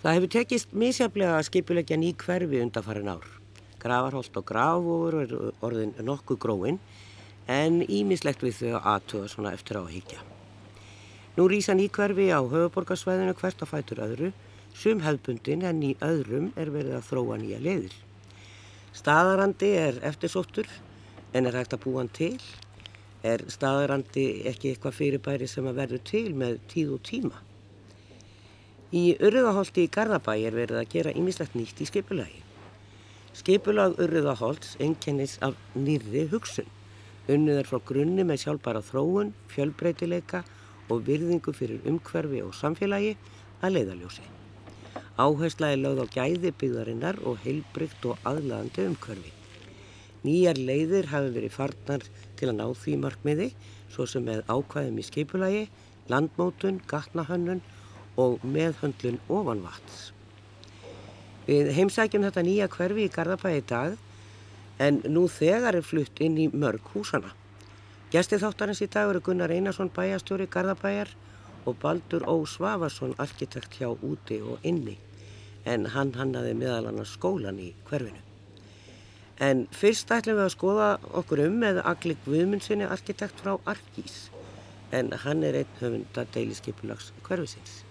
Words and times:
Það 0.00 0.14
hefur 0.16 0.30
tekist 0.32 0.70
misjaflega 0.72 1.32
að 1.36 1.46
skipulegja 1.50 1.96
ný 2.00 2.14
hverfi 2.16 2.60
undanfarin 2.64 3.10
ár. 3.12 3.26
Gravarholt 3.82 4.36
og 4.40 4.44
Grafóður 4.48 5.16
er 5.18 5.34
orðin 5.60 5.90
nokkuð 6.00 6.38
gróin 6.40 6.78
en 7.52 7.82
ímislegt 7.84 8.40
við 8.40 8.62
þau 8.62 8.80
aðtöða 8.94 9.28
svona 9.28 9.52
eftir 9.52 9.76
á 9.76 9.84
að 9.84 9.92
higgja. 9.98 10.22
Nú 11.36 11.44
rýsa 11.52 11.76
ný 11.76 11.90
hverfi 11.92 12.30
á 12.32 12.40
höfuborgarsvæðinu 12.40 13.34
hvert 13.42 13.60
að 13.60 13.72
fætur 13.74 14.00
öðru, 14.06 14.30
sum 14.72 15.04
hefðbundin 15.04 15.66
en 15.68 15.84
í 15.84 15.92
öðrum 16.00 16.48
er 16.56 16.72
verið 16.72 16.96
að 16.96 17.06
þróa 17.10 17.38
nýja 17.44 17.60
leiðir. 17.60 17.92
Staðarandi 18.96 19.70
er 19.82 20.00
eftirsóttur 20.00 20.72
en 21.36 21.44
er 21.44 21.60
hægt 21.60 21.76
að 21.76 21.84
búa 21.84 22.00
hann 22.00 22.12
til. 22.16 22.40
Er 23.20 23.44
staðarandi 23.52 24.26
ekki 24.48 24.72
eitthvað 24.72 24.96
fyrirbæri 24.96 25.52
sem 25.58 25.68
að 25.68 25.84
verður 25.84 26.04
til 26.08 26.26
með 26.32 26.56
tíð 26.72 26.96
og 26.96 27.04
tíma? 27.04 27.44
Í 28.90 29.12
Urðaholti 29.22 29.84
í 29.86 29.90
Garðabæ 29.94 30.32
er 30.48 30.54
verið 30.58 30.80
að 30.80 30.88
gera 30.90 31.10
ýmislegt 31.14 31.52
nýtt 31.54 31.78
í 31.78 31.86
skipulagi. 31.86 32.40
Skipulag 33.38 33.94
Urðaholts 34.02 34.72
enkennis 34.82 35.36
af 35.46 35.54
nýrri 35.78 36.24
hugsun. 36.32 36.66
Unnið 37.30 37.60
er 37.60 37.70
frá 37.70 37.78
grunni 37.86 38.24
með 38.26 38.42
sjálfbara 38.42 38.82
þróun, 38.82 39.30
fjölbreytileika 39.54 40.42
og 40.90 41.06
virðingu 41.06 41.54
fyrir 41.54 41.86
umhverfi 41.86 42.42
og 42.42 42.50
samfélagi 42.58 43.14
að 43.62 43.76
leiðaljósi. 43.76 44.26
Áhersla 45.22 45.70
er 45.70 45.82
lögð 45.84 46.02
á 46.02 46.06
gæði 46.18 46.50
byggðarinnar 46.58 47.22
og 47.22 47.38
heilbrygt 47.46 48.10
og 48.10 48.18
aðlagandi 48.26 48.90
umhverfi. 48.90 49.34
Nýjar 50.26 50.58
leiðir 50.58 51.14
hafi 51.14 51.36
verið 51.38 51.60
farnar 51.60 52.10
til 52.34 52.50
að 52.50 52.58
ná 52.58 52.66
því 52.74 52.98
markmiði, 53.06 53.52
svo 53.86 54.10
sem 54.10 54.26
með 54.26 54.42
ákvæðum 54.50 54.98
í 54.98 55.06
skipulagi, 55.06 55.68
landmótun, 56.10 56.82
gatnahönnun 56.90 57.62
og 58.20 58.44
meðhöndlun 58.44 59.20
ofanvats. 59.28 60.10
Við 61.48 61.72
heimsækjum 61.74 62.24
þetta 62.28 62.46
nýja 62.46 62.70
hverfi 62.70 63.06
í 63.08 63.12
Garðabæi 63.14 63.56
í 63.58 63.66
dag 63.72 63.98
en 64.80 65.00
nú 65.08 65.26
þegar 65.28 65.78
er 65.80 65.86
flutt 65.86 66.20
inn 66.24 66.38
í 66.40 66.48
mörg 66.52 66.92
húsana. 66.94 67.32
Gestið 68.10 68.44
þáttarins 68.44 68.82
í 68.84 68.88
dag 68.90 69.10
eru 69.10 69.22
Gunnar 69.24 69.52
Einarsson 69.54 69.92
bæjastjóri 69.94 70.48
Garðabæjar 70.50 71.12
og 71.66 71.76
Baldur 71.82 72.24
Ó. 72.26 72.34
Svavarsson 72.46 73.14
arkitekt 73.18 73.76
hjá 73.78 73.90
úti 73.92 74.40
og 74.40 74.64
inni 74.66 74.96
en 75.68 75.86
hann 75.94 76.14
hannaði 76.16 76.54
meðal 76.56 76.88
annars 76.88 77.12
skólan 77.18 77.60
í 77.60 77.70
hverfinu. 77.88 78.22
En 79.40 79.66
fyrst 79.72 80.10
ætlum 80.12 80.38
við 80.38 80.46
að 80.46 80.54
skoða 80.54 80.88
okkur 81.20 81.44
um 81.46 81.60
með 81.62 81.80
Agli 81.84 82.16
Guðmundssoni 82.24 82.88
arkitekt 82.88 83.40
frá 83.40 83.54
Arkís 83.68 84.28
en 84.96 85.12
hann 85.24 85.44
er 85.46 85.60
einn 85.60 85.78
höfunda 85.80 86.26
deiliskeipulags 86.34 87.12
hverfisins. 87.26 87.84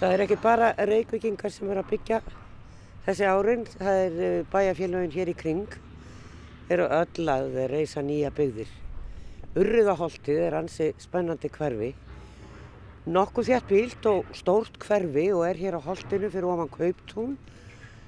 Það 0.00 0.14
er 0.14 0.22
ekki 0.24 0.36
bara 0.40 0.68
reykvikingar 0.88 1.52
sem 1.52 1.68
er 1.68 1.78
að 1.82 1.90
byggja 1.90 2.18
þessi 3.04 3.26
árin, 3.28 3.66
það 3.68 3.98
er 4.06 4.14
eh, 4.24 4.36
bæjarfélagin 4.48 5.12
hér 5.12 5.28
í 5.28 5.34
kring, 5.36 5.74
eru 6.72 6.86
öll 6.96 7.26
að 7.28 7.58
reysa 7.68 8.00
nýja 8.00 8.30
byggðir. 8.32 8.70
Urriðaholtið 9.60 10.40
er 10.46 10.56
ansi 10.56 10.88
spennandi 11.04 11.52
hverfi, 11.52 11.90
nokkuð 13.12 13.50
þjætt 13.50 13.68
bílt 13.74 14.08
og 14.08 14.32
stórt 14.40 14.80
hverfi 14.86 15.26
og 15.36 15.44
er 15.50 15.60
hér 15.60 15.76
á 15.76 15.84
holtinu 15.84 16.32
fyrir 16.32 16.48
ofan 16.48 16.72
kauptún, 16.78 17.36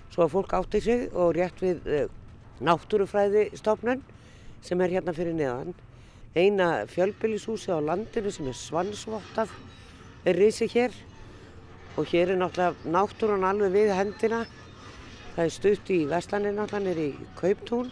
svo 0.09 0.25
að 0.25 0.35
fólk 0.39 0.57
átti 0.63 0.81
sig 0.89 1.07
og 1.13 1.37
rétt 1.37 1.61
við 1.61 1.93
uh, 1.93 2.03
náttúrufræði 2.65 3.51
stofnun 3.61 4.01
sem 4.65 4.81
er 4.81 4.97
hérna 4.97 5.13
fyrir 5.13 5.37
neðan. 5.37 5.77
Eina 6.33 6.73
fjölbylishúsi 6.89 7.69
á 7.69 7.85
landinu 7.85 8.33
sem 8.33 8.49
er 8.49 8.57
svansvottað 8.57 9.53
er 10.25 10.41
risið 10.41 10.79
hér 10.81 11.03
og 11.97 12.07
hér 12.09 12.33
er 12.33 12.39
náttúrulega 12.41 12.89
náttúrun 12.89 13.45
alveg 13.45 13.75
við 13.75 13.91
hendina. 13.93 14.45
Það 15.35 15.45
er 15.45 15.53
stutt 15.53 15.91
í 15.93 15.99
Vestlandin 16.09 16.57
náttúrulega 16.57 16.87
nýri 16.89 17.09
í 17.13 17.27
Kauptún 17.37 17.91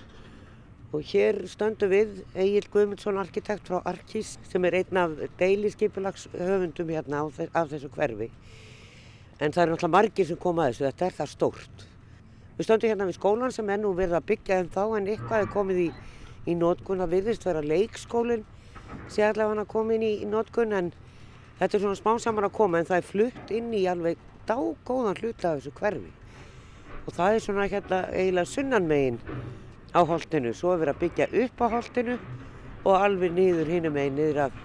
og 0.91 1.05
hér 1.07 1.43
stöndu 1.47 1.87
við 1.91 2.23
Egil 2.35 2.67
Guðmundsson 2.73 3.21
arkitekt 3.21 3.69
frá 3.69 3.83
Arkís 3.87 4.39
sem 4.49 4.65
er 4.65 4.81
einn 4.81 4.99
af 4.99 5.13
deiliskeipulags 5.39 6.27
höfundum 6.33 6.91
hérna 6.91 7.27
af 7.29 7.69
þessu 7.71 7.91
hverfi. 7.95 8.31
En 9.39 9.53
það 9.53 9.63
er 9.63 9.73
náttúrulega 9.75 9.95
margir 9.97 10.27
sem 10.27 10.41
koma 10.41 10.67
að 10.67 10.73
þessu, 10.73 10.87
þetta 10.89 11.07
er 11.07 11.19
það 11.19 11.31
stórt. 11.35 11.85
Við 12.57 12.67
stöndum 12.69 12.91
hérna 12.91 13.07
við 13.09 13.21
skólan 13.21 13.53
sem 13.57 13.71
ennú 13.73 13.93
verða 13.97 14.19
að 14.21 14.27
byggja 14.33 14.59
en 14.61 14.73
þá 14.73 14.83
en 14.97 15.13
eitthvað 15.13 15.45
er 15.45 15.53
komið 15.53 15.85
í, 15.85 15.87
í 16.49 16.57
nótkunn 16.57 17.05
að 17.05 17.15
virðist 17.15 17.47
vera 17.49 17.63
leikskólinn 17.65 18.43
sé 19.09 19.23
allavega 19.23 19.55
hann 19.55 19.63
að 19.63 19.71
koma 19.71 19.95
inn 19.95 20.05
í, 20.05 20.11
í 20.25 20.27
nótkunn 20.29 20.75
en 20.77 20.91
Þetta 21.61 21.77
er 21.77 21.83
svona 21.83 21.99
smá 21.99 22.13
saman 22.25 22.47
að 22.47 22.55
koma 22.57 22.81
en 22.81 22.87
það 22.89 22.97
er 22.97 23.05
flutt 23.05 23.51
inn 23.53 23.73
í 23.77 23.83
alveg 23.91 24.21
dágóðan 24.49 25.19
hluta 25.21 25.51
af 25.51 25.59
þessu 25.59 25.73
hverfi. 25.77 26.13
Og 27.05 27.11
það 27.13 27.35
er 27.35 27.43
svona 27.45 27.67
hérna 27.69 27.99
eiginlega 28.15 28.49
sunnanmegin 28.49 29.19
á 29.93 30.01
holtinu. 30.09 30.55
Svo 30.57 30.73
er 30.73 30.81
verið 30.81 30.95
að 30.95 31.03
byggja 31.05 31.27
upp 31.45 31.61
á 31.61 31.67
holtinu 31.75 32.17
og 32.87 32.95
alveg 32.97 33.37
niður 33.37 33.69
hinn 33.75 33.91
megin 33.93 34.17
niður 34.17 34.41
af 34.47 34.57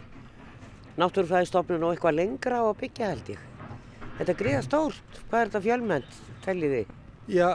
náttúrufæðistofnun 0.95 1.83
og 1.83 1.97
eitthvað 1.97 2.17
lengra 2.21 2.61
á 2.63 2.65
að 2.69 2.79
byggja 2.85 3.11
held 3.11 3.33
ég. 3.33 3.43
Þetta 4.15 4.31
er 4.31 4.39
gríða 4.39 4.63
stórt. 4.63 5.19
Hvað 5.27 5.39
er 5.41 5.49
þetta 5.49 5.63
fjölmennt, 5.67 6.19
tellið 6.45 6.75
þið? 6.77 6.93
Já, 7.35 7.49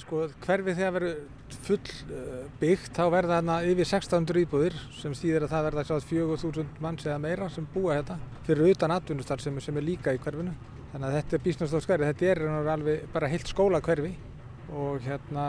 sko 0.00 0.22
hverfi 0.46 0.78
þegar 0.78 0.96
verður 0.96 1.18
full 1.66 1.78
eh, 1.82 2.42
byggt 2.60 2.96
þá 2.96 3.04
verða 3.12 3.38
þarna 3.38 3.56
yfir 3.68 3.86
1600 3.86 4.42
íbúðir 4.46 4.76
sem 4.98 5.14
stýðir 5.16 5.46
að 5.46 5.54
það 5.54 5.66
verða 5.68 5.84
sjátt 5.88 6.08
4000 6.10 6.82
manns 6.84 7.06
eða 7.06 7.20
meira 7.22 7.48
sem 7.52 7.68
búa 7.74 7.98
þetta 8.00 8.18
fyrir 8.46 8.74
utan 8.74 8.94
atvinnustar 8.96 9.42
sem, 9.44 9.60
sem 9.60 9.78
er 9.78 9.86
líka 9.86 10.14
í 10.14 10.20
hverfinu. 10.22 10.54
Þannig 10.92 11.08
að 11.08 11.16
þetta 11.18 11.36
er 11.36 11.44
bísnastóð 11.46 11.84
skverfi, 11.86 12.10
þetta 12.10 12.30
er 12.32 12.42
alveg 12.74 13.06
bara 13.14 13.30
heilt 13.32 13.48
skóla 13.48 13.80
hverfi 13.84 14.12
og 14.72 15.04
hérna 15.04 15.46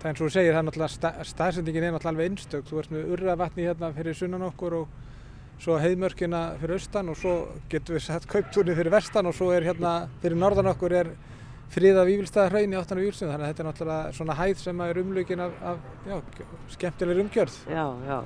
það 0.00 0.04
er 0.04 0.10
eins 0.10 0.20
og 0.20 0.26
þú 0.26 0.32
segir 0.34 0.54
það 0.54 0.60
er 0.60 0.66
náttúrulega 0.68 1.28
staðsendingin 1.30 1.86
er 1.86 1.94
náttúrulega 1.94 2.14
alveg 2.14 2.30
einstök. 2.30 2.66
Þú 2.70 2.82
ert 2.82 2.92
með 2.94 3.14
urravatni 3.14 3.66
hérna 3.66 3.92
fyrir 3.96 4.18
sunnan 4.18 4.46
okkur 4.50 4.76
og 4.80 4.98
svo 5.60 5.76
heiðmörkina 5.80 6.42
fyrir 6.60 6.78
austan 6.78 7.10
og 7.12 7.18
svo 7.20 7.34
getur 7.72 7.98
við 7.98 8.06
sett 8.06 8.28
kauptúrni 8.30 8.76
fyrir 8.78 8.94
vestan 8.94 9.28
og 9.28 9.36
svo 9.36 9.50
er 9.52 9.66
hérna 9.66 9.94
fyrir 10.22 10.38
norðan 10.40 10.70
okkur 10.72 10.94
er 11.02 11.10
friða 11.70 12.06
vývilstaða 12.08 12.50
hraun 12.50 12.72
í 12.74 12.78
áttan 12.78 12.98
og 12.98 13.04
vývilstum 13.04 13.30
þannig 13.30 13.44
að 13.44 13.52
þetta 13.52 13.62
er 13.62 13.68
náttúrulega 13.68 14.14
svona 14.16 14.38
hæð 14.38 14.56
sem 14.64 14.80
er 14.86 14.98
umlugin 15.04 15.44
af, 15.44 15.60
af 15.72 16.08
já, 16.08 16.16
skemmtilegur 16.74 17.22
umgjörð 17.24 17.60
já, 17.70 17.84
já. 18.08 18.18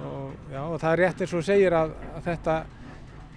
Og, 0.00 0.36
já, 0.52 0.60
og 0.60 0.76
það 0.80 0.92
er 0.92 1.02
rétt 1.04 1.24
eins 1.24 1.34
og 1.36 1.46
segir 1.46 1.76
að, 1.76 1.96
að 2.16 2.28
þetta 2.28 2.58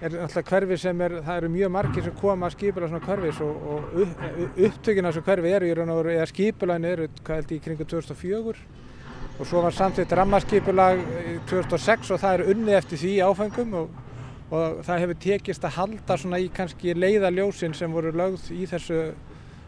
er 0.03 0.15
náttúrulega 0.17 0.49
hverfi 0.51 0.77
sem 0.83 1.01
er, 1.07 1.17
það 1.23 1.41
eru 1.41 1.51
mjög 1.53 1.73
margir 1.77 2.07
sem 2.07 2.15
koma 2.19 2.49
að 2.49 2.55
skipula 2.57 2.91
svona 2.91 3.07
hverfis 3.07 3.41
og, 3.43 3.67
og 3.73 3.99
upp, 4.03 4.23
upptökin 4.67 5.07
af 5.07 5.13
þessu 5.13 5.25
hverfi 5.29 5.53
eru 5.57 5.69
í 5.69 5.75
raun 5.77 5.93
og 5.93 6.01
veru, 6.01 6.15
eða 6.17 6.31
skipulæn 6.31 6.87
eru, 6.89 7.09
hvað 7.23 7.39
held 7.39 7.53
ég, 7.55 7.63
kringu 7.63 7.87
2004 7.87 8.55
og 9.33 9.47
svo 9.49 9.63
var 9.63 9.73
samtidig 9.73 10.17
rammarskipulag 10.17 10.99
2006 11.49 12.11
og 12.13 12.19
það 12.21 12.35
er 12.35 12.51
unni 12.53 12.75
eftir 12.77 12.99
því 13.01 13.13
áfengum 13.25 13.77
og 13.79 14.01
og 14.53 14.81
það 14.85 15.03
hefur 15.03 15.19
tekist 15.25 15.65
að 15.65 15.77
halda 15.79 16.17
svona 16.19 16.39
í 16.41 16.49
kannski 16.53 16.93
leiðaljósin 16.93 17.73
sem 17.77 17.93
voru 17.93 18.13
lögð 18.13 18.51
í 18.53 18.67
þessu 18.69 18.99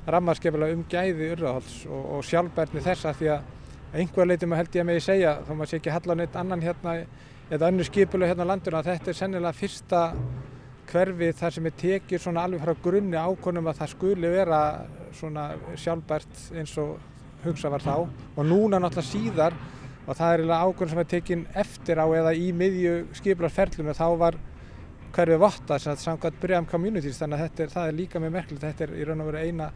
rammarskefla 0.06 0.70
um 0.76 0.84
gæði 0.90 1.32
urðahalds 1.34 1.78
og, 1.90 2.04
og 2.18 2.26
sjálfbærni 2.28 2.84
þessa 2.86 3.16
því 3.18 3.32
að 3.34 3.54
einhver 3.96 4.30
leitum 4.30 4.54
að 4.54 4.62
held 4.62 4.76
ég 4.78 4.86
að 4.86 5.00
ég 5.00 5.06
segja 5.06 5.38
þá 5.48 5.54
maður 5.54 5.72
sé 5.72 5.80
ekki 5.80 5.92
að 5.92 5.98
halla 5.98 6.18
neitt 6.20 6.38
annan 6.38 6.66
hérna 6.66 6.96
eða 7.50 7.72
önnu 7.72 7.86
skipuleg 7.88 8.32
hérna 8.32 8.46
á 8.46 8.52
landinu 8.52 8.80
að 8.80 8.92
þetta 8.92 9.12
er 9.12 9.18
sennilega 9.20 9.58
fyrsta 9.58 10.02
hverfi 10.90 11.32
þar 11.40 11.56
sem 11.56 11.70
er 11.70 11.78
tekið 11.82 12.22
svona 12.22 12.46
alveg 12.46 12.62
frá 12.62 12.74
grunni 12.84 13.18
ákonum 13.18 13.70
að 13.70 13.80
það 13.82 13.94
skuli 13.96 14.32
vera 14.34 14.60
svona 15.16 15.46
sjálfbært 15.82 16.42
eins 16.60 16.76
og 16.82 16.98
hugsa 17.46 17.72
var 17.74 17.84
þá. 17.86 17.96
Og 18.36 18.44
núna 18.46 18.80
náttúrulega 18.82 19.10
síðar 19.10 19.56
og 20.06 20.18
það 20.18 20.28
er 20.28 20.44
eiginlega 20.44 20.68
ákonum 20.70 20.92
sem 20.92 21.02
er 21.02 21.10
tekin 21.14 21.46
eftir 21.64 22.02
á 22.02 22.06
eða 22.06 22.36
í 22.38 22.52
miðju 22.54 22.96
skipularferlunum 23.18 23.98
þá 23.98 24.08
var 24.22 24.38
hverfi 25.16 25.40
votta 25.40 25.78
samkvæmt 25.80 26.40
Bryam 26.42 26.66
Communities 26.68 27.20
þannig 27.22 27.44
að 27.44 27.60
er, 27.64 27.70
það 27.72 27.90
er 27.90 27.96
líka 27.96 28.20
með 28.20 28.34
merkilegt 28.36 28.66
þetta 28.66 28.88
er 28.88 28.96
í 29.00 29.06
raun 29.08 29.24
og 29.24 29.30
veru 29.30 29.44
eina 29.46 29.70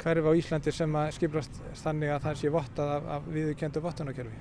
hverfi 0.00 0.32
á 0.32 0.38
Íslandi 0.40 0.72
sem 0.72 0.96
að 0.96 1.14
skiplast 1.16 1.58
þannig 1.82 2.12
að 2.14 2.26
það 2.26 2.38
sé 2.40 2.52
vottað 2.54 2.92
af, 2.94 3.08
af 3.16 3.30
viðkendu 3.34 3.82
vottunarkerfi. 3.84 4.38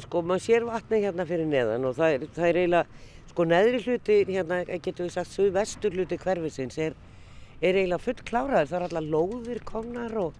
Sko 0.00 0.22
maður 0.24 0.44
sér 0.46 0.66
vatni 0.66 1.02
hérna 1.04 1.26
fyrir 1.28 1.48
neðan 1.50 1.84
og 1.84 1.98
það 1.98 2.16
er, 2.16 2.28
það 2.34 2.48
er 2.48 2.60
eiginlega, 2.62 3.02
sko 3.30 3.46
neðri 3.50 3.82
hluti 3.84 4.18
hérna, 4.30 4.60
getur 4.72 5.04
við 5.04 5.12
sagt, 5.18 5.34
suðvestur 5.34 5.98
hluti 5.98 6.18
hverfisins 6.22 6.78
er, 6.80 6.96
er 7.60 7.76
eiginlega 7.76 8.02
full 8.02 8.16
kláraður, 8.24 8.70
það 8.70 8.78
er 8.78 8.86
alltaf 8.88 9.10
lóðir 9.12 9.60
komnar 9.68 10.16
og 10.22 10.38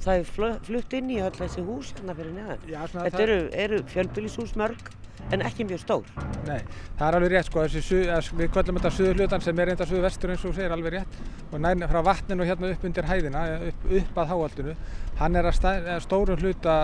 það 0.00 0.22
er 0.22 0.56
flutt 0.70 0.96
inn 0.96 1.12
í 1.12 1.20
öll 1.20 1.34
þessi 1.36 1.66
hús 1.66 1.92
hérna 1.98 2.16
fyrir 2.16 2.34
neðan. 2.38 2.64
Já, 2.70 2.80
Þetta 2.96 3.26
eru, 3.26 3.38
eru 3.66 3.82
fjölbylishús 3.92 4.56
mörg 4.58 4.88
en 5.32 5.44
ekki 5.44 5.66
mjög 5.68 5.82
stór. 5.82 6.10
Nei, 6.46 6.60
það 6.98 7.06
er 7.08 7.16
alveg 7.18 7.32
rétt 7.34 7.48
sko, 7.50 7.64
þessi, 7.68 8.00
við 8.38 8.50
kvöllum 8.54 8.78
þetta 8.78 8.92
suðu 8.96 9.14
hlutan 9.18 9.44
sem 9.44 9.62
er 9.62 9.72
enda 9.74 9.86
suðu 9.88 10.02
vestur 10.04 10.32
eins 10.34 10.46
og 10.48 10.56
segir 10.56 10.74
alveg 10.74 10.96
rétt 10.96 11.18
og 11.52 11.62
næn 11.64 11.86
frá 11.90 12.00
vatninu 12.06 12.46
hérna 12.48 12.72
upp 12.72 12.84
undir 12.88 13.08
hæðina, 13.08 13.44
upp, 13.68 13.86
upp 14.00 14.20
að 14.22 14.32
háaldinu, 14.32 14.76
hann 15.20 15.38
er 15.38 15.50
að 15.50 15.94
stórum 16.04 16.42
hluta 16.42 16.76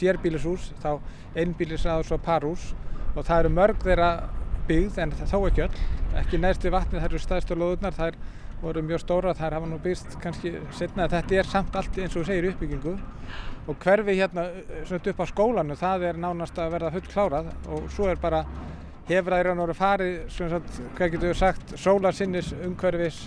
sérbílishús, 0.00 0.70
þá 0.82 0.92
einbílisraðs 1.38 2.12
og 2.14 2.22
parhús 2.24 2.70
og 3.14 3.24
það 3.24 3.38
eru 3.44 3.54
mörg 3.56 3.82
þeirra 3.84 4.10
byggð 4.68 5.00
en 5.02 5.14
þó 5.24 5.38
ekki 5.48 5.64
öll, 5.66 5.80
ekki 6.20 6.40
neðst 6.40 6.66
við 6.66 6.76
vatnið, 6.76 7.02
þær 7.02 7.10
eru 7.10 7.22
staðstu 7.24 7.58
lóðurnar, 7.58 7.96
þær 7.96 8.18
voru 8.60 8.82
mjög 8.84 9.00
stóra, 9.02 9.34
þær 9.36 9.56
hafa 9.56 9.68
nú 9.70 9.78
byggst 9.82 10.18
kannski 10.20 10.52
setna 10.76 11.06
að 11.06 11.16
þetta 11.16 11.38
er 11.40 11.48
samt 11.48 11.76
allt 11.80 11.98
eins 11.98 12.16
og 12.16 12.26
segir 12.28 12.50
uppbyggingu 12.50 12.96
og 13.70 13.78
hverfi 13.80 14.16
hérna 14.18 14.46
svona 14.88 15.12
upp 15.12 15.22
á 15.22 15.26
skólanu, 15.30 15.76
það 15.80 16.06
er 16.10 16.20
nánast 16.20 16.58
að 16.60 16.74
verða 16.76 16.92
full 16.96 17.08
klárað 17.08 17.50
og 17.72 17.88
svo 17.94 18.10
er 18.10 18.20
bara 18.20 18.44
hefur 19.08 19.34
að 19.34 19.42
í 19.42 19.46
raun 19.48 19.58
og 19.58 19.68
veru 19.68 19.78
farið, 19.78 20.16
svona 20.30 20.58
sagt, 20.58 20.80
hvað 20.98 21.14
getur 21.14 21.32
við 21.32 21.38
sagt, 21.40 21.76
sólarsinnis 21.80 22.52
umhverfis 22.60 23.20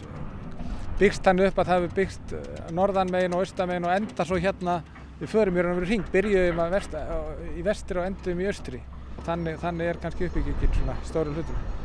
byggst 1.00 1.25
hann 1.27 1.41
upp 1.44 1.59
að 1.59 1.69
það 1.69 1.79
hefur 1.79 1.95
byggst 2.00 2.36
norðanmegin 2.77 3.36
og 3.36 3.44
austamegin 3.44 3.88
og 3.89 3.95
enda 3.97 4.27
svo 4.27 4.39
hérna 4.39 4.79
við 5.19 5.31
förum 5.33 5.59
og 5.59 5.77
veru 5.79 5.88
hring, 5.88 6.09
byrjuðum 6.13 6.65
vest, 6.74 6.97
í 7.57 7.63
vestri 7.65 8.01
og 8.01 8.09
endum 8.09 8.44
í 8.44 8.50
austri. 8.50 8.81
Þannig, 9.24 9.59
þannig 9.62 9.89
er 9.89 10.03
kannski 10.03 10.27
uppbyggingin 10.27 10.77
svona 10.79 11.00
stóru 11.07 11.36
hlutum. 11.36 11.82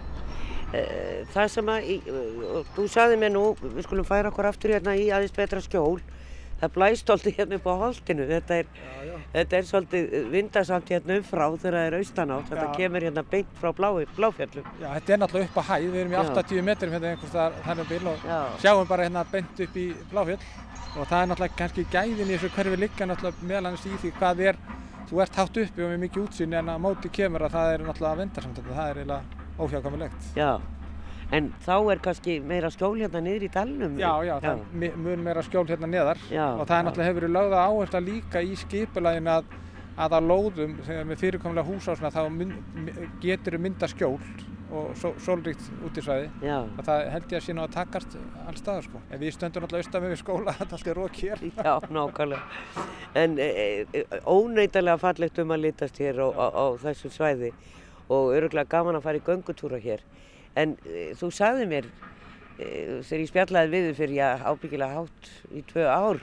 Það 1.32 1.50
sem 1.54 1.68
að, 1.72 1.90
þú 2.76 2.86
sagði 2.92 3.18
mér 3.22 3.32
nú, 3.32 3.42
við 3.62 3.84
skulum 3.86 4.04
færa 4.08 4.28
okkur 4.32 4.48
aftur 4.50 4.74
hérna 4.74 4.96
í 5.00 5.06
aðeins 5.08 5.32
betra 5.36 5.62
skjól. 5.64 6.00
Það 6.58 6.72
blæst 6.74 7.10
alltaf 7.14 7.36
hérna 7.38 7.54
upp 7.60 7.66
á 7.70 7.74
holdinu, 7.78 8.24
þetta 8.26 8.56
er, 8.58 8.70
Já, 8.74 8.94
já. 9.06 9.18
þetta 9.36 9.56
er 9.60 9.66
svolítið 9.68 10.14
vindasamt 10.32 10.88
hérna 10.90 11.18
umfrá 11.20 11.44
þegar 11.54 11.76
það 11.78 11.86
er 11.86 11.96
austanátt. 12.00 12.48
Þetta 12.50 12.64
kemur 12.74 13.06
hérna 13.06 13.22
beint 13.30 13.52
frá 13.60 13.70
bláfjallum. 13.78 14.66
Já, 14.82 14.88
þetta 14.96 15.14
er 15.14 15.20
náttúrulega 15.22 15.46
upp 15.52 15.60
á 15.62 15.64
hæð, 15.68 15.86
við 15.94 16.00
erum 16.02 16.16
í 16.16 16.18
Já. 16.18 16.24
80 16.34 16.66
metrum 16.66 16.96
hérna 16.96 17.12
einhvers 17.12 17.30
staðar 17.30 17.62
þannig 17.68 17.88
bíl 17.92 18.10
og 18.10 18.26
Já. 18.26 18.40
sjáum 18.64 18.90
bara 18.90 19.06
hérna 19.06 19.24
beint 19.30 19.62
upp 19.68 19.78
í 19.78 19.86
Bláfjöll 20.10 20.42
og 20.98 21.06
það 21.06 21.22
er 21.22 21.30
náttúrulega 21.30 21.58
kannski 21.62 21.86
gæðin 21.94 22.26
í 22.26 22.34
þessu 22.34 22.50
hverfi 22.58 22.82
liggja 22.82 23.06
náttúrulega 23.12 23.48
meðal 23.52 23.66
annars 23.70 23.86
í 23.86 23.94
því 24.02 24.12
hvað 24.18 24.42
er, 24.50 24.58
þú 25.12 25.22
ert 25.22 25.38
hátt 25.38 25.62
uppi 25.62 25.84
og 25.86 25.92
með 25.94 26.02
mikið 26.08 26.24
útsýn 26.26 26.58
en 26.58 26.72
að 26.74 26.82
móti 26.88 27.12
kemur 27.14 27.46
að 27.46 27.54
það 27.54 27.74
er 27.76 27.86
náttúrulega 27.86 28.18
vendarsamt, 28.24 28.58
það 28.66 28.88
er 28.90 28.98
eiginlega 29.04 29.46
óhjákvæmilegt. 29.58 30.28
Já, 30.38 30.50
en 31.34 31.50
þá 31.66 31.74
er 31.92 32.02
kannski 32.04 32.38
meira 32.40 32.70
skjól 32.72 32.94
hérna 32.98 33.20
niður 33.24 33.46
í 33.48 33.52
dalnum. 33.52 33.96
Já, 34.00 34.12
já, 34.24 34.34
það 34.40 34.60
er 34.88 34.98
mun 35.04 35.24
meira 35.26 35.42
skjól 35.44 35.66
hérna 35.68 35.90
neðar 35.92 36.20
Já, 36.32 36.46
og 36.54 36.64
það 36.66 36.76
er 36.76 36.82
já. 36.82 36.86
náttúrulega 36.88 37.08
hefur 37.10 37.20
verið 37.20 37.34
lögða 37.36 37.64
áhersla 37.68 38.00
líka 38.06 38.42
í 38.42 38.54
skipulaginu 38.56 39.34
að, 39.34 39.56
að 39.98 40.14
á 40.16 40.20
lóðum 40.24 40.76
þegar 40.86 41.08
með 41.10 41.24
fyrirkomlega 41.24 41.68
húsásna 41.68 42.12
þá 42.14 42.22
mynd, 42.32 43.02
getur 43.20 43.58
mynda 43.60 43.90
skjól 43.90 44.16
og 44.68 44.90
só, 45.00 45.14
sólríkt 45.24 45.64
útisvæði 45.86 46.26
Já, 46.44 46.58
og 46.60 46.82
það 46.84 47.06
held 47.14 47.30
ég 47.32 47.38
að 47.38 47.44
sé 47.46 47.54
nú 47.56 47.62
að 47.64 47.70
takast 47.72 48.16
alls 48.44 48.60
staðar 48.60 48.84
sko. 48.84 49.00
En 49.08 49.20
við 49.22 49.32
stöndum 49.32 49.64
náttúrulega 49.64 49.86
austan 49.86 50.04
með 50.04 50.18
skóla, 50.20 50.52
þetta 50.58 50.76
allt 50.76 50.90
er 50.92 50.98
rók 51.00 51.20
hér. 51.22 51.44
já, 51.56 51.72
nákvæmlega. 51.88 52.86
En 53.16 53.38
e, 53.40 53.48
e, 53.96 54.02
óneitanlega 54.28 55.00
fallegt 55.00 55.40
um 55.40 55.54
að 55.56 55.62
litast 55.64 56.00
hér 56.02 56.20
á, 56.20 56.28
á, 56.36 56.46
á 56.52 56.64
þessu 56.84 57.08
svæði 57.14 57.52
og 58.08 58.32
öruglega 58.36 58.70
gaman 58.72 58.98
að 58.98 59.04
fara 59.06 59.20
í 59.20 59.24
göngutúra 59.26 59.80
hér. 59.82 60.02
En 60.58 60.74
e, 60.88 61.10
þú 61.18 61.30
sagði 61.34 61.68
mér, 61.70 61.88
e, 62.56 62.68
þegar 63.04 63.22
ég 63.22 63.30
spjallaði 63.30 63.72
við 63.74 63.88
þig 63.88 63.98
fyrir 64.00 64.16
já, 64.18 64.28
ábyggilega 64.48 64.96
hátt 64.96 65.30
í 65.52 65.62
tvö 65.68 65.84
ár, 65.92 66.22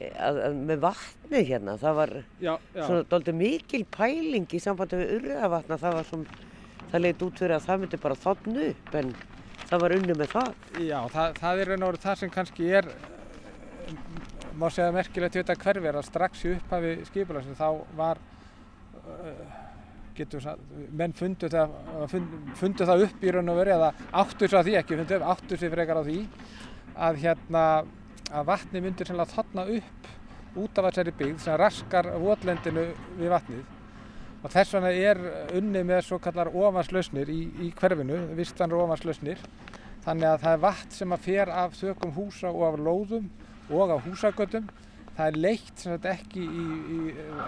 e, 0.00 0.10
að, 0.10 0.40
að 0.48 0.58
með 0.72 0.82
vatnið 0.84 1.46
hérna, 1.52 1.76
það 1.80 1.98
var 2.00 2.14
Já, 2.18 2.52
já. 2.52 2.82
svona 2.82 3.06
doldið 3.14 3.38
mikil 3.40 3.84
pæling 3.96 4.50
í 4.50 4.62
sambandi 4.62 5.00
við 5.00 5.14
urðavatna, 5.20 5.80
það 5.82 5.98
var 6.00 6.10
svona, 6.10 6.44
það 6.90 7.04
leit 7.06 7.26
út 7.28 7.42
fyrir 7.42 7.56
að 7.56 7.68
það 7.70 7.82
myndi 7.84 8.02
bara 8.02 8.20
þotnu 8.26 8.70
upp, 8.72 8.94
en 9.00 9.12
það 9.66 9.84
var 9.84 9.96
unni 9.96 10.16
með 10.16 10.32
það. 10.34 10.56
Já, 10.86 10.98
það, 11.14 11.38
það 11.42 11.62
er 11.62 11.74
veru 11.74 12.02
það 12.06 12.18
sem 12.22 12.32
kannski 12.34 12.72
er, 12.80 12.90
eh, 13.86 13.94
má 14.56 14.66
segja 14.72 14.92
merkilegt 14.94 15.38
við 15.38 15.44
þetta 15.44 15.62
hverfi 15.62 15.90
er 15.90 16.00
að 16.00 16.08
strax 16.10 16.44
í 16.44 16.52
upphafi 16.56 16.92
skipulagsins 17.10 17.58
þá 17.60 17.68
var, 17.98 18.20
uh, 19.06 19.40
getur 20.16 20.46
menn 20.96 21.14
fundu 21.16 21.50
það, 21.52 21.76
fundu, 22.10 22.84
það 22.84 23.06
upp 23.06 23.24
í 23.24 23.32
raun 23.34 23.52
og 23.52 23.60
veru 23.60 23.74
eða 23.76 23.92
áttu 24.22 24.48
sig 24.48 24.58
á 24.58 24.62
því, 24.62 24.76
ekki 24.80 24.98
fundu 25.00 25.18
upp, 25.18 25.26
áttu 25.34 25.58
sig 25.60 25.72
frekar 25.72 26.00
á 26.00 26.04
því 26.06 26.18
að 27.06 27.22
hérna, 27.24 27.64
að 28.32 28.46
vatni 28.50 28.82
myndir 28.82 29.12
þotna 29.12 29.66
upp 29.76 30.12
út 30.56 30.78
af 30.78 30.88
þessari 30.88 31.12
byggð 31.16 31.40
sem 31.44 31.58
raskar 31.60 32.08
votlendinu 32.20 32.86
við 33.18 33.32
vatnið. 33.32 33.64
Og 34.42 34.52
þess 34.52 34.76
vegna 34.76 34.92
er 34.94 35.20
unni 35.58 35.82
með 35.84 36.04
svo 36.06 36.18
kallar 36.22 36.52
ofanslausnir 36.52 37.30
í, 37.32 37.40
í 37.66 37.72
hverfinu, 37.76 38.18
vistvanur 38.38 38.84
ofanslausnir. 38.84 39.40
Þannig 40.06 40.28
að 40.30 40.42
það 40.44 40.52
er 40.52 40.62
vatn 40.62 40.94
sem 40.94 41.14
að 41.16 41.24
fer 41.26 41.52
af 41.52 41.76
þökum 41.76 42.14
húsa 42.14 42.52
og 42.52 42.66
af 42.68 42.76
lóðum 42.78 43.30
og 43.74 43.96
af 43.96 44.04
húsagötum 44.06 44.68
það 45.16 45.30
er 45.30 45.38
leitt 45.40 45.82
sagt 45.82 46.08
ekki 46.10 46.44
í, 46.44 46.66
í 46.96 46.98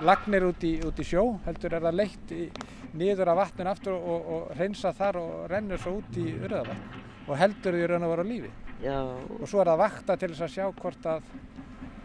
lagnir 0.09 0.49
út 0.49 0.65
í, 0.65 0.73
út 0.89 1.01
í 1.01 1.07
sjó 1.07 1.25
heldur 1.45 1.77
er 1.77 1.85
það 1.89 1.99
leitt 2.01 2.33
í, 2.33 2.47
niður 2.99 3.33
af 3.35 3.41
vatninu 3.43 3.73
aftur 3.73 3.99
og, 3.99 4.31
og 4.35 4.57
hreinsa 4.57 4.95
þar 4.97 5.21
og 5.21 5.35
rennur 5.53 5.83
svo 5.83 5.99
út 6.01 6.17
í 6.19 6.31
urðavatn. 6.39 7.05
Og 7.29 7.37
heldur 7.37 7.77
því 7.77 7.91
raun 7.91 8.07
að 8.07 8.15
vera 8.15 8.25
á 8.25 8.31
lífi. 8.31 8.51
Já, 8.81 8.99
og 9.05 9.45
svo 9.51 9.61
er 9.61 9.69
það 9.73 9.83
vakta 9.83 10.17
til 10.17 10.31
þess 10.33 10.47
að 10.47 10.55
sjá 10.55 10.67
hvort 10.81 11.09
að 11.13 11.33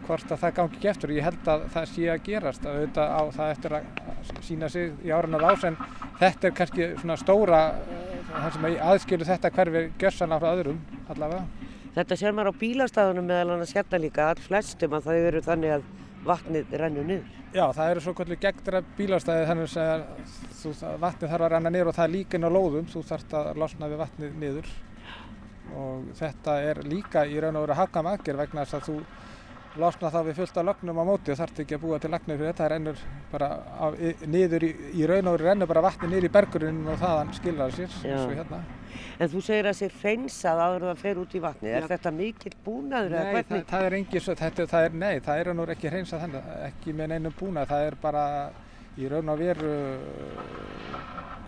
hvort 0.04 0.32
að 0.34 0.40
það 0.42 0.56
gangi 0.58 0.76
ekki 0.76 0.90
eftir. 0.90 1.10
Og 1.10 1.16
ég 1.16 1.24
held 1.24 1.48
að 1.48 1.66
það 1.72 1.86
sé 1.94 2.08
að 2.12 2.24
gerast. 2.26 2.66
Að 2.66 2.80
auðvitað 2.80 3.14
á 3.16 3.22
það 3.38 3.52
eftir 3.54 3.76
að 3.78 4.42
sína 4.44 4.68
sig 4.72 5.04
í 5.04 5.12
árunnar 5.14 5.46
ás 5.48 5.64
en 5.64 5.78
þetta 6.20 6.50
er 6.50 6.56
kannski 6.58 6.90
svona 7.00 7.16
stóra 7.20 7.62
eh, 7.80 8.14
það 8.34 8.50
sem 8.56 8.66
aðskilu 8.90 9.28
þetta 9.28 9.52
hverfi 9.56 9.84
gjörsanlega 10.00 10.42
frá 10.44 10.58
öðrum 10.58 10.82
allavega 11.14 11.72
Þetta 11.94 12.16
sér 12.18 12.32
maður 12.34 12.50
á 12.50 12.60
bílastæðunum 12.60 13.28
meðal 13.30 13.54
annars 13.54 13.72
hérna 13.76 14.00
líka, 14.02 14.24
all 14.32 14.40
flestum 14.42 14.96
að 14.96 15.04
það 15.06 15.26
eru 15.28 15.42
þannig 15.44 15.74
að 15.76 15.84
vatnið 16.24 16.72
rennur 16.80 17.06
niður. 17.06 17.36
Já, 17.54 17.64
það 17.76 17.90
eru 17.92 18.02
svo 18.02 18.14
kvöldu 18.18 18.38
gegndra 18.42 18.80
bílastæði 18.98 19.44
þannig 19.50 19.76
að 19.78 20.02
þú, 20.58 20.72
vatnið 21.04 21.34
þarf 21.34 21.46
að 21.46 21.52
renna 21.52 21.70
niður 21.70 21.90
og 21.92 21.96
það 21.98 22.08
er 22.08 22.14
líka 22.16 22.38
inn 22.38 22.48
á 22.50 22.56
lóðum, 22.56 22.88
þú 22.90 23.02
þarft 23.12 23.36
að 23.38 23.50
losna 23.62 23.90
við 23.92 24.02
vatnið 24.02 24.40
niður 24.42 24.72
og 25.74 26.10
þetta 26.18 26.56
er 26.66 26.82
líka 26.88 27.24
í 27.30 27.38
raun 27.40 27.60
og 27.60 27.66
veru 27.68 27.78
hagkvæm 27.78 28.10
aðgerð 28.10 28.42
vegna 28.42 28.64
þess 28.64 28.78
að 28.80 28.88
þú 28.88 28.96
losna 29.80 30.10
þá 30.14 30.20
við 30.28 30.36
fullt 30.38 30.58
af 30.60 30.66
lögnum 30.68 30.98
á 31.02 31.04
móti 31.08 31.32
og 31.34 31.38
þarft 31.40 31.60
ekki 31.64 31.74
að 31.76 31.82
búa 31.82 31.98
til 31.98 32.10
lagnir 32.12 32.36
fyrir 32.38 32.50
þetta, 32.52 32.62
það 32.62 32.70
rennur 32.72 33.00
bara 33.32 33.48
á, 33.74 33.86
niður 34.30 34.66
í, 34.68 34.70
í 35.00 35.06
raun 35.10 35.30
og 35.32 35.38
rennur 35.42 35.70
bara 35.70 35.82
vatnið 35.88 36.12
niður 36.12 36.26
í 36.28 36.32
bergurinn 36.36 36.80
og 36.92 37.00
þaðan 37.02 37.32
skilrar 37.38 37.74
sér 37.74 37.90
eins 38.04 38.22
og 38.22 38.34
hérna. 38.38 38.60
En 39.18 39.30
þú 39.32 39.40
segir 39.42 39.66
að 39.66 39.72
það 39.72 39.78
sé 39.80 39.88
hreinsað 40.00 40.62
áður 40.64 40.86
það 40.88 41.00
fer 41.02 41.20
út 41.24 41.34
í 41.34 41.40
vatnið. 41.42 41.72
Er 41.80 41.88
þetta 41.90 42.12
mikill 42.14 42.54
búnaður 42.64 43.16
eða 43.16 43.24
Nei, 43.24 43.32
það, 43.34 43.34
hvernig? 43.48 43.66
það 43.72 43.86
er 43.88 43.96
engi, 43.98 44.22
svo- 44.22 44.36
þetta, 44.38 44.66
það 44.70 44.86
er, 44.88 44.94
nei, 45.02 45.14
það 45.26 45.40
er 45.42 45.50
nú 45.58 45.66
ekki 45.74 45.90
hreinsað 45.90 46.22
þannig, 46.24 46.48
ekki 46.70 46.94
með 47.00 47.10
neinum 47.14 47.34
búna, 47.40 47.66
það 47.66 47.86
er 47.88 47.96
bara 48.02 48.24
í 48.94 49.08
raun 49.10 49.32
og 49.34 49.38
veru 49.42 49.72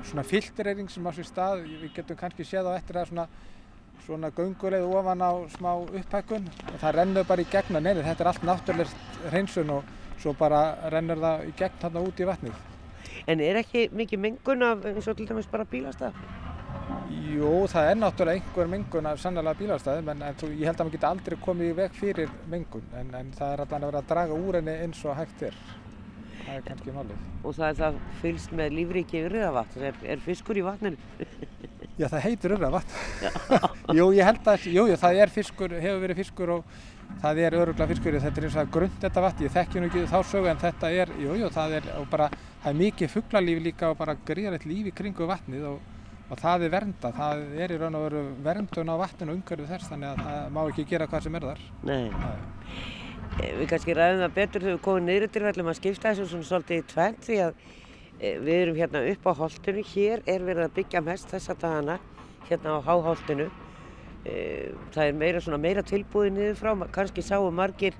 svona 0.06 0.24
filtrering 0.26 0.90
sem 0.90 1.06
á 1.06 1.10
sér 1.14 1.26
stað, 1.30 1.62
við 1.66 1.92
getum 1.96 2.18
kannski 2.18 2.46
séð 2.46 2.68
á 2.70 2.78
eftir 2.78 2.98
að 3.00 3.08
svona, 3.12 3.28
svona 4.04 4.30
gönguleið 4.36 4.86
ofan 4.98 5.22
á 5.24 5.30
smá 5.56 5.70
upphækkun 5.80 6.48
og 6.72 6.80
það 6.82 6.96
rennur 6.98 7.28
bara 7.28 7.42
í 7.42 7.50
gegna, 7.50 7.80
neini, 7.80 8.04
þetta 8.06 8.24
er 8.24 8.30
allt 8.32 8.46
náttúrulegt 8.46 9.20
hreinsun 9.30 9.72
og 9.76 9.92
svo 10.20 10.34
bara 10.38 10.90
rennur 10.92 11.22
það 11.22 11.46
í 11.48 11.54
gegn 11.58 11.78
þarna 11.82 12.02
út 12.08 12.20
í 12.20 12.28
vatnið. 12.28 12.60
En 13.26 13.40
er 13.40 13.60
ekki 13.62 13.88
mikið 13.96 14.22
mengun 14.22 14.66
af 14.66 14.84
eins 14.90 15.08
og 15.08 15.16
til 15.16 15.28
dæmis 15.28 15.48
bara 15.50 15.66
bílastæð? 15.70 16.20
Jú, 17.32 17.52
það 17.70 17.90
er 17.90 17.98
náttúrulega 17.98 18.40
einhver 18.40 18.70
mengun 18.70 19.08
af 19.10 19.18
sannlega 19.22 19.58
bílastæðum 19.58 20.12
en, 20.12 20.22
en 20.28 20.38
þú, 20.38 20.52
ég 20.52 20.68
held 20.68 20.80
að 20.80 20.86
maður 20.86 20.96
geti 20.96 21.10
aldrei 21.10 21.38
komið 21.46 21.72
í 21.72 21.76
veg 21.80 21.96
fyrir 21.96 22.36
mengun 22.52 22.86
en, 22.98 23.10
en 23.14 23.34
það 23.36 23.52
er 23.52 23.64
allan 23.64 23.86
að 23.86 23.92
vera 23.92 24.04
að 24.04 24.12
draga 24.12 24.38
úr 24.46 24.60
henni 24.60 24.78
eins 24.84 25.02
og 25.06 25.18
hægt 25.18 25.48
er. 25.48 25.58
Það 26.46 26.56
er 26.56 26.66
kannski 26.66 26.92
málið. 26.94 27.22
Og 27.42 27.54
það 27.56 27.68
er 27.68 27.78
það 27.80 27.96
fylst 28.20 28.52
með 28.54 28.74
lífríki 28.78 29.22
urriðavatn. 29.26 29.86
Er, 29.88 29.96
er 30.14 30.20
fiskur 30.22 30.60
í 30.60 30.62
vatninu? 30.66 30.98
Já, 31.96 32.06
það 32.12 32.20
heitir 32.26 32.54
urðavatn. 32.54 32.98
jú, 33.98 34.10
ég 34.14 34.28
held 34.28 34.50
að, 34.52 34.68
jú, 34.70 34.84
jú, 34.92 34.98
það 35.00 35.22
er 35.24 35.32
fiskur, 35.32 35.74
hefur 35.80 36.04
verið 36.04 36.20
fiskur 36.20 36.52
og 36.58 36.76
það 37.22 37.40
er 37.46 37.56
öruglega 37.56 37.88
fiskur, 37.90 38.18
þetta 38.20 38.42
er 38.42 38.46
eins 38.48 38.58
og 38.60 38.70
grund 38.74 38.98
þetta 39.02 39.24
vatn, 39.24 39.44
ég 39.46 39.54
þekki 39.54 39.82
nú 39.82 39.88
ekki 39.90 40.04
þá 40.10 40.16
sögu 40.30 40.50
en 40.50 40.60
þetta 40.60 40.90
er, 40.92 41.12
jú, 41.22 41.36
jú, 41.40 41.50
það 41.54 41.76
er, 41.78 41.88
og 42.00 42.08
bara, 42.12 42.28
það 42.62 42.70
er 42.72 42.78
mikið 42.82 43.12
fuglalíf 43.14 43.62
líka 43.64 43.92
og 43.92 44.00
bara 44.00 44.16
gríðarlegt 44.28 44.68
líf 44.68 44.90
í 44.90 44.94
kringu 45.00 45.30
vatnið 45.30 45.68
og, 45.70 45.80
og 46.26 46.42
það 46.42 46.66
er 46.66 46.74
vernda, 46.76 47.14
það 47.16 47.42
er 47.64 47.74
í 47.74 47.80
raun 47.80 47.98
og 47.98 48.06
veru 48.08 48.22
verndun 48.44 48.92
á 48.92 48.96
vatninu 49.00 49.32
og 49.32 49.40
umhverfið 49.40 49.72
þess, 49.72 49.90
þannig 49.94 50.12
að 50.12 50.22
það 50.28 50.54
má 50.58 50.62
ekki 50.66 50.88
gera 50.92 51.10
hvað 51.10 51.26
sem 51.28 51.40
er 51.40 51.50
þar. 51.50 51.66
Nei. 51.86 52.04
Nei. 52.12 53.05
Eh, 53.36 53.52
Við 53.58 53.66
kannski 53.70 53.94
ræðum 53.96 54.22
það 54.24 54.36
betur 54.36 54.64
þegar 54.64 54.76
við 54.76 54.82
komum 54.86 55.06
niður 55.06 55.32
til 55.34 55.42
vellum 55.44 55.70
að 55.70 55.78
skipta 55.80 56.12
þessu 56.12 56.26
svona 56.30 56.48
svolítið 56.48 56.78
í 56.78 56.84
tvennt 56.92 57.26
því 57.26 57.38
að 57.44 57.56
e, 58.16 58.30
við 58.46 58.56
erum 58.56 58.78
hérna 58.80 59.02
upp 59.12 59.26
á 59.28 59.32
holtinu. 59.40 59.82
Hér 59.92 60.22
er 60.24 60.44
verið 60.46 60.66
að 60.66 60.76
byggja 60.78 61.02
mest 61.04 61.32
þessa 61.34 61.56
dagana, 61.60 61.96
hérna 62.48 62.76
á 62.76 62.86
háholtinu. 62.86 63.48
E, 64.24 64.36
það 64.94 65.02
er 65.04 65.18
meira, 65.20 65.42
svona, 65.44 65.60
meira 65.60 65.84
tilbúið 65.86 66.30
niður 66.36 66.60
frá, 66.62 66.72
kannski 66.94 67.24
sáu 67.26 67.50
margir 67.52 67.98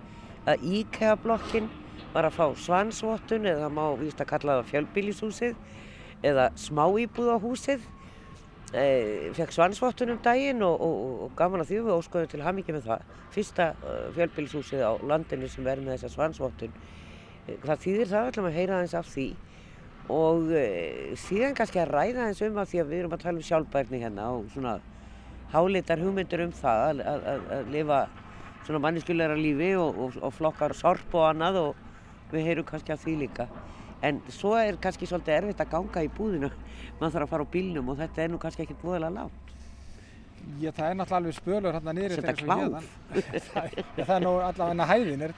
að 0.48 0.64
IKEA-blokkin 0.80 1.68
var 2.14 2.30
að 2.30 2.38
fá 2.38 2.46
svansvottun 2.62 3.48
eða 3.50 3.66
það 3.66 3.76
má 3.76 3.84
víst 4.00 4.22
að 4.22 4.30
kalla 4.32 4.58
það 4.60 4.70
fjölbýlishúsið 4.72 5.58
eða 6.26 6.48
smáíbúðahúsið. 6.64 7.84
E, 8.76 9.32
fekk 9.36 9.54
svansvottun 9.56 10.12
um 10.12 10.20
daginn 10.24 10.60
og, 10.66 10.82
og, 10.84 11.12
og 11.26 11.34
gaman 11.38 11.62
að 11.64 11.70
því 11.70 11.80
við 11.86 11.96
óskoðum 11.96 12.32
til 12.32 12.42
hamingi 12.44 12.76
með 12.76 12.90
það. 12.90 13.14
Fyrsta 13.32 13.70
uh, 13.80 13.94
fjölbýlishúsið 14.16 14.84
á 14.84 14.92
landinu 15.00 15.48
sem 15.48 15.64
verður 15.64 15.88
með 15.88 15.96
þessa 15.96 16.12
svansvottun. 16.14 16.76
E, 17.46 17.56
hvað 17.64 17.84
þýðir 17.86 18.12
það? 18.12 18.32
Ætlum 18.32 18.50
að 18.50 18.58
heyra 18.60 18.80
aðeins 18.80 18.98
af 19.00 19.08
því 19.14 19.28
og 20.06 20.52
síðan 21.18 21.56
kannski 21.58 21.80
að 21.82 21.88
ræða 21.90 22.28
eins 22.28 22.42
um 22.46 22.60
að 22.62 22.68
því 22.70 22.78
að 22.78 22.90
við 22.92 23.00
erum 23.00 23.14
að 23.16 23.22
tala 23.24 23.40
um 23.40 23.46
sjálfbærni 23.48 23.98
hérna 23.98 24.26
og 24.36 24.44
svona 24.52 24.76
hálitar 25.50 26.02
hugmyndir 26.02 26.44
um 26.44 26.52
það 26.54 26.82
að, 26.84 27.00
að, 27.10 27.26
að, 27.32 27.48
að 27.56 27.72
lifa 27.74 27.98
svona 28.66 28.82
manniskulegra 28.82 29.38
lífi 29.38 29.72
og, 29.78 30.00
og, 30.18 30.32
flokkar 30.34 30.74
sorp 30.74 31.14
og 31.14 31.28
annað 31.28 31.60
og 31.62 31.82
við 32.32 32.48
heyrum 32.48 32.66
kannski 32.66 32.94
af 32.94 33.02
því 33.04 33.16
líka 33.22 33.46
en 34.04 34.20
svo 34.28 34.54
er 34.60 34.78
kannski 34.82 35.08
svolítið 35.08 35.40
erfitt 35.40 35.64
að 35.64 35.72
ganga 35.72 36.04
í 36.04 36.12
búðinu 36.12 36.52
maður 37.00 37.16
þarf 37.18 37.26
að 37.26 37.34
fara 37.34 37.48
á 37.48 37.54
bílnum 37.56 37.92
og 37.92 38.00
þetta 38.02 38.24
er 38.24 38.32
nú 38.32 38.40
kannski 38.42 38.66
ekkert 38.66 38.82
búðilega 38.84 39.16
lágt 39.20 39.46
Já, 40.60 40.70
það 40.70 40.88
er 40.88 40.96
náttúrulega 41.00 41.16
alveg 41.18 41.34
spölur 41.34 41.74
hérna 41.74 41.92
niður 41.96 42.20
Setja 42.20 42.34
klám. 42.38 42.74
það, 43.50 43.72
það 43.96 44.12
er 44.14 44.20
nú 44.22 44.34
allavega 44.46 44.86
hæðin 44.92 45.24
er, 45.26 45.32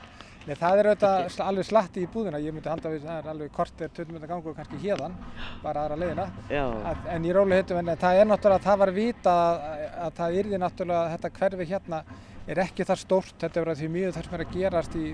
Nei, 0.48 0.54
það 0.56 0.80
er 0.80 0.86
auðvitað 0.88 1.42
alveg 1.44 1.66
slatti 1.68 2.02
í 2.04 2.08
búðina. 2.08 2.38
Ég 2.40 2.54
myndi 2.56 2.70
halda 2.70 2.88
að 2.88 3.02
það 3.04 3.16
er 3.18 3.26
alveg 3.34 3.50
kortir 3.52 3.90
20 3.96 4.14
minnir 4.14 4.30
gangur 4.30 4.54
kannski 4.56 4.78
hérðan, 4.80 5.16
bara 5.60 5.82
aðra 5.84 5.98
leiðina. 6.00 6.24
Að, 6.88 7.02
en 7.12 7.26
í 7.28 7.34
róli 7.36 7.58
hittum 7.58 7.80
en 7.82 7.92
það 8.00 8.20
er 8.20 8.30
náttúrulega 8.30 8.64
það 8.64 8.80
var 8.82 8.92
vita 8.96 9.34
að, 9.42 9.66
að 10.06 10.16
það 10.20 10.38
yrði 10.42 10.60
náttúrulega 10.62 11.12
þetta 11.14 11.32
hverfi 11.40 11.68
hérna 11.72 12.00
er 12.48 12.62
ekki 12.64 12.88
það 12.88 13.02
stórt, 13.02 13.34
þetta 13.42 13.60
er 13.60 13.66
verið 13.66 13.82
því 13.82 13.90
mjög 13.98 14.16
þar 14.16 14.28
sem 14.28 14.38
er 14.38 14.44
að 14.46 14.54
gerast 14.56 14.96
í 14.96 15.06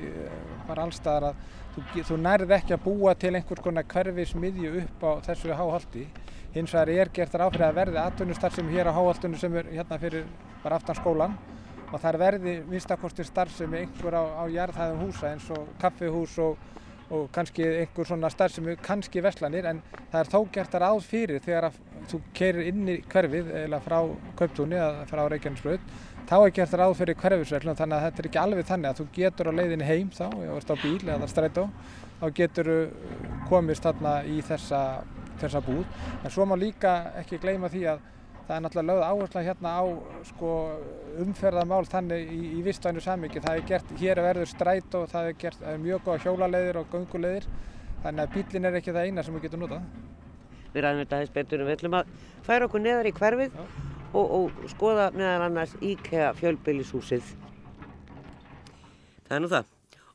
bara 0.68 0.86
allstaðar 0.86 1.28
að 1.32 1.42
þú, 1.74 2.04
þú 2.08 2.18
nærið 2.22 2.54
ekki 2.58 2.76
að 2.76 2.84
búa 2.84 3.14
til 3.18 3.34
einhvers 3.34 3.64
konar 3.64 3.86
hverfi 3.90 4.26
smiðju 4.30 4.74
upp 4.82 5.04
á 5.06 5.10
þessu 5.28 5.56
háhaldi 5.58 6.06
hins 6.54 6.74
vegar 6.74 6.92
er 6.94 7.10
gert 7.14 7.34
ráðfrið 7.34 7.66
að 7.66 7.80
verði 7.80 8.00
atvinnustar 8.02 8.54
sem 8.54 8.70
hér 8.70 8.90
á 8.90 8.96
háhaldunum 8.96 9.40
sem 9.40 9.56
er 9.58 9.72
hérna 9.72 9.98
fyrir 9.98 10.28
bara 10.62 10.78
aftan 10.78 10.98
skólan 11.00 11.34
og 11.90 11.98
það 11.98 12.08
er 12.12 12.20
verði 12.22 12.54
minnstakosti 12.68 13.26
starfsemi 13.26 13.82
einhver 13.82 14.16
á, 14.18 14.22
á 14.38 14.44
jarðhæðum 14.50 15.02
húsa 15.04 15.32
eins 15.32 15.48
og 15.54 15.66
kaffihús 15.82 16.38
og, 16.42 16.56
og 17.10 17.26
kannski 17.34 17.66
einhver 17.66 18.08
svona 18.08 18.30
starfsemi, 18.32 18.76
kannski 18.82 19.22
veslanir 19.24 19.66
en 19.70 19.82
það 20.12 20.20
er 20.20 20.32
þó 20.32 20.38
gert 20.54 20.74
að 20.78 20.84
ráð 20.86 21.04
fyrir 21.10 21.44
þegar 21.44 21.68
að 21.70 21.78
þú 22.10 22.20
keirir 22.36 22.70
inn 22.70 22.88
í 22.88 22.96
hverfið 23.10 23.52
eða 23.64 23.80
frá 23.84 23.98
Kauptúni 24.38 24.78
eða 24.78 25.06
frá 25.10 25.24
Reykjanesbröð 25.32 25.86
þá 26.28 26.36
er 26.38 26.54
gert 26.56 26.78
ráð 26.80 26.96
fyrir 27.00 27.18
hverfisverðlum 27.20 27.76
þannig 27.78 27.98
að 27.98 28.06
þetta 28.06 28.22
er 28.22 28.28
ekki 28.30 28.42
alveg 28.42 28.68
þannig 28.70 28.90
að 28.90 29.00
þú 29.00 29.06
getur 29.18 29.50
á 29.50 29.52
leiðinni 29.58 29.88
heim 29.88 30.10
þá, 30.14 30.26
eða 30.30 30.56
ert 30.56 30.72
á 30.72 30.76
bíl 30.80 31.12
eða 31.16 31.28
strætó 31.28 31.66
þá 32.20 32.26
getur 32.38 32.72
komist 33.50 33.84
þarna 33.84 34.16
í 34.24 34.40
þessa, 34.46 34.80
þessa 35.42 35.62
búð 35.64 35.84
en 36.22 36.32
svo 36.32 36.48
má 36.48 36.56
líka 36.56 36.96
ekki 37.20 37.42
gleyma 37.42 37.68
því 37.72 37.86
að 37.92 38.04
það 38.44 38.56
er 38.56 38.64
náttúrulega 38.64 38.88
lögð 38.92 39.04
áhersla 39.08 39.42
hérna 39.44 39.70
á 39.72 39.84
sko, 40.28 40.50
umferðamál 41.24 41.84
þannig 41.88 42.26
í, 42.28 42.40
í 42.58 42.64
vistvænu 42.66 43.00
samviki. 43.00 43.40
Það 43.44 43.60
er 43.60 43.68
gert, 43.70 43.94
hér 44.00 44.20
verður 44.24 44.50
stræt 44.50 44.96
og 44.98 45.06
það 45.12 45.30
er 45.30 45.38
gert 45.40 45.62
það 45.62 45.72
er 45.72 45.80
mjög 45.84 46.04
góða 46.04 46.24
hjólaleiðir 46.26 46.80
og 46.80 46.90
gunguleiðir 46.92 47.48
þannig 48.04 48.26
að 48.26 48.36
bílinn 48.36 48.68
er 48.68 48.78
ekki 48.80 48.92
það 48.92 49.08
eina 49.08 49.24
sem 49.24 49.38
við 49.38 49.46
getum 49.46 49.64
notað. 49.64 49.88
Við 50.74 50.84
ræðum 50.84 51.02
þetta 51.04 51.18
aðeins 51.20 51.34
betur 51.38 51.64
við 51.64 51.76
ætlum 51.78 51.98
að 52.00 52.14
færa 52.44 52.68
okkur 52.68 52.84
neðar 52.84 53.08
í 53.08 53.16
hverfið 53.16 53.58
og, 54.14 54.30
og 54.38 54.70
skoða 54.70 55.10
meðan 55.16 55.48
annars 55.50 55.74
IKEA 55.82 56.32
fjölbylishúsið. 56.38 57.34
Það 59.24 59.36
er 59.36 59.42
nú 59.42 59.50
það 59.52 59.70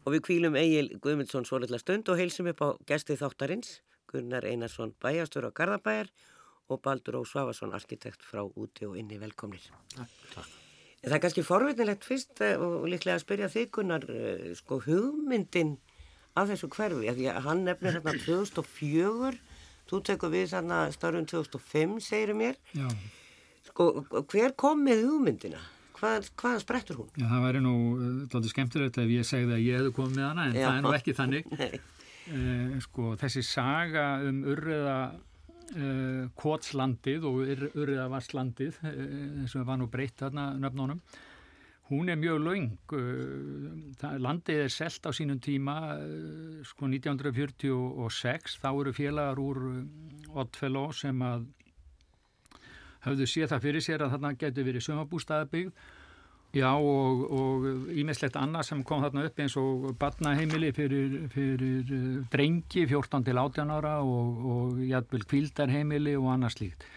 og 0.05 0.15
við 0.15 0.25
kvílum 0.25 0.55
Egil 0.57 0.87
Guðmundsson 1.03 1.45
svo 1.45 1.59
litla 1.61 1.77
stund 1.81 2.09
og 2.09 2.17
heilsum 2.17 2.49
upp 2.49 2.63
á 2.65 2.69
gestið 2.89 3.21
þáttarins 3.21 3.79
Gunnar 4.09 4.47
Einarsson 4.47 4.95
bæjastur 5.01 5.45
á 5.45 5.51
Garðabæjar 5.53 6.09
og 6.69 6.81
Baldur 6.81 7.19
Ó. 7.19 7.21
Svafarsson, 7.25 7.73
arkitekt 7.73 8.23
frá 8.25 8.41
úti 8.45 8.85
og 8.87 8.97
inni 8.97 9.19
velkomnir. 9.21 9.63
Takk. 9.95 10.49
Það 10.99 11.15
er 11.15 11.21
kannski 11.23 11.43
forvitinlegt 11.45 12.05
fyrst 12.05 12.41
eh, 12.43 12.59
og 12.59 12.87
líklega 12.91 13.15
að 13.17 13.23
spyrja 13.23 13.49
þig 13.53 13.69
Gunnar, 13.77 14.05
eh, 14.11 14.49
sko 14.57 14.81
hugmyndin 14.83 15.77
af 16.37 16.49
þessu 16.51 16.69
hverfi, 16.73 17.07
því 17.15 17.29
að 17.31 17.45
hann 17.45 17.63
nefnir 17.67 17.97
hérna 17.97 18.15
2004, 18.25 19.39
þú 19.89 20.01
tekur 20.09 20.33
við 20.33 20.51
þarna 20.51 20.81
starfum 20.93 21.29
2005 21.29 21.95
segirum 22.03 22.43
mér. 22.43 22.59
Já. 22.75 22.89
Sko 23.79 24.23
hver 24.27 24.55
kom 24.59 24.81
með 24.83 25.05
hugmyndina? 25.07 25.61
Hvað, 25.99 26.27
hvaðan 26.39 26.61
sprettur 26.63 26.99
hún? 26.99 27.07
Já, 27.15 27.25
það 27.27 27.45
væri 27.45 27.61
nú 27.63 27.73
uh, 27.95 28.49
skemmtilegt 28.51 28.99
ef 28.99 29.09
ég 29.11 29.27
segði 29.27 29.55
að 29.55 29.63
ég 29.63 29.79
hefði 29.79 29.95
komið 29.95 30.19
með 30.19 30.27
hana 30.27 30.45
en 30.47 30.53
Já. 30.55 30.65
það 30.65 30.75
er 30.75 30.83
nú 30.83 30.93
ekki 30.97 31.15
þannig. 31.15 31.49
uh, 32.35 32.75
sko 32.83 33.15
þessi 33.19 33.43
saga 33.47 34.05
um 34.27 34.43
urriða 34.51 34.99
uh, 35.15 36.27
Kótslandið 36.39 37.27
og 37.27 37.41
Urriðavarslandið 37.47 38.79
uh, 38.83 39.43
sem 39.51 39.67
var 39.67 39.79
nú 39.79 39.89
breytt 39.91 40.19
þarna 40.23 40.51
nöfnunum 40.59 40.99
hún 41.89 42.11
er 42.13 42.19
mjög 42.21 42.43
laung 42.45 42.91
landið 44.21 44.59
er 44.67 44.69
selt 44.69 45.07
á 45.09 45.11
sínum 45.15 45.39
tíma 45.41 45.95
sko 46.69 46.85
1946 46.85 48.59
þá 48.61 48.67
eru 48.69 48.93
félagar 48.93 49.41
úr 49.41 49.63
Oddfellow 50.37 50.93
sem 50.93 51.23
að 51.25 51.47
hafðu 53.05 53.27
séð 53.29 53.53
það 53.53 53.65
fyrir 53.65 53.85
sér 53.85 54.05
að 54.05 54.13
þarna 54.15 54.35
getur 54.39 54.67
verið 54.67 54.87
sömabústaðabygg 54.89 55.73
Já 56.49 56.71
og 56.73 57.65
ímislegt 57.93 58.37
annað 58.39 58.63
sem 58.71 58.79
kom 58.81 59.03
þarna 59.03 59.27
upp 59.27 59.41
eins 59.43 59.53
og 59.61 59.91
barnaheimili 60.01 60.71
fyrir, 60.73 61.11
fyrir 61.29 61.91
eh, 61.93 62.07
drengi 62.33 62.87
14 62.89 63.27
til 63.27 63.37
18 63.37 63.69
ára 63.69 63.99
og, 64.01 64.39
og 64.53 64.79
jætvel 64.81 65.27
kvildarheimili 65.29 66.15
og 66.17 66.31
annað 66.33 66.55
slíkt. 66.55 66.87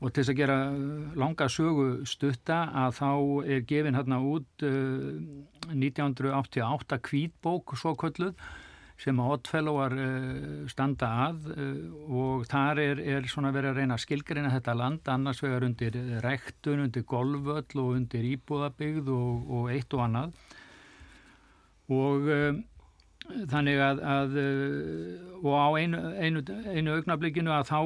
Og 0.00 0.12
til 0.12 0.22
þess 0.22 0.32
að 0.32 0.38
gera 0.38 0.58
langa 1.18 1.48
sögu 1.50 1.88
stutta 2.08 2.60
að 2.84 2.94
þá 3.00 3.10
er 3.56 3.66
gefin 3.68 3.98
hérna 3.98 4.20
út 4.22 4.64
uh, 4.64 5.18
1988 5.74 7.02
kvítbók 7.10 7.74
svo 7.76 7.96
kölluð 7.98 8.38
sem 9.00 9.20
að 9.20 9.34
Oddfellow 9.36 9.78
uh, 9.80 10.64
standa 10.68 11.10
að 11.26 11.50
uh, 11.54 12.16
og 12.22 12.46
þar 12.50 12.80
er, 12.82 13.02
er 13.16 13.28
svona 13.30 13.52
verið 13.54 13.72
að 13.72 13.80
reyna 13.80 13.96
að 13.96 14.04
skilgreina 14.04 14.52
þetta 14.52 14.76
land 14.76 15.12
annars 15.12 15.40
vegar 15.44 15.64
undir 15.64 15.96
rektun, 16.24 16.84
undir 16.86 17.06
golvöll 17.08 17.80
og 17.80 17.94
undir 17.94 18.26
íbúðabygð 18.34 19.08
og, 19.14 19.54
og 19.56 19.70
eitt 19.72 19.96
og 19.96 20.04
annað. 20.04 20.36
Og 21.90 22.28
uh, 22.28 22.60
þannig 23.50 23.80
að, 23.84 24.04
að 24.10 24.38
og 25.40 25.52
á 25.54 25.68
einu, 25.78 25.98
einu, 26.18 26.44
einu 26.66 26.94
augnablikinu 26.96 27.52
að 27.54 27.68
þá, 27.68 27.80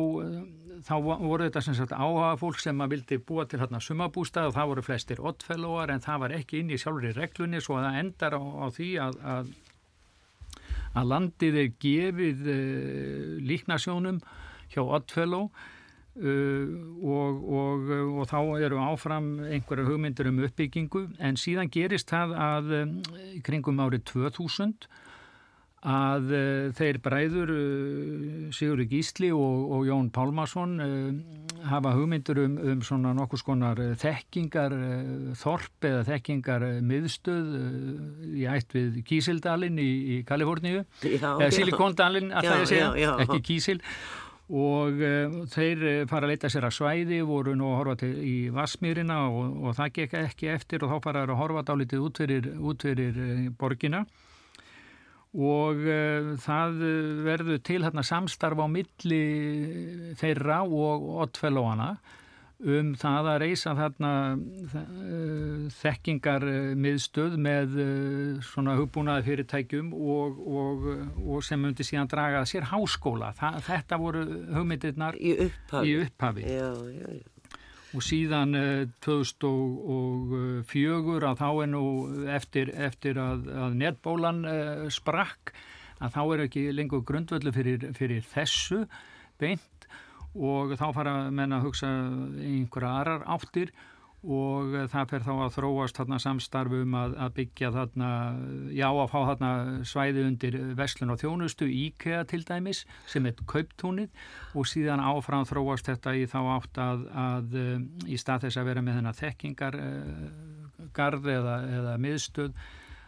þá 0.87 0.94
voru 1.04 1.47
þetta 1.47 1.62
sem 1.66 1.76
sagt 1.76 1.92
áhaga 1.92 2.38
fólk 2.40 2.62
sem 2.62 2.80
að 2.80 2.94
vildi 2.94 3.18
búa 3.28 3.44
til 3.49 3.61
hérna 3.61 3.80
sumabústað 3.83 4.50
og 4.50 4.56
það 4.56 4.71
voru 4.73 4.85
flestir 4.87 5.21
Oddfellowar 5.21 5.92
en 5.92 6.02
það 6.04 6.25
var 6.25 6.37
ekki 6.38 6.62
inn 6.62 6.73
í 6.73 6.80
sjálfur 6.80 7.11
í 7.11 7.14
reglunni 7.18 7.61
svo 7.62 7.76
að 7.78 7.87
það 7.88 8.00
endar 8.00 8.38
á, 8.40 8.42
á 8.42 8.66
því 8.78 8.90
að, 9.04 9.21
að 9.35 9.52
að 10.94 11.08
landið 11.12 11.60
er 11.62 11.70
gefið 11.82 12.44
uh, 12.50 13.38
líknasjónum 13.44 14.20
hjá 14.72 14.82
Oddfellow 14.82 15.48
uh, 15.50 16.66
og, 17.04 17.40
og, 17.60 17.94
og 18.20 18.28
þá 18.30 18.38
eru 18.66 18.82
áfram 18.82 19.32
einhverja 19.48 19.88
hugmyndir 19.88 20.30
um 20.30 20.42
uppbyggingu. 20.46 21.08
En 21.18 21.40
síðan 21.40 21.72
gerist 21.74 22.12
það 22.14 22.36
að 22.38 22.76
um, 22.82 22.94
kringum 23.46 23.82
árið 23.84 24.06
2000 24.14 24.88
að 25.84 26.30
þeir 26.78 26.96
bræður 27.04 27.50
Sigurður 28.56 28.86
Gísli 28.88 29.28
og, 29.36 29.66
og 29.76 29.82
Jón 29.84 30.06
Pálmarsson 30.16 30.78
hafa 31.68 31.92
hugmyndur 31.97 32.40
um, 32.44 32.56
um 32.73 32.83
svona 32.85 33.14
nokkus 33.16 33.44
konar 33.47 33.78
þekkingar 34.00 34.75
þorp 35.40 35.88
eða 35.88 36.02
þekkingar 36.09 36.66
miðstöð 36.85 37.54
í 38.35 38.44
ætt 38.50 38.76
við 38.76 39.00
Kísildalinn 39.09 39.78
í, 39.80 39.90
í 40.16 40.18
Kaliforníu. 40.28 40.85
Eða 41.09 41.49
Silikondalinn 41.54 42.35
alltaf 42.35 42.64
ég 42.64 42.71
segja, 42.75 42.92
já, 42.99 43.09
já. 43.09 43.14
ekki 43.26 43.40
Kísil. 43.49 43.80
Og 44.52 44.99
uh, 45.00 45.38
þeir 45.49 46.04
fara 46.11 46.26
að 46.26 46.35
leita 46.35 46.50
sér 46.52 46.66
að 46.68 46.76
svæði 46.76 47.23
voru 47.25 47.54
nú 47.56 47.71
að 47.71 47.78
horfa 47.80 47.97
til 48.02 48.12
í 48.21 48.35
Vasmýrina 48.52 49.23
og, 49.30 49.56
og 49.64 49.78
það 49.78 49.94
gekk 49.99 50.18
ekki 50.21 50.52
eftir 50.52 50.85
og 50.85 50.92
þá 50.92 51.09
fara 51.09 51.25
að 51.25 51.38
horfa 51.40 51.64
dálítið 51.71 52.04
út 52.04 52.21
fyrir, 52.21 52.50
út 52.61 52.85
fyrir 52.85 53.23
borgina 53.56 54.04
og 55.34 55.80
uh, 55.82 56.34
það 56.42 56.82
verður 57.26 57.62
til 57.66 57.80
hérna, 57.82 58.04
samstarf 58.06 58.60
á 58.62 58.66
milli 58.70 59.24
þeirra 60.20 60.62
og 60.66 61.08
oddfellóana 61.24 61.94
um 62.64 62.92
það 62.96 63.26
að 63.32 63.40
reysa 63.42 63.74
þarna 63.76 64.12
uh, 64.38 65.66
þekkingar 65.74 66.46
miðstöð 66.80 67.36
með 67.44 67.76
uh, 67.82 68.46
svona 68.46 68.78
hugbúnaði 68.78 69.26
fyrirtækjum 69.28 69.92
og, 69.98 70.40
og, 70.46 70.88
og 71.26 71.44
sem 71.44 71.60
myndi 71.60 71.84
síðan 71.84 72.08
draga 72.10 72.46
sér 72.48 72.70
háskóla. 72.70 73.34
Þa, 73.36 73.56
þetta 73.68 74.00
voru 74.00 74.24
hugmyndirnar 74.54 75.18
í 75.18 75.36
upphafi. 75.48 75.92
Í 75.92 76.02
upphafi. 76.06 76.48
Já, 76.48 76.70
já, 76.94 77.06
já 77.18 77.33
og 77.94 78.02
síðan 78.02 78.56
2004 79.04 80.64
eh, 80.74 81.28
að 81.28 81.38
þá 81.38 81.48
er 81.62 81.70
nú 81.70 81.84
eftir, 82.34 82.72
eftir 82.74 83.20
að, 83.22 83.46
að 83.54 83.76
netbólan 83.78 84.42
uh, 84.48 84.86
sprakk 84.92 85.54
að 86.02 86.16
þá 86.16 86.22
er 86.24 86.42
ekki 86.48 86.64
lengur 86.74 87.04
grundvöldu 87.06 87.52
fyrir, 87.54 87.86
fyrir 87.94 88.26
þessu 88.32 88.84
beint. 89.40 89.86
Og 90.34 90.74
þá 90.74 90.88
fara 90.96 91.14
menna 91.30 91.60
að 91.60 91.68
hugsa 91.68 91.88
einhverja 92.42 92.94
aðrar 92.98 93.26
áttir 93.36 93.70
og 94.24 94.72
eh, 94.74 94.86
það 94.90 95.08
fer 95.10 95.22
þá 95.24 95.32
að 95.34 95.54
þróast 95.58 95.96
þarna 95.98 96.18
samstarfum 96.22 96.94
að, 96.98 97.10
að 97.20 97.34
byggja 97.38 97.68
þarna, 97.74 98.10
já 98.72 98.88
að 98.88 99.10
fá 99.12 99.20
þarna 99.30 99.50
svæði 99.88 100.20
undir 100.28 100.54
Veslun 100.78 101.14
og 101.14 101.18
Þjónustu, 101.20 101.64
IKEA 101.68 102.20
til 102.30 102.42
dæmis 102.48 102.80
sem 103.10 103.26
er 103.28 103.34
kauptúnið. 103.50 104.10
Og 104.54 104.64
síðan 104.70 105.04
áfram 105.04 105.48
þróast 105.48 105.86
þetta 105.90 106.10
í 106.16 106.18
þá 106.30 106.40
átt 106.56 106.74
að, 106.82 106.98
að 107.24 107.46
eh, 107.60 107.78
í 108.08 108.16
stað 108.20 108.42
þess 108.46 108.60
að 108.60 108.68
vera 108.70 108.84
með 108.84 108.94
þennan 109.00 109.20
þekkingargarð 109.20 111.24
eða, 111.38 111.56
eða 111.80 111.94
miðstöð 112.00 112.52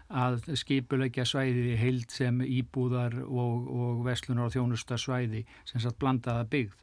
að 0.06 0.34
skipulegja 0.54 1.24
svæði 1.26 1.72
í 1.72 1.80
heild 1.80 2.10
sem 2.14 2.36
íbúðar 2.44 3.14
og, 3.26 3.66
og 3.66 4.04
Veslunar 4.06 4.46
og 4.46 4.52
Þjónusta 4.54 4.94
svæði 5.00 5.42
sem 5.66 5.80
satt 5.82 5.98
blandaða 5.98 6.44
byggð 6.52 6.74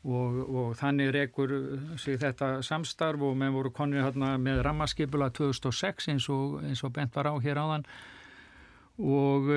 Og, 0.00 0.36
og 0.48 0.68
þannig 0.80 1.10
rekur 1.12 1.50
sig 2.00 2.16
þetta 2.22 2.62
samstarf 2.64 3.20
og 3.20 3.34
menn 3.36 3.52
voru 3.52 3.68
konir 3.76 4.06
hérna 4.06 4.38
með 4.40 4.62
rammarskipula 4.64 5.28
2006 5.36 6.08
eins 6.08 6.28
og, 6.32 6.62
eins 6.64 6.80
og 6.86 6.94
bent 6.96 7.12
var 7.18 7.28
á 7.28 7.36
hér 7.36 7.60
áðan. 7.60 7.84
Og, 8.96 9.50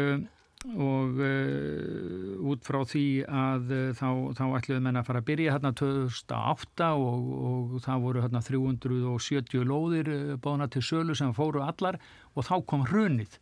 og 0.71 1.17
uh, 1.19 2.43
út 2.51 2.63
frá 2.63 2.79
því 2.87 3.07
að 3.27 3.71
uh, 3.71 3.87
þá, 3.95 4.07
þá 4.35 4.43
ætluðu 4.59 4.83
menn 4.83 4.99
að 4.99 5.07
fara 5.09 5.23
að 5.23 5.27
byrja 5.31 5.55
hérna 5.55 5.73
2008 5.79 6.91
og 6.99 7.73
það 7.83 8.05
voru 8.05 8.23
hérna 8.23 8.43
370 8.43 9.67
lóðir 9.67 10.11
uh, 10.11 10.37
bána 10.43 10.69
til 10.71 10.83
sölu 10.83 11.15
sem 11.19 11.33
fóru 11.35 11.63
allar 11.63 11.99
og 12.35 12.47
þá 12.47 12.55
kom 12.67 12.87
hrunið 12.87 13.39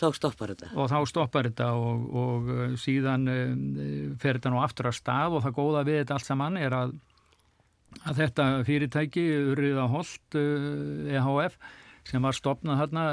þá 0.00 0.16
stoppar 0.16 0.54
þetta. 0.54 0.70
Og 0.74 0.90
þá 0.90 0.98
stoppar 1.10 1.48
þetta 1.50 1.68
og, 1.78 2.06
og 2.22 2.50
uh, 2.50 2.64
síðan 2.80 3.28
uh, 3.30 3.52
fer 4.20 4.38
þetta 4.38 4.54
nú 4.54 4.62
aftur 4.62 4.90
að 4.90 4.98
stað 5.00 5.36
og 5.36 5.44
það 5.46 5.56
góða 5.58 5.84
við 5.88 6.00
þetta 6.02 6.16
allt 6.16 6.28
saman 6.28 6.58
er 6.60 6.76
að, 6.76 6.96
að 8.04 8.22
þetta 8.24 8.48
fyrirtæki, 8.68 9.26
Uriða 9.52 9.86
Holt 9.92 10.38
EHF, 10.40 11.58
sem 12.08 12.24
var 12.24 12.36
stopnað 12.36 12.80
hérna 12.80 13.04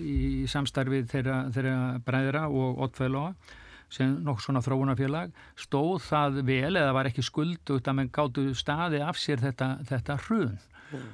í 0.00 0.46
samstarfið 0.48 1.08
þeirra, 1.10 1.40
þeirra 1.54 1.78
bræðra 2.06 2.44
og 2.48 2.78
oddfæloga, 2.86 3.56
sem 3.90 4.12
nokkur 4.24 4.46
svona 4.46 4.62
þróunafélag, 4.62 5.32
stóð 5.58 6.04
það 6.06 6.42
vel 6.46 6.76
eða 6.78 6.94
var 6.94 7.10
ekki 7.10 7.24
skuld 7.26 7.72
út 7.74 7.88
að 7.90 7.96
mann 7.98 8.12
gáttu 8.14 8.44
staði 8.54 9.00
af 9.02 9.18
sér 9.18 9.42
þetta, 9.42 9.72
þetta 9.88 10.18
hrun. 10.28 10.54
Mm. 10.90 11.08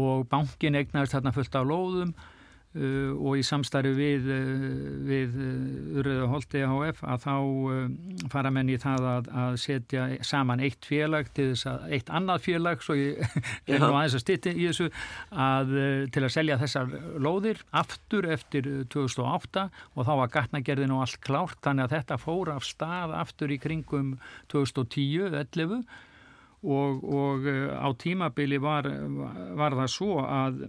Og 0.00 0.28
bankin 0.30 0.78
eignaðist 0.78 1.16
þarna 1.16 1.34
fullt 1.34 1.56
af 1.58 1.66
lóðum 1.66 2.14
Uh, 2.70 3.16
og 3.18 3.34
í 3.34 3.40
samstarfi 3.42 3.90
við, 3.96 4.28
uh, 4.30 4.66
við 5.02 5.32
uh, 5.42 5.96
Urriða 5.98 6.28
Holti 6.30 6.60
AHF 6.62 7.00
að 7.02 7.24
þá 7.24 7.32
uh, 7.34 7.80
fara 8.30 8.52
menn 8.54 8.70
í 8.70 8.76
það 8.78 9.08
að, 9.10 9.30
að 9.42 9.56
setja 9.58 10.04
saman 10.22 10.62
eitt 10.62 10.86
félag 10.86 11.32
til 11.34 11.48
þess 11.48 11.66
að 11.66 11.96
eitt 11.96 12.12
annað 12.14 12.44
félag 12.44 12.86
svo 12.86 12.94
ég 12.94 13.18
er 13.66 13.82
nú 13.82 13.90
aðeins 13.90 14.14
að 14.20 14.22
styrti 14.22 14.54
í 14.54 14.68
þessu 14.68 14.86
að, 14.86 15.74
uh, 15.74 16.04
til 16.14 16.22
að 16.22 16.34
selja 16.36 16.60
þessar 16.62 16.94
lóðir 17.18 17.66
aftur 17.82 18.30
eftir 18.36 18.70
2008 18.94 19.66
og 19.96 20.06
þá 20.06 20.14
var 20.22 20.34
gatnagerðin 20.38 20.94
og 20.94 21.08
allt 21.08 21.22
klárt 21.26 21.58
þannig 21.66 21.88
að 21.88 21.96
þetta 21.98 22.22
fór 22.22 22.54
af 22.54 22.70
stað 22.70 23.18
aftur 23.18 23.50
í 23.50 23.58
kringum 23.58 24.14
2010-11 24.54 25.80
og, 26.70 27.02
og 27.02 27.50
uh, 27.50 27.80
á 27.82 27.90
tímabili 27.98 28.62
var, 28.62 28.86
var 29.58 29.82
það 29.82 29.96
svo 29.98 30.20
að 30.22 30.68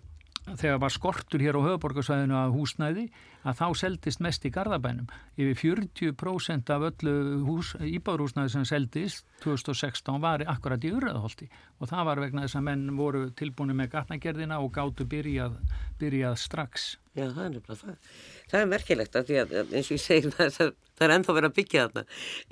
þegar 0.60 0.81
var 0.84 0.93
skortur 0.93 1.43
hér 1.43 1.60
á 1.60 1.62
höfuborgarsvæðinu 1.67 2.38
að 2.39 2.55
húsnæði 2.58 3.05
að 3.48 3.57
þá 3.57 3.67
seldist 3.81 4.21
mest 4.21 4.45
í 4.45 4.51
Garðabænum. 4.53 5.10
Yfir 5.39 5.57
40% 5.62 6.71
af 6.74 6.86
öllu 6.91 7.15
hús, 7.48 7.74
íbárhúsnæði 7.79 8.53
sem 8.55 8.67
seldist 8.69 9.25
2016 9.45 10.21
var 10.21 10.43
akkurat 10.51 10.83
í 10.86 10.93
urraðholti 10.93 11.50
og 11.81 11.89
það 11.89 12.07
var 12.10 12.21
vegna 12.25 12.45
þess 12.45 12.60
að 12.60 12.67
menn 12.67 12.86
voru 12.98 13.24
tilbúinu 13.38 13.75
með 13.77 13.95
gatnagerðina 13.95 14.62
og 14.62 14.71
gáttu 14.75 15.07
byrjað, 15.10 15.57
byrjað 16.01 16.38
strax. 16.41 16.91
Já, 17.12 17.25
það 17.33 17.43
er 17.43 17.51
nefnilega 17.55 17.81
það. 17.81 18.13
Það 18.51 18.62
er 18.62 18.71
merkilegt 18.71 19.17
að 19.19 19.27
því 19.27 19.39
að 19.41 19.53
eins 19.62 19.89
og 19.89 19.98
ég 19.98 20.03
segi 20.05 20.31
það, 20.38 20.53
það, 20.55 20.71
það 20.95 21.07
er 21.07 21.13
ennþá 21.15 21.36
verið 21.38 21.50
að 21.50 21.57
byggja 21.57 21.83
þarna. 21.88 22.05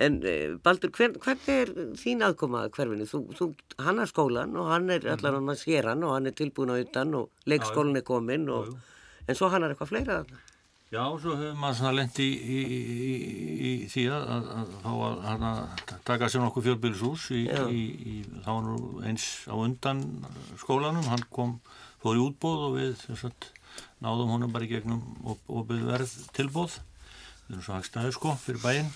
En 0.06 0.18
eh, 0.32 0.44
Baldur, 0.66 0.92
hvern, 0.98 1.16
hvernig 1.24 1.62
er 1.62 1.72
þín 2.02 2.26
aðkomað 2.26 2.70
hverfinu? 2.76 3.08
Þú, 3.08 3.22
þú, 3.38 3.50
hann 3.86 4.02
er 4.02 4.10
skólan 4.10 4.58
og 4.60 4.70
hann 4.74 4.92
er 4.92 5.08
allar 5.14 5.38
hann 5.38 5.54
að 5.54 5.62
sér 5.62 5.92
hann 5.92 6.04
og 6.04 6.16
hann 6.16 6.28
er 6.28 6.36
tilbúin 6.36 6.74
á 6.74 6.76
utan 6.76 7.16
og 7.22 7.50
leikskólinn 7.50 8.02
er 8.02 8.06
komin 8.06 8.48
og, 8.52 8.74
en 9.24 9.38
svo 9.38 9.48
hann 9.52 9.64
er 9.64 9.72
eitthvað 9.72 9.94
fleira 9.94 10.20
þarna. 10.20 10.44
Já, 10.90 11.04
svo 11.22 11.36
hefur 11.38 11.54
maður 11.54 11.76
svona 11.78 11.90
lendi 12.00 12.24
í, 12.26 12.38
í, 12.50 12.60
í, 12.82 13.10
í 13.62 13.72
því 13.92 14.04
að, 14.10 14.48
fá 14.82 14.88
að, 14.90 15.44
að 15.46 15.98
taka 16.08 16.26
sér 16.26 16.42
nokkuð 16.42 16.64
fjölbílisús 16.66 17.26
í 17.30 17.44
þá 18.42 18.50
nú 18.66 18.78
eins 19.06 19.26
á 19.46 19.54
undan 19.54 20.00
skólanum, 20.58 21.06
hann 21.06 21.22
kom, 21.30 21.52
fór 22.02 22.18
í 22.18 22.24
útbóð 22.24 22.64
og 22.66 22.74
við 22.74 23.04
sagt, 23.20 23.52
náðum 24.02 24.32
honum 24.34 24.50
bara 24.50 24.66
í 24.66 24.72
gegnum 24.72 25.04
og, 25.22 25.38
og 25.46 25.68
byrði 25.68 25.92
verð 25.92 26.14
tilbóð 26.34 26.80
við 26.80 27.54
erum 27.54 27.62
svo 27.68 27.76
hagstæðu 27.76 28.16
sko 28.16 28.32
fyrir 28.42 28.64
bæinn. 28.64 28.90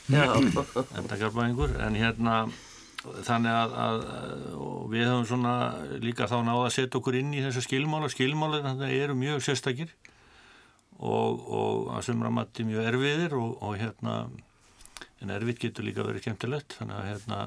En 0.98 1.06
er 1.14 1.30
bæingur 1.36 1.76
en 1.78 1.98
hérna 2.00 2.40
þannig 3.22 3.54
að, 3.54 3.76
að 3.84 4.02
við 4.90 5.06
höfum 5.12 5.30
svona 5.30 5.54
líka 6.02 6.26
þá 6.26 6.40
náða 6.42 6.66
að 6.66 6.74
setja 6.80 6.98
okkur 6.98 7.20
inn 7.20 7.30
í 7.38 7.46
þessa 7.46 7.62
skilmála. 7.68 8.10
Skilmála 8.10 8.74
eru 8.88 9.14
mjög 9.18 9.46
sérstakir 9.46 9.94
og, 10.98 11.46
og 11.48 11.94
að 11.96 12.04
sumra 12.08 12.30
mati 12.32 12.66
mjög 12.66 12.90
erfiðir 12.92 13.36
og, 13.38 13.56
og 13.64 13.78
hérna 13.80 14.18
en 15.22 15.32
erfið 15.32 15.64
getur 15.66 15.86
líka 15.86 16.04
verið 16.06 16.28
kemtilegt 16.28 16.76
þannig 16.78 17.00
að 17.00 17.08
hérna 17.10 17.40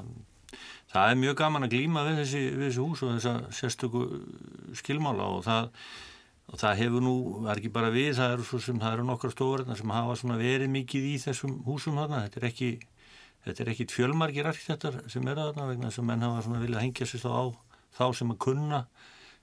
það 0.92 1.12
er 1.12 1.18
mjög 1.22 1.38
gaman 1.38 1.66
að 1.66 1.74
glýma 1.76 2.04
við 2.08 2.20
þessi, 2.22 2.42
við 2.50 2.66
þessi 2.66 2.84
hús 2.84 3.02
og 3.04 3.14
þessa 3.16 3.34
sérstöku 3.58 4.04
skilmála 4.78 5.28
og 5.36 5.42
það, 5.46 5.70
og 6.48 6.62
það 6.62 6.78
hefur 6.82 7.04
nú, 7.04 7.16
það 7.42 7.50
er 7.52 7.62
ekki 7.62 7.74
bara 7.76 7.92
við 7.94 8.10
það 8.18 8.36
eru, 8.36 8.62
sem, 8.66 8.80
það 8.80 8.96
eru 8.96 9.08
nokkra 9.08 9.32
stofur 9.34 9.64
sem 9.68 9.94
hafa 9.96 10.38
verið 10.40 10.72
mikið 10.74 11.10
í 11.12 11.16
þessum 11.24 11.58
húsum 11.68 12.00
þarna. 12.00 12.24
þetta 12.26 12.40
er 12.40 12.48
ekki 12.50 12.72
þetta 13.44 13.64
er 13.64 13.72
ekkit 13.74 13.94
fjölmargir 13.94 14.50
arkitektar 14.50 15.00
sem 15.08 15.28
er 15.28 15.40
þarna 15.40 15.70
vegna 15.70 15.92
sem 15.94 16.06
menn 16.08 16.24
hafa 16.24 16.58
viljað 16.58 16.84
hengja 16.84 17.08
sér 17.08 17.24
þá 17.24 17.30
á 17.32 17.44
þá 17.98 18.04
sem 18.16 18.34
að 18.34 18.42
kunna 18.44 18.84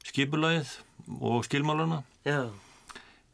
skipulagið 0.05 0.77
og 1.21 1.45
skilmáluna 1.47 2.03
Já 2.25 2.49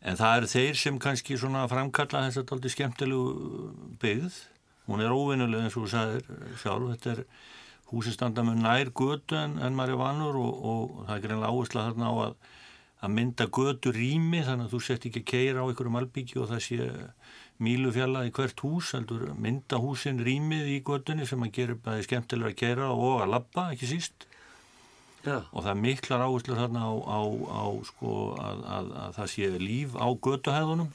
En 0.02 0.18
það 0.18 0.38
eru 0.38 0.50
þeir 0.50 0.78
sem 0.82 0.98
kannski 1.02 1.38
svona 1.38 1.68
framkalla 1.70 2.24
þess 2.26 2.40
að 2.40 2.42
þetta 2.42 2.54
er 2.54 2.58
aldrei 2.58 2.74
skemmtilegu 2.74 3.26
byggð. 4.02 4.38
Hún 4.90 5.04
er 5.06 5.14
óvinnuleg 5.14 5.66
eins 5.66 5.76
og 5.78 5.86
þú 5.86 5.92
sagðir 5.92 6.56
sjálf. 6.64 6.88
Þetta 6.96 7.12
er 7.14 7.22
húsinstanda 7.92 8.46
með 8.48 8.64
nær 8.64 8.92
götu 8.98 9.38
en, 9.38 9.60
en 9.62 9.78
maður 9.78 9.94
er 9.94 10.02
vanur 10.02 10.40
og, 10.42 10.66
og 10.72 10.98
það 11.06 11.14
er 11.16 11.24
greinlega 11.26 11.52
áhersla 11.52 11.86
þarna 11.90 12.10
á 12.10 12.16
að, 12.26 12.34
að 13.06 13.14
mynda 13.20 13.48
götu 13.60 13.94
rými 13.94 14.42
þannig 14.48 14.70
að 14.70 14.74
þú 14.74 14.82
sett 14.88 15.08
ekki 15.12 15.24
keira 15.34 15.62
á 15.62 15.68
einhverjum 15.68 16.00
albyggi 16.02 16.42
og 16.42 16.50
það 16.50 16.66
sé 16.66 16.90
mílu 17.62 17.94
fjalla 17.94 18.26
í 18.26 18.34
hvert 18.34 18.66
hús. 18.66 18.96
Mynda 19.38 19.82
húsin 19.84 20.24
rýmið 20.26 20.74
í 20.80 20.82
götunni 20.88 21.30
sem 21.30 21.46
að 21.46 21.54
gera 21.60 21.78
bæði 21.86 22.10
skemmtilega 22.10 22.56
að 22.56 22.60
keira 22.64 22.90
og 22.96 23.22
að 23.22 23.34
lappa 23.36 23.70
ekki 23.76 23.94
síst. 23.94 24.26
Já. 25.22 25.38
og 25.52 25.62
það 25.62 25.72
er 25.72 25.82
miklar 25.82 26.24
áherslu 26.26 26.58
þarna 26.58 26.82
á, 26.82 26.94
á, 26.98 27.20
á 27.54 27.66
sko, 27.86 28.16
að, 28.42 28.64
að, 28.78 28.90
að 29.04 29.16
það 29.20 29.32
sé 29.36 29.50
líf 29.62 29.94
á 29.94 30.08
götuhæðunum 30.10 30.90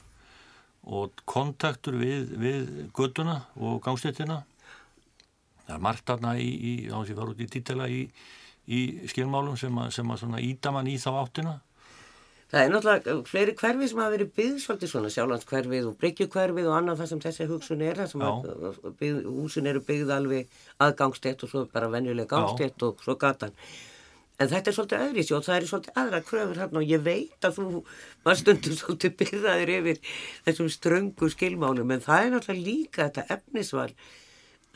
og 0.87 1.23
kontaktur 1.27 1.97
við, 1.99 2.33
við 2.39 2.67
götuna 2.95 3.41
og 3.59 3.79
gangstéttina. 3.83 4.41
Það 5.67 5.75
er 5.75 5.83
margt 5.83 6.07
þarna 6.07 6.35
í, 6.39 6.47
í 6.47 6.73
þá 6.87 6.99
sem 7.07 7.17
var 7.19 7.31
út 7.33 7.43
í 7.43 7.47
títela 7.51 7.87
í, 7.91 8.03
í 8.67 8.81
skilmálum 9.11 9.57
sem 9.59 9.79
að, 9.83 9.89
sem 9.97 10.13
að 10.13 10.45
íta 10.47 10.71
mann 10.75 10.87
í 10.87 10.95
þá 11.01 11.09
áttina. 11.23 11.57
Það 12.47 12.61
er 12.61 12.69
náttúrulega 12.71 13.13
fleiri 13.27 13.53
hverfi 13.59 13.87
sem 13.91 13.99
hafa 13.99 14.13
verið 14.13 14.29
byggð 14.37 14.61
svolítið 14.63 14.91
svona 14.93 15.09
sjálflandskverfið 15.11 15.87
og 15.89 15.97
bryggjukverfið 15.99 16.69
og 16.69 16.75
annað 16.77 17.01
það 17.01 17.09
sem 17.11 17.21
þessi 17.25 17.47
hugsun 17.49 17.83
er 17.83 17.99
það 17.99 18.13
sem 18.13 18.23
byggð, 19.01 19.27
húsin 19.27 19.67
eru 19.67 19.81
byggð 19.83 20.13
alveg 20.15 20.61
aðgangstett 20.85 21.43
og 21.43 21.51
svo 21.51 21.65
bara 21.73 21.91
venjuleg 21.91 22.29
gangstett 22.31 22.87
og 22.87 23.03
svo 23.03 23.17
gatan 23.19 23.51
En 24.37 24.51
þetta 24.51 24.69
er 24.69 24.75
svolítið 24.77 25.03
öðris 25.07 25.31
og 25.33 25.47
það 25.47 25.55
er 25.55 25.67
svolítið 25.71 25.99
aðra 26.03 26.21
kröfur 26.27 26.61
hérna 26.61 26.81
og 26.83 26.91
ég 26.91 27.01
veit 27.01 27.47
að 27.47 27.57
þú 27.57 27.81
var 28.27 28.37
stundum 28.37 28.77
svolítið 28.81 29.17
byrðaður 29.23 29.73
yfir 29.79 29.99
þessum 30.45 30.71
ströngu 30.75 31.31
skilmálum 31.33 31.93
en 31.95 32.05
það 32.05 32.23
er 32.23 32.33
náttúrulega 32.35 32.67
líka 32.67 33.07
þetta 33.07 33.37
efnisval 33.37 33.91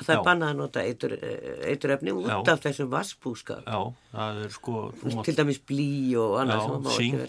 það 0.02 0.14
er 0.16 0.24
bannað 0.26 0.52
að 0.52 0.60
nota 0.60 0.84
eitur, 0.86 1.14
eitur 1.68 1.94
efni 1.96 2.14
út 2.16 2.30
já. 2.30 2.38
af 2.54 2.64
þessum 2.64 2.90
vassbúskap. 2.92 3.68
Já, 3.68 4.08
það 4.16 4.40
er 4.46 4.56
sko... 4.56 4.76
Mátt... 5.04 5.22
Til 5.28 5.36
dæmis 5.38 5.62
blí 5.70 5.92
og 6.18 6.38
annað. 6.42 6.64
Já, 6.66 6.96
syng 6.96 7.20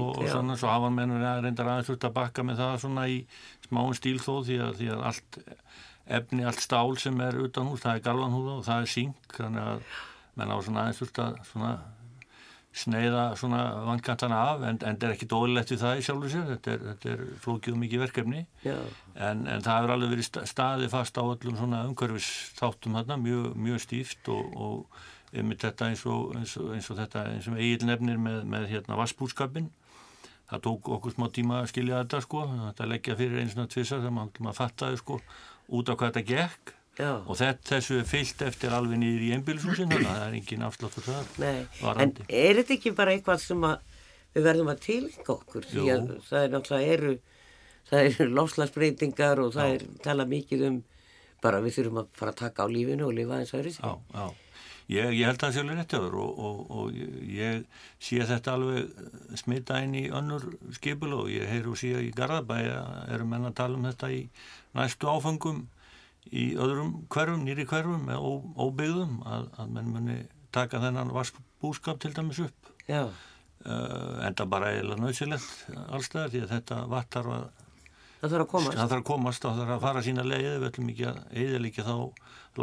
og 0.00 0.20
svona 0.28 0.58
svo 0.60 0.72
hafa 0.72 0.92
mennur 0.92 1.24
reyndar 1.44 1.70
aðeins 1.72 1.92
út 1.94 2.06
að 2.10 2.16
bakka 2.18 2.44
með 2.44 2.60
það 2.60 2.76
svona 2.84 3.06
í 3.08 3.16
smáum 3.68 3.96
stíl 3.96 4.18
þó 4.20 4.32
því 4.46 4.60
að, 4.66 4.76
því 4.82 4.92
að 4.96 5.06
allt 5.10 5.40
efni, 6.20 6.46
allt 6.50 6.64
stál 6.64 6.92
sem 7.00 7.24
er 7.24 7.40
utan 7.46 7.70
hús, 7.70 7.82
það 7.84 7.96
er 7.96 8.06
galvanhúða 8.10 8.56
og 8.58 8.64
það 8.68 8.84
er 8.84 8.94
syng 8.98 9.34
þannig 9.36 9.68
að 9.72 9.84
menn 10.40 10.52
á 10.52 10.56
svona 10.58 10.86
aðeins 10.88 11.18
að 11.20 11.40
svona 11.52 11.72
sneiða 12.70 13.22
svona 13.34 13.60
vankantana 13.82 14.36
af 14.52 14.60
en, 14.62 14.76
en 14.86 14.98
það 14.98 15.06
er 15.08 15.14
ekki 15.16 15.26
dólilegt 15.30 15.72
við 15.72 15.80
það 15.82 16.00
í 16.00 16.04
sjálfur 16.06 16.30
sér. 16.30 16.44
Þetta 16.52 16.72
er, 16.72 16.84
þetta 16.90 17.08
er 17.12 17.22
flókið 17.42 17.74
og 17.74 17.80
mikið 17.82 18.02
verkefni. 18.04 18.42
En, 19.16 19.42
en 19.50 19.64
það 19.64 19.80
hefur 19.80 19.94
alveg 19.96 20.12
verið 20.14 20.28
staði 20.52 20.90
fast 20.92 21.18
á 21.18 21.22
öllum 21.24 21.58
svona 21.58 21.82
umhverfis 21.88 22.30
þáttum 22.60 23.00
þarna, 23.00 23.18
mjög, 23.24 23.48
mjög 23.66 23.82
stíft 23.82 24.30
og, 24.30 24.54
og 24.54 25.34
einmitt 25.34 25.66
þetta 25.66 25.90
eins 25.90 26.06
og, 26.10 26.32
eins 26.38 26.56
og, 26.58 26.72
eins 26.74 26.90
og 26.90 26.98
þetta 26.98 27.26
eins 27.34 27.50
og 27.50 27.58
eigin 27.58 27.90
nefnir 27.90 28.18
með, 28.22 28.42
með 28.50 28.66
hérna 28.70 28.98
vassbúrskapin 28.98 29.70
það 30.50 30.64
tók 30.66 30.90
okkur 30.96 31.14
smá 31.14 31.28
tíma 31.30 31.60
að 31.60 31.70
skilja 31.70 32.00
þetta 32.02 32.22
sko, 32.24 32.42
þetta 32.50 32.88
leggja 32.90 33.16
fyrir 33.18 33.42
eins 33.42 33.54
og 33.54 33.70
tvisa 33.70 34.00
þegar 34.00 34.16
maður 34.16 34.58
fattaði 34.58 34.98
sko 34.98 35.20
út 35.70 35.90
á 35.90 35.94
hvað 35.94 36.10
þetta 36.10 36.26
gekk 36.32 36.74
Já. 37.00 37.12
og 37.24 37.38
þetta, 37.40 37.66
þessu 37.72 37.98
er 38.00 38.08
fyllt 38.10 38.42
eftir 38.46 38.74
alveg 38.76 39.00
nýður 39.00 39.24
í 39.26 39.30
einbílisúsin 39.36 39.90
þannig 39.90 40.10
að 40.10 40.18
það 40.20 40.26
er 40.26 40.36
engin 40.40 40.66
afsláttur 40.66 41.08
það 41.08 42.02
En 42.04 42.14
er 42.28 42.60
þetta 42.60 42.76
ekki 42.76 42.92
bara 42.98 43.14
eitthvað 43.16 43.42
sem 43.44 43.66
við 44.34 44.46
verðum 44.46 44.70
að 44.70 44.82
tilga 44.84 45.32
okkur? 45.34 45.66
Því 45.70 45.86
að 45.94 46.12
Jú. 46.12 46.20
það 46.28 46.44
er 46.44 46.54
náttúrulega 46.54 46.94
eru 46.98 47.14
það 47.90 48.10
eru 48.10 48.28
lofslagsbreytingar 48.36 49.42
og 49.42 49.54
það 49.56 49.72
já. 49.72 49.78
er 49.78 49.88
tala 50.04 50.28
mikið 50.30 50.66
um 50.68 50.78
bara 51.40 51.62
við 51.64 51.78
þurfum 51.78 52.02
að 52.02 52.14
fara 52.20 52.34
að 52.34 52.40
taka 52.44 52.68
á 52.68 52.72
lífinu 52.72 53.08
og 53.08 53.16
lifa 53.16 53.40
eins 53.40 53.54
og 53.54 53.62
öðru 53.62 53.74
Já, 53.78 53.92
já. 54.14 54.28
Ég, 54.90 55.12
ég 55.14 55.28
held 55.28 55.38
að 55.38 55.44
það 55.44 55.52
sé 55.54 55.60
alveg 55.62 55.76
rétt 55.78 55.92
áður 55.94 56.14
og, 56.18 56.38
og, 56.42 56.62
og 56.74 56.94
ég 57.30 57.60
sé 58.02 58.24
þetta 58.26 58.54
alveg 58.56 59.36
smita 59.38 59.78
inn 59.84 59.92
í 59.94 60.08
önnur 60.10 60.48
skipul 60.74 61.12
og 61.14 61.28
ég 61.30 61.46
heyru 61.46 61.76
síðan 61.78 62.08
í 62.08 62.14
Garðabæja 62.16 62.80
erum 63.14 63.36
enn 63.36 63.46
að 63.52 63.54
tala 63.60 63.78
um 63.78 63.86
þetta 63.86 64.10
í 64.10 64.24
næstu 64.74 65.10
áfengum 65.12 65.60
í 66.28 66.44
öðrum 66.60 66.92
hverfum, 67.12 67.42
nýri 67.46 67.66
hverfum 67.68 68.04
með 68.08 68.20
ó, 68.20 68.30
óbyggðum 68.66 69.18
að, 69.26 69.48
að 69.60 69.74
menn 69.76 69.90
muni 69.94 70.18
taka 70.54 70.80
þennan 70.82 71.12
vaskbúskap 71.14 72.00
til 72.02 72.12
dæmis 72.16 72.42
upp. 72.44 72.70
Uh, 73.60 74.20
en 74.24 74.36
það 74.36 74.52
bara 74.54 74.70
er 74.72 74.88
nöðsilegt 74.96 75.66
allstæðar 75.92 76.32
því 76.32 76.44
að 76.46 76.54
þetta 76.54 76.78
vattar 76.90 77.28
að 77.28 77.44
það 78.20 78.32
þarf 78.32 78.44
að 78.44 78.50
komast. 78.54 78.76
Það 78.78 78.86
þarf 78.86 79.00
að 79.00 79.08
komast 79.10 79.44
og 79.44 79.52
það 79.52 79.62
þarf 79.62 79.76
að 79.76 79.84
fara 79.84 80.04
sína 80.06 80.26
leið. 80.26 80.48
Við 80.54 80.68
ætlum 80.70 80.90
ekki 80.94 81.06
að 81.10 81.20
eða 81.44 81.62
líka 81.66 81.86
þá 81.86 81.94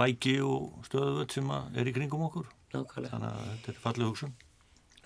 læki 0.01 0.35
og 0.45 0.89
stöðuvöld 0.89 1.37
sem 1.37 1.53
er 1.53 1.89
í 1.89 1.95
kringum 1.95 2.27
okkur. 2.27 2.51
Nákvæmlega. 2.73 3.13
þannig 3.13 3.29
að 3.31 3.47
þetta 3.53 3.71
er 3.71 3.81
fallið 3.85 4.09
hugsun 4.11 4.33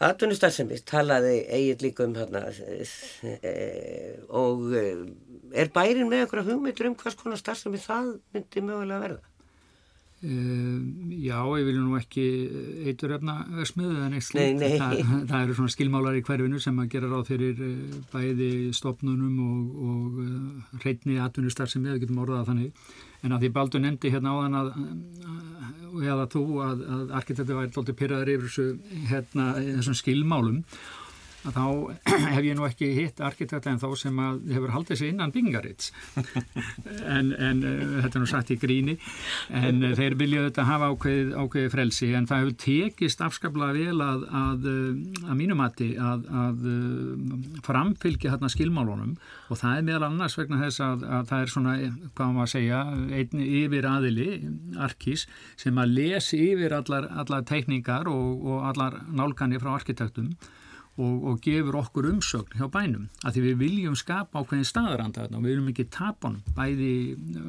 Atvinnustarfsemist 0.01 0.87
talaði 0.89 1.41
eigin 1.53 1.83
líka 1.83 2.05
um 2.07 2.15
hérna 2.17 2.47
e, 2.51 3.51
og 4.33 4.71
eh, 4.73 5.03
er 5.53 5.69
bærin 5.73 6.09
með 6.09 6.23
einhverja 6.23 6.47
hugmyndur 6.47 6.89
um 6.89 6.95
hvers 6.97 7.17
konar 7.19 7.37
starfsemi 7.41 7.81
það 7.81 8.15
myndi 8.33 8.63
mögulega 8.65 9.03
verða? 9.03 9.27
Uh, 10.21 10.77
já, 11.17 11.39
ég 11.57 11.65
vil 11.65 11.79
nú 11.81 11.95
ekki 11.97 12.23
eitur 12.91 13.15
efna 13.15 13.39
smiðu 13.65 14.03
en 14.05 14.13
eitt 14.13 14.27
slíkt. 14.27 14.61
Það, 14.77 14.99
það 15.31 15.45
eru 15.47 15.55
svona 15.57 15.73
skilmálar 15.73 16.17
í 16.19 16.21
hverfinu 16.27 16.61
sem 16.61 16.77
að 16.77 16.91
gera 16.93 17.09
ráð 17.09 17.31
fyrir 17.31 17.63
bæði 18.11 18.51
stopnunum 18.77 19.39
og, 19.47 19.79
og 19.87 20.83
reytni 20.85 21.17
atvinnustar 21.21 21.73
sem 21.73 21.85
við 21.87 22.03
getum 22.03 22.21
orðað 22.21 22.51
þannig. 22.51 22.85
En 23.21 23.35
að 23.35 23.43
því 23.43 23.51
Baldur 23.55 23.83
nefndi 23.83 24.11
hérna 24.13 24.33
áðan 24.33 24.57
að, 24.57 24.71
eða 26.01 26.25
þú, 26.33 26.43
að, 26.65 26.81
að 26.95 27.13
arkitektur 27.19 27.59
væri 27.59 27.73
doldið 27.75 27.99
pyrraður 27.99 28.33
yfir 28.35 28.47
þessu 28.47 29.05
hérna, 29.11 29.47
þessum 29.59 29.97
skilmálum 29.99 30.63
að 31.47 31.55
þá 31.57 31.65
hef 32.35 32.45
ég 32.45 32.57
nú 32.57 32.65
ekki 32.67 32.89
hitt 32.97 33.21
arkitekta 33.23 33.71
en 33.71 33.79
þá 33.81 33.87
sem 33.99 34.19
að 34.21 34.41
hefur 34.53 34.73
haldið 34.75 34.99
sig 34.99 35.11
innan 35.13 35.33
byggingarits 35.33 35.91
en, 37.15 37.31
en 37.33 37.63
uh, 37.65 37.95
þetta 38.03 38.19
er 38.19 38.23
nú 38.23 38.29
satt 38.29 38.53
í 38.53 38.57
gríni. 38.61 38.97
En 39.49 39.81
uh, 39.81 39.95
þeir 39.97 40.17
vilja 40.19 40.45
þetta 40.47 40.67
hafa 40.69 40.91
ákveð, 40.93 41.33
ákveði 41.37 41.73
frelsi 41.73 42.11
en 42.17 42.27
það 42.29 42.43
hefur 42.43 42.57
tekist 42.65 43.25
afskaplega 43.25 43.77
vel 43.77 44.05
að 44.05 44.27
að, 44.41 44.69
uh, 44.69 45.25
að 45.27 45.39
mínumatti 45.39 45.89
að, 45.97 46.27
að 46.43 46.69
framfylgja 47.65 48.35
hérna 48.35 48.51
skilmálunum. 48.51 49.15
Og 49.51 49.59
það 49.59 49.79
er 49.79 49.87
meðal 49.89 50.07
annars 50.11 50.37
vegna 50.39 50.61
þess 50.61 50.85
að, 50.85 51.05
að 51.19 51.27
það 51.31 51.45
er 51.45 51.53
svona, 51.55 51.75
hvað 52.15 52.33
maður 52.37 52.47
að 52.47 52.53
segja 52.53 52.81
einn 53.17 53.45
yfir 53.47 53.89
aðili, 53.89 54.29
arkís 54.81 55.27
sem 55.59 55.77
að 55.81 55.97
lesi 55.97 56.41
yfir 56.51 56.77
allar, 56.77 57.09
allar 57.23 57.45
teikningar 57.47 58.09
og, 58.11 58.45
og 58.45 58.65
allar 58.71 59.01
nálganir 59.09 59.61
frá 59.63 59.73
arkitektum 59.75 60.31
og, 61.01 61.15
og 61.31 61.41
gefur 61.43 61.79
okkur 61.81 62.09
umsögn 62.11 62.59
hjá 62.59 62.67
bænum. 62.71 63.07
Að 63.25 63.37
því 63.37 63.45
við 63.47 63.57
viljum 63.63 63.97
skapa 63.99 64.43
ákveðin 64.43 64.69
staðaranda 64.69 65.25
og 65.29 65.41
við 65.41 65.49
viljum 65.55 65.71
ekki 65.73 65.87
tapa 65.93 66.29
honum 66.29 66.55
bæði 66.57 66.93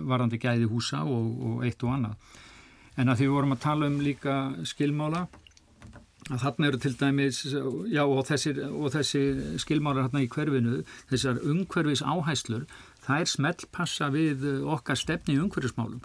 varandi 0.09 0.41
gæði 0.43 0.71
húsa 0.73 1.05
og, 1.05 1.29
og 1.49 1.69
eitt 1.69 1.85
og 1.85 1.95
annað. 1.97 2.41
En 2.97 3.09
að 3.09 3.21
því 3.21 3.29
við 3.29 3.37
vorum 3.37 3.57
að 3.57 3.65
tala 3.67 3.88
um 3.88 4.01
líka 4.05 4.37
skilmála 4.69 5.27
að 6.31 6.43
þarna 6.45 6.69
eru 6.69 6.81
til 6.83 6.93
dæmis 7.01 7.38
já 7.91 8.03
og 8.05 8.21
þessir, 8.29 8.61
og 8.71 8.93
þessir 8.95 9.41
skilmálar 9.62 10.07
hérna 10.07 10.23
í 10.23 10.31
hverfinu 10.31 10.83
þessar 11.11 11.41
umhverfis 11.51 12.05
áhæslur 12.07 12.67
það 13.03 13.25
er 13.25 13.31
smellpassa 13.33 14.11
við 14.15 14.45
okkar 14.62 15.01
stefni 15.01 15.35
í 15.35 15.43
umhverfismálum 15.43 16.03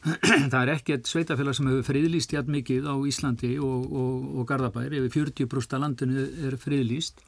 það 0.52 0.60
er 0.62 0.72
ekkert 0.76 1.08
sveitafélag 1.10 1.56
sem 1.56 1.68
hefur 1.68 1.88
friðlýst 1.90 2.32
jætt 2.32 2.48
mikið 2.48 2.88
á 2.88 2.94
Íslandi 3.10 3.56
og, 3.60 3.90
og, 3.92 4.28
og 4.40 4.46
Garðabær, 4.48 4.94
yfir 4.96 5.26
40% 5.28 5.76
af 5.76 5.82
landinu 5.84 6.24
er 6.48 6.56
friðlýst 6.60 7.20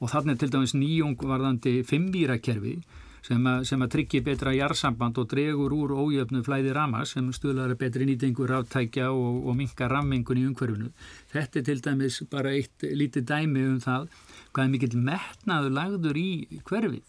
og 0.00 0.10
þannig 0.12 0.38
til 0.38 0.52
dæmis 0.52 0.74
nýjungvarðandi 0.76 1.80
fimmvírakerfi 1.88 2.76
sem 3.24 3.46
sem 3.64 3.80
að 3.80 3.92
tryggja 3.94 4.22
betra 4.24 4.52
jarsamband 4.52 5.18
og 5.18 5.28
dregur 5.30 5.72
úr 5.72 5.94
ójöfnu 5.96 6.42
flæði 6.44 6.74
rama 6.76 7.04
sem 7.08 7.30
stuðlar 7.32 7.72
betri 7.80 8.04
nýtingur 8.08 8.50
ráttækja 8.52 9.08
og, 9.12 9.46
og 9.48 9.56
minka 9.56 9.88
rammingun 9.88 10.42
í 10.42 10.44
umhverfinu. 10.50 10.90
Þetta 11.32 11.60
er 11.60 11.64
til 11.70 11.80
dæmis 11.86 12.20
bara 12.30 12.52
eitt 12.52 12.84
lítið 12.84 13.24
dæmi 13.30 13.64
um 13.70 13.80
það 13.80 14.10
hvað 14.52 14.64
er 14.66 14.72
mikill 14.74 15.00
metnaður 15.08 15.76
lagður 15.78 16.20
í 16.20 16.28
hverfið. 16.68 17.02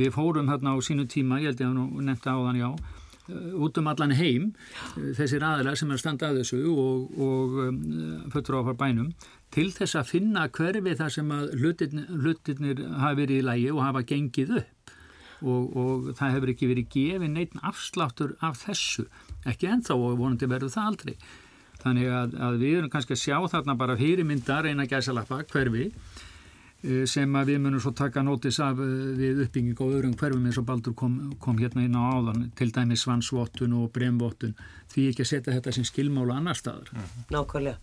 Við 0.00 0.14
fórum 0.14 0.48
hérna 0.48 0.72
á 0.72 0.76
sínu 0.80 1.04
tíma, 1.04 1.42
ég 1.42 1.52
held 1.52 1.60
ég 1.60 1.68
að 1.68 1.76
nú 1.76 2.06
nefnta 2.06 2.32
á 2.32 2.40
þann 2.40 2.62
já, 2.62 2.70
út 3.62 3.78
um 3.80 3.90
allan 3.90 4.14
heim 4.16 4.50
þessir 5.16 5.44
aðilar 5.46 5.78
sem 5.78 5.90
er 5.90 5.98
að 5.98 6.02
standa 6.02 6.30
að 6.30 6.40
þessu 6.42 6.60
og, 6.72 7.14
og 7.28 7.60
um, 7.66 7.78
fötur 8.32 8.60
á 8.60 8.72
bænum 8.74 9.12
til 9.52 9.68
þess 9.74 9.98
að 10.00 10.10
finna 10.14 10.46
hverfi 10.48 10.96
þar 10.98 11.12
sem 11.12 11.32
að 11.34 11.54
hlutirnir, 11.60 12.08
hlutirnir 12.24 12.82
hafa 13.02 13.18
verið 13.20 13.42
í 13.42 13.46
lægi 13.48 13.70
og 13.74 13.82
hafa 13.84 14.04
gengið 14.08 14.56
upp. 14.62 14.96
Og, 15.42 15.62
og 15.74 16.10
það 16.16 16.36
hefur 16.36 16.50
ekki 16.52 16.68
verið 16.70 16.90
gefið 16.94 17.32
neitt 17.32 17.54
afsláttur 17.66 18.36
af 18.46 18.60
þessu. 18.62 19.08
Ekki 19.48 19.72
enþá 19.72 19.96
og 19.98 20.20
vonandi 20.20 20.48
verður 20.48 20.70
það 20.70 20.90
aldrei. 20.92 21.14
Þannig 21.82 22.12
að, 22.14 22.36
að 22.46 22.60
við 22.62 22.76
erum 22.78 22.92
kannski 22.92 23.16
að 23.16 23.22
sjá 23.24 23.36
þarna 23.50 23.74
bara 23.80 23.98
fyrirmyndar 23.98 24.68
eina 24.70 24.86
gæsalappa 24.86 25.40
hverfi 25.50 25.88
sem 26.82 27.36
að 27.38 27.52
við 27.52 27.58
munum 27.62 27.80
svo 27.82 27.92
taka 27.94 28.24
nótis 28.26 28.56
af 28.62 28.80
eh, 28.82 28.94
við 29.14 29.44
uppbygging 29.44 29.78
og 29.78 29.92
öðrum 29.94 30.16
hverfum 30.18 30.48
eins 30.48 30.58
og 30.58 30.66
Baldur 30.66 30.96
kom, 30.98 31.14
kom 31.42 31.60
hérna 31.60 31.84
inn 31.86 31.94
á 31.94 32.02
áðan 32.10 32.48
til 32.58 32.72
dæmi 32.74 32.98
svansvottun 32.98 33.76
og 33.78 33.92
bremvottun 33.94 34.56
því 34.90 35.04
ekki 35.12 35.22
að 35.22 35.30
setja 35.30 35.54
þetta 35.54 35.76
sem 35.76 35.86
skilmála 35.86 36.40
annar 36.40 36.58
staðar. 36.58 36.90
Mhm. 36.90 37.22
Nákvæmlega. 37.30 37.78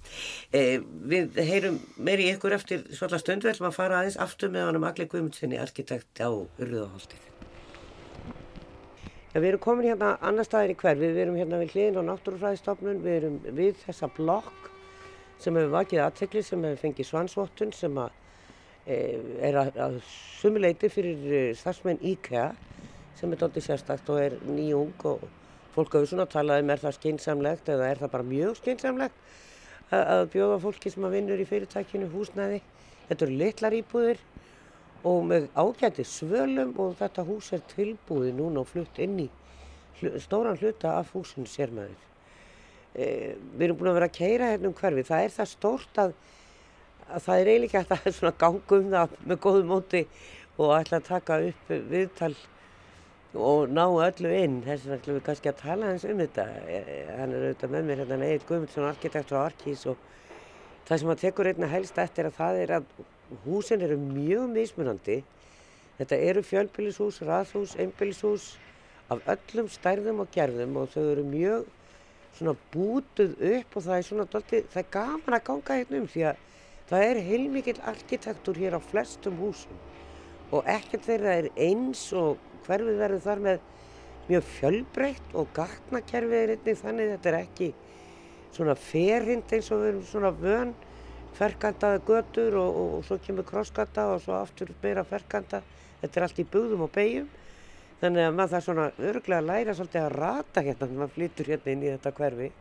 Eh, 0.52 0.84
við 0.84 1.40
heyrum 1.48 1.80
meiri 1.96 2.28
ykkur 2.34 2.58
eftir 2.60 2.84
svolítið 2.92 3.24
stundu, 3.24 3.48
við 3.48 3.56
ætlum 3.56 3.72
að 3.72 3.80
fara 3.80 4.02
aðeins 4.02 4.20
aftur 4.20 4.52
með 4.52 4.68
honum 4.68 4.88
Agli 4.92 5.08
Guðmundssoni, 5.08 5.64
arkitekt 5.64 6.20
á 6.20 6.30
Urðuðahaldið. 6.30 7.26
Ja, 9.30 9.40
við 9.40 9.52
erum 9.54 9.64
komin 9.64 9.94
hérna 9.94 10.18
annar 10.20 10.44
staðir 10.44 10.76
í 10.76 10.80
hverfi, 10.80 11.08
við 11.08 11.24
erum 11.24 11.40
hérna 11.40 11.64
við 11.64 11.76
hliðin 11.76 12.02
á 12.04 12.10
náttúrufræðistofnun, 12.12 13.04
við 13.06 13.20
erum 13.22 13.44
við 13.48 13.76
þessa 13.86 14.10
blokk 14.12 14.74
sem 15.40 15.56
hefur 15.56 15.78
vakið 15.78 16.02
aðtekli 16.04 16.44
sem 16.44 16.64
hefur 16.66 16.82
fengið 16.84 17.08
svansvottun 17.08 17.72
sem 17.72 17.96
að 17.96 18.10
Eh, 18.10 18.29
er 18.90 19.58
að, 19.60 19.76
að 19.78 20.00
sumuleiti 20.40 20.90
fyrir 20.92 21.28
eh, 21.30 21.52
starfsmenn 21.58 22.02
IKEA 22.12 22.50
sem 23.20 23.34
er 23.34 23.42
doldið 23.42 23.66
sérstakt 23.66 24.10
og 24.10 24.22
er 24.22 24.38
nýjung 24.48 25.06
og 25.10 25.26
fólk 25.76 25.98
hefur 25.98 26.10
svona 26.10 26.28
talað 26.30 26.64
um 26.64 26.74
er 26.74 26.82
það 26.82 26.98
skynsamlegt 26.98 27.70
eða 27.70 27.90
er 27.92 28.02
það 28.02 28.14
bara 28.16 28.28
mjög 28.30 28.58
skynsamlegt 28.62 29.30
að, 29.94 30.26
bjóða 30.34 30.60
fólki 30.64 30.92
sem 30.94 31.06
að 31.06 31.16
vinnur 31.18 31.42
í 31.42 31.48
fyrirtækinu 31.50 32.10
húsnæði. 32.14 32.60
Þetta 33.10 33.26
eru 33.26 33.38
litlar 33.40 33.76
íbúðir 33.78 34.22
og 35.10 35.24
með 35.26 35.48
ágæti 35.58 36.06
svölum 36.06 36.76
og 36.82 36.98
þetta 37.00 37.26
hús 37.28 37.54
er 37.56 37.64
tilbúið 37.72 38.34
núna 38.38 38.64
og 38.64 38.70
flutt 38.70 39.00
inn 39.02 39.18
í 39.26 39.28
hlu, 40.00 40.14
stóran 40.22 40.60
hluta 40.60 40.98
af 41.00 41.14
húsinu 41.16 41.50
sérmaður. 41.50 41.98
E, 42.94 43.36
við 43.56 43.70
erum 43.70 43.80
búin 43.80 43.92
að 43.94 44.00
vera 44.00 44.10
að 44.12 44.18
keira 44.20 44.52
hérna 44.54 44.70
um 44.70 44.78
hverfi. 44.78 45.08
Það 45.08 45.26
er 45.26 45.36
það 45.38 45.52
stórt 45.54 46.02
að 46.04 46.14
að 47.10 47.26
það 47.26 47.42
er 47.42 47.52
eiginlega 47.54 47.82
ekki 47.82 47.98
að 47.98 48.16
svona 48.20 48.38
ganga 48.44 48.78
um 48.80 48.88
það 48.94 49.18
með 49.26 49.42
góðu 49.46 49.66
móti 49.70 50.02
og 50.60 50.74
ætla 50.76 51.00
að 51.00 51.10
taka 51.10 51.38
upp 51.50 51.74
viðtal 51.92 52.34
og 53.40 53.70
ná 53.70 53.84
öllu 53.86 54.32
inn. 54.34 54.60
Þess 54.66 54.86
vegna 54.86 55.00
ætlum 55.00 55.18
við 55.20 55.26
kannski 55.28 55.52
að 55.52 55.60
tala 55.62 55.92
hans 55.92 56.06
um 56.06 56.22
þetta. 56.24 56.46
Hann 57.20 57.34
er 57.36 57.48
auðvitað 57.48 57.74
með 57.76 57.90
mér 57.90 58.04
hérna 58.04 58.30
Egil 58.30 58.48
Guðmundsson 58.50 58.90
arkitekt 58.90 59.34
og 59.36 59.44
arkís 59.44 59.86
og 59.90 60.08
það 60.90 61.02
sem 61.02 61.14
að 61.14 61.22
tekur 61.24 61.52
einna 61.52 61.70
helst 61.70 62.02
eftir 62.02 62.30
að 62.30 62.40
það 62.40 62.64
er 62.64 62.76
að 62.80 62.90
húsin 63.46 63.86
eru 63.86 64.00
mjög 64.02 64.50
mismunandi. 64.56 65.20
Þetta 66.00 66.22
eru 66.30 66.44
fjölbílishús, 66.48 67.22
rathús, 67.28 67.76
einbílishús 67.80 68.54
af 69.12 69.26
öllum 69.34 69.68
stærðum 69.72 70.24
og 70.24 70.32
gerðum 70.34 70.78
og 70.80 70.92
þau 70.94 71.04
eru 71.12 71.26
mjög 71.28 71.68
svona 72.38 72.56
bútuð 72.74 73.34
upp 73.56 73.76
og 73.76 73.84
það 73.86 73.98
er 73.98 74.06
svona 74.08 74.26
doldi, 74.32 74.62
það 74.72 74.82
er 74.84 74.92
gaman 74.94 75.36
að 75.36 75.46
ganga 75.50 75.78
hérna 75.80 76.00
um 76.00 76.08
því 76.10 76.26
að 76.30 76.46
það 76.90 77.06
er 77.06 77.22
heilmikið 77.28 77.82
arkitektur 77.92 78.58
hér 78.58 78.78
á 78.78 78.82
flestum 78.82 79.38
húsum 79.40 79.78
og 80.50 80.66
ekkert 80.70 81.06
þeirra 81.06 81.36
er 81.44 81.50
eins 81.62 82.08
og 82.18 82.40
hverfið 82.66 83.02
verður 83.02 83.26
þar 83.26 83.44
með 83.46 83.68
mjög 84.30 84.46
fjölbreytt 84.56 85.36
og 85.38 85.50
gatnakerfið 85.58 86.40
er 86.40 86.54
einnig 86.56 86.80
þannig. 86.80 87.12
Þetta 87.16 87.30
er 87.32 87.38
ekki 87.40 87.70
svona 88.54 88.76
ferhind 88.78 89.54
eins 89.56 89.70
og 89.74 89.84
við 89.84 89.92
erum 89.94 90.08
svona 90.10 90.32
vön. 90.38 90.74
Ferkantaði 91.38 92.02
götur 92.08 92.58
og, 92.58 92.70
og, 92.70 92.96
og 92.98 93.06
svo 93.06 93.20
kemur 93.22 93.46
krosskanta 93.48 94.08
og 94.16 94.24
svo 94.24 94.36
aftur 94.40 94.74
meira 94.82 95.06
ferkanta. 95.08 95.62
Þetta 96.02 96.20
er 96.20 96.26
allt 96.26 96.42
í 96.42 96.48
bugðum 96.50 96.88
og 96.88 96.92
beigjum 96.96 97.30
þannig 98.00 98.26
að 98.26 98.36
maður 98.36 98.54
það 98.54 98.66
svona 98.66 98.84
öruglega 99.10 99.42
að 99.42 99.48
læra 99.50 99.76
svolítið 99.76 100.06
að 100.06 100.14
rata 100.16 100.62
hérna 100.64 100.86
þegar 100.86 101.00
maður 101.02 101.16
flytur 101.18 101.50
hérna 101.54 101.74
inn 101.74 101.86
í 101.86 101.94
þetta 101.94 102.16
hverfi. 102.20 102.52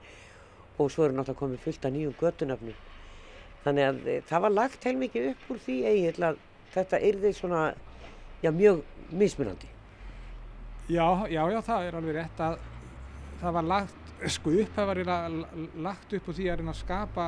Og 0.79 0.93
svo 0.93 1.07
eru 1.07 1.17
náttúrulega 1.17 1.43
komið 1.43 1.65
fullt 1.65 1.89
af 1.89 1.95
nýjum 1.95 2.17
götunafnum 2.21 2.79
þannig 3.69 3.89
að 3.89 4.09
e, 4.09 4.17
það 4.29 4.45
var 4.47 4.55
lagt 4.57 4.89
heilmikið 4.89 5.31
upp 5.33 5.53
úr 5.53 5.61
því 5.65 5.77
eiginlega 5.93 6.49
þetta 6.75 7.01
yrði 7.11 7.33
svona 7.37 7.63
já, 8.43 8.51
mjög 8.51 8.83
mismunandi. 9.11 9.71
Já, 10.89 11.07
já, 11.29 11.43
já, 11.53 11.61
það 11.65 11.87
er 11.87 11.97
alveg 11.99 12.17
rétt 12.17 12.43
að 12.45 12.59
það 13.39 13.57
var 13.59 13.67
lagt, 13.69 14.13
sko 14.35 14.53
upphefar 14.65 15.01
er 15.03 15.11
að 15.15 15.39
lagt 15.85 16.15
upp 16.17 16.29
úr 16.31 16.37
því 16.39 16.49
að 16.49 16.61
reyna 16.61 16.75
að 16.75 16.81
skapa, 16.81 17.27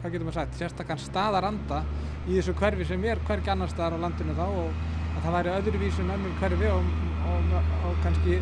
hvað 0.00 0.14
getur 0.14 0.28
maður 0.28 0.38
sagt, 0.38 0.58
sérstaklega 0.60 1.06
staðaranda 1.06 1.82
í 2.28 2.36
þessu 2.36 2.54
hverfi 2.60 2.86
sem 2.86 3.06
er 3.08 3.22
hvergi 3.26 3.52
annar 3.52 3.72
staðar 3.72 3.98
á 3.98 4.04
landinu 4.04 4.36
þá 4.38 4.46
og 4.46 4.82
að 5.16 5.24
það 5.24 5.36
væri 5.36 5.54
öðruvísun 5.56 6.14
önnum 6.14 6.38
hverfi 6.40 6.70
og, 6.70 6.94
og, 7.32 7.56
og, 7.58 7.74
og 7.88 7.98
kannski 8.04 8.38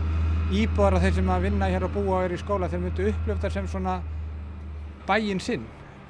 íbúðar 0.58 0.98
af 0.98 1.06
þeir 1.06 1.16
sem 1.20 1.32
að 1.32 1.48
vinna 1.48 1.70
hér 1.72 1.86
og 1.86 1.94
búa 1.96 2.18
og 2.18 2.28
eru 2.28 2.36
í 2.36 2.42
skóla 2.42 2.68
þeir 2.72 2.84
myndu 2.84 3.08
upplöfta 3.12 3.50
sem 3.52 3.68
svona 3.70 3.98
bæinn 5.08 5.40
sinn 5.40 5.64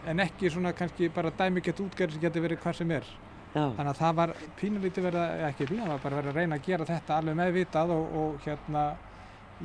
en 0.08 0.22
ekki 0.24 0.50
svona 0.52 0.72
kannski 0.76 1.10
bara 1.14 1.32
dæmikett 1.38 1.80
útgerð 1.84 2.16
sem 2.16 2.22
getur 2.22 2.44
verið 2.44 2.62
hvað 2.62 2.78
sem 2.80 2.94
er. 2.96 3.10
Já. 3.54 3.62
Þannig 3.62 3.90
að 3.90 4.00
það 4.00 4.16
var 4.18 4.32
pínulítið 4.58 5.06
verið 5.08 5.20
að, 5.22 5.44
ekki 5.48 5.66
pínulítið, 5.68 5.84
það 5.84 5.94
var 5.94 6.02
bara 6.04 6.18
verið 6.20 6.30
að 6.32 6.40
reyna 6.40 6.58
að 6.58 6.66
gera 6.66 6.88
þetta 6.88 7.18
alveg 7.18 7.38
meðvitað 7.38 7.94
og, 7.94 8.18
og 8.22 8.42
hérna 8.44 8.82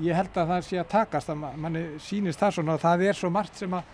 ég 0.02 0.18
held 0.18 0.38
að 0.40 0.54
það 0.54 0.64
sé 0.68 0.80
að 0.82 0.92
takast 0.94 1.34
að 1.34 1.44
manni 1.62 1.84
sýnist 2.02 2.42
það 2.42 2.56
svona 2.58 2.78
og 2.78 2.82
það 2.82 3.04
er 3.10 3.20
svo 3.20 3.30
margt 3.34 3.60
sem 3.60 3.76
að, 3.78 3.92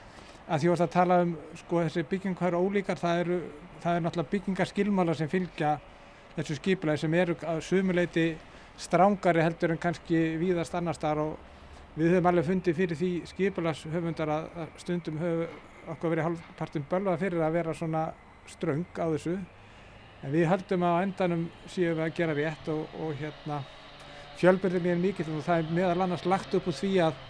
að 0.47 0.61
því 0.61 0.71
að 0.71 0.83
það 0.83 0.91
tala 0.95 1.21
um 1.25 1.33
sko 1.59 1.81
þessi 1.85 2.05
byggingar 2.13 2.59
ólíkar, 2.59 3.01
það 3.01 3.23
eru, 3.23 3.39
það 3.83 3.97
eru 3.97 4.05
náttúrulega 4.05 4.33
byggingarskilmála 4.35 5.17
sem 5.17 5.31
fylgja 5.31 5.73
þessu 6.37 6.59
skipulæði 6.59 7.03
sem 7.03 7.17
eru 7.19 7.35
að 7.51 7.61
sumuleiti 7.67 8.27
strángari 8.79 9.43
heldur 9.43 9.73
en 9.73 9.81
kannski 9.81 10.21
víðast 10.39 10.77
annar 10.77 10.95
starf 10.95 11.25
og 11.25 11.97
við 11.99 12.13
höfum 12.13 12.29
alveg 12.31 12.47
fundið 12.47 12.77
fyrir 12.77 12.99
því 12.99 13.09
skipulagshöfundar 13.33 14.31
að 14.31 14.47
stundum 14.79 15.19
höfum 15.19 15.57
okkur 15.93 16.13
verið 16.13 16.27
halvpartum 16.29 16.85
bölvað 16.89 17.23
fyrir 17.23 17.43
að 17.45 17.57
vera 17.57 17.75
svona 17.77 18.03
ströng 18.49 18.85
á 18.97 19.05
þessu. 19.15 19.35
En 20.23 20.33
við 20.33 20.49
höldum 20.51 20.85
að 20.85 20.95
á 20.95 21.03
endanum 21.05 21.43
séum 21.67 21.99
við 21.99 22.05
að 22.05 22.15
gera 22.17 22.37
rétt 22.37 22.71
og, 22.73 22.95
og 22.99 23.13
hérna 23.19 23.59
fjölbyrðin 24.39 24.91
er 24.93 25.01
mikill 25.03 25.29
og 25.35 25.45
það 25.45 25.61
er 25.61 25.75
meðal 25.75 26.05
annars 26.05 26.25
lagt 26.27 26.55
upp 26.55 26.67
úr 26.67 26.75
því 26.75 26.91
að 27.07 27.21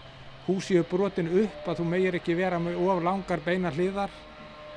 húsi 0.46 0.78
er 0.78 0.88
brotin 0.90 1.30
upp 1.42 1.68
að 1.68 1.80
þú 1.80 1.86
megir 1.90 2.18
ekki 2.18 2.38
vera 2.38 2.58
með 2.62 2.80
of 2.82 3.02
langar 3.06 3.42
beina 3.44 3.72
hliðar. 3.74 4.10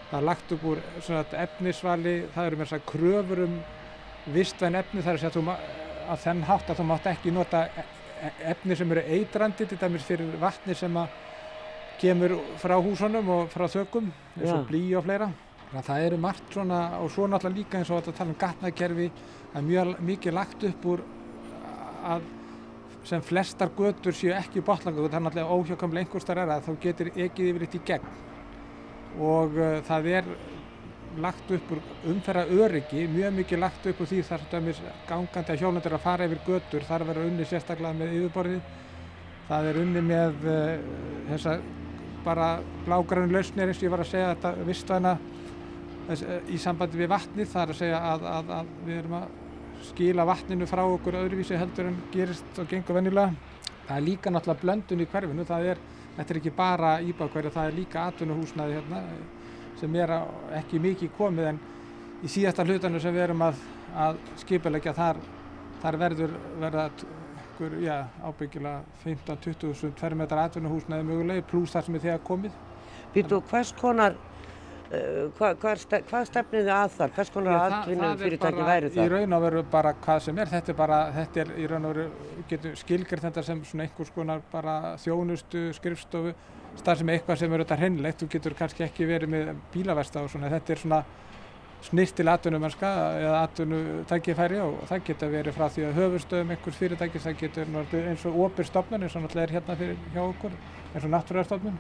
Það 0.10 0.20
er 0.20 0.28
lagt 0.30 0.54
upp 0.54 0.68
úr 0.70 0.84
svona 1.02 1.24
efnisvali 1.44 2.16
það 2.36 2.50
eru 2.50 2.62
með 2.62 2.76
að 2.78 2.86
kröfur 2.92 3.44
um 3.48 3.58
vistvæn 4.34 4.78
efni 4.80 5.04
þar 5.04 5.20
að, 5.28 5.50
að 6.08 6.24
þenn 6.24 6.44
hátt 6.48 6.70
að 6.70 6.80
þú 6.80 6.88
mátt 6.88 7.10
ekki 7.12 7.34
nota 7.34 7.66
e, 7.66 7.86
e, 8.22 8.32
efni 8.54 8.78
sem 8.80 8.92
eru 8.96 9.04
eitrandi 9.18 9.68
til 9.68 9.80
dæmis 9.82 10.06
fyrir 10.08 10.38
vatni 10.40 10.76
sem 10.78 10.98
að 10.98 11.18
kemur 12.04 12.38
frá 12.60 12.76
húsunum 12.84 13.34
og 13.38 13.50
frá 13.54 13.66
þökum 13.72 14.12
eins 14.38 14.52
og 14.52 14.68
blí 14.68 14.86
og 14.98 15.06
fleira. 15.08 15.32
Það 15.74 16.06
eru 16.06 16.18
margt 16.22 16.54
svona 16.54 16.80
og 17.00 17.10
svo 17.10 17.26
náttúrulega 17.26 17.58
líka 17.58 17.80
eins 17.80 17.90
og 17.90 18.02
þetta 18.02 18.18
tala 18.20 18.34
um 18.34 18.40
gatnakerfi 18.44 19.10
það 19.54 19.60
er 19.60 19.68
mjög 19.70 19.94
mikið 20.10 20.36
lagt 20.38 20.66
upp 20.70 20.88
úr 20.92 21.04
að 22.14 22.26
sem 23.08 23.24
flestar 23.24 23.72
götur 23.76 24.16
séu 24.16 24.32
ekki 24.36 24.64
botlangur 24.64 25.10
það 25.10 25.18
er 25.18 25.26
náttúrulega 25.28 25.58
óhjákamlega 25.58 26.06
einhver 26.06 26.24
starf 26.24 26.44
er 26.44 26.54
að 26.54 26.68
þá 26.68 26.74
getur 26.86 27.10
ekið 27.14 27.50
yfir 27.52 27.66
eitt 27.66 27.78
í 27.78 27.82
gegn. 27.90 28.12
Og 29.24 29.58
uh, 29.60 29.80
það 29.88 30.10
er 30.20 30.30
lagt 31.24 31.52
upp 31.54 31.74
úr 31.76 31.82
umferra 32.10 32.46
öryggi 32.50 33.06
mjög 33.12 33.36
mikið 33.42 33.62
lagt 33.62 33.86
upp 33.90 34.02
úr 34.02 34.10
því 34.10 34.22
þar 34.30 34.46
gangandi 35.10 35.54
að 35.54 35.60
hjólandur 35.62 35.98
að 35.98 36.06
fara 36.06 36.26
yfir 36.30 36.42
götur 36.48 36.88
þar 36.88 37.06
verður 37.10 37.30
unni 37.30 37.46
sérstaklega 37.46 38.00
með 38.00 38.16
yfirborðið. 38.20 38.72
Það 39.50 39.70
er 39.70 39.80
unni 39.84 40.06
með 40.08 40.46
uh, 40.48 40.76
þessa 41.32 41.58
bara 42.26 42.50
blágrænu 42.88 43.32
lausnir 43.32 43.70
eins 43.70 43.82
og 43.82 43.88
ég 43.88 43.94
var 43.94 44.04
að 44.04 44.12
segja 44.14 44.34
þetta 44.34 44.68
vistvæna 44.68 45.18
Eh, 46.04 46.52
í 46.52 46.58
sambandi 46.60 47.00
við 47.00 47.08
vatnið 47.14 47.48
það 47.48 47.62
er 47.62 47.70
að 47.72 47.78
segja 47.80 48.00
að, 48.10 48.24
að, 48.28 48.50
að 48.52 48.72
við 48.84 48.98
erum 49.00 49.14
að 49.22 49.36
skila 49.88 50.26
vatninu 50.28 50.66
frá 50.68 50.82
okkur 50.84 51.16
öðruvísi 51.22 51.60
heldur 51.60 51.88
en 51.88 52.00
gerist 52.12 52.60
og 52.60 52.68
gengur 52.72 52.98
vennilega. 52.98 53.32
Það 53.88 53.96
er 53.96 54.04
líka 54.04 54.32
náttúrulega 54.32 54.64
blöndun 54.64 55.04
í 55.04 55.08
hverfinu, 55.12 55.46
það 55.48 55.70
er, 55.72 55.80
þetta 56.18 56.34
er 56.34 56.40
ekki 56.42 56.54
bara 56.58 56.92
íbáðkverja, 57.08 57.54
það 57.56 57.70
er 57.70 57.78
líka 57.78 58.04
atvinnuhúsnaði 58.10 58.78
hérna 58.78 59.02
sem 59.80 59.96
er 60.00 60.14
ekki 60.60 60.82
mikið 60.84 61.16
komið 61.18 61.50
en 61.54 61.62
í 62.24 62.32
síðasta 62.32 62.68
hlutanu 62.68 63.00
sem 63.04 63.16
við 63.16 63.26
erum 63.30 63.48
að, 63.48 63.64
að 64.06 64.20
skipilegja 64.44 64.96
þar, 65.00 65.22
þar 65.84 66.00
verður 66.04 66.38
verða 66.60 66.90
okkur, 67.54 67.80
ábyggilega 68.28 68.84
15-20 69.06 69.96
tverrmetrar 70.02 70.50
atvinnuhúsnaði 70.50 71.08
mögulegi 71.08 71.48
pluss 71.54 71.78
þar 71.78 71.88
sem 71.88 71.98
er 71.98 72.06
þegar 72.10 72.24
komið. 72.28 72.62
Býtu, 73.14 73.40
hvers 73.50 73.74
konar 73.80 74.18
Eh, 74.94 75.30
hvað, 75.40 75.56
hvað, 75.62 75.84
hvað 76.06 76.26
stefnið 76.30 76.68
þið 76.68 76.72
að 76.76 76.92
þar? 76.94 77.12
Hvers 77.16 77.30
konar 77.34 77.62
aðvinnum 77.64 78.18
fyrirtæki 78.20 78.66
væri 78.68 78.90
það? 78.94 79.00
Í 79.08 79.12
raun 79.14 79.36
og 79.38 79.44
veru 79.48 79.64
bara 79.74 79.94
hvað 80.04 80.20
sem 80.28 80.42
er, 80.44 80.50
þetta 80.52 80.70
er 80.70 80.78
bara, 80.78 80.98
þetta 81.16 81.42
er 81.42 81.54
í 81.58 81.66
raun 81.72 81.88
og 81.88 81.96
veru, 81.96 82.28
getur 82.52 82.76
skilgjörð 82.78 83.26
þetta 83.26 83.44
sem 83.48 83.64
svona 83.66 83.88
einhvers 83.88 84.12
konar 84.14 84.44
bara 84.52 84.76
þjónustu, 85.02 85.64
skrifstofu, 85.80 86.36
starf 86.78 87.02
sem 87.02 87.14
eitthvað 87.16 87.42
sem 87.42 87.56
er 87.56 87.64
auðvitað 87.64 87.82
hreinlegt, 87.82 88.22
þú 88.22 88.30
getur 88.36 88.58
kannski 88.60 88.86
ekki 88.86 89.08
verið 89.10 89.34
með 89.34 89.50
bílaversta 89.74 90.28
og 90.28 90.30
svona, 90.36 90.52
þetta 90.54 90.76
er 90.76 90.84
svona 90.84 91.02
snirtil 91.84 92.30
atvinnumennska 92.32 92.92
eða 93.20 93.42
atvinnutækifæri 93.48 94.62
og 94.64 94.86
það 94.90 95.04
getur 95.10 95.34
verið 95.34 95.58
frá 95.58 95.66
því 95.74 95.88
að 95.90 96.00
höfustöðum 96.00 96.54
einhvers 96.56 96.80
fyrirtækis, 96.80 97.26
það 97.28 97.42
getur 97.42 97.76
eins 98.04 98.24
og 98.30 98.40
óbyr 98.40 98.70
stofnun 98.70 99.04
eins 99.04 99.18
og 99.18 99.26
náttúrulega 99.26 99.50
er 99.50 99.56
hérna 99.58 99.78
fyrir 99.82 100.08
hjá 100.16 100.24
okkur, 100.24 100.56
eins 100.94 101.04
og 101.04 101.14
náttúrarstofnun 101.14 101.78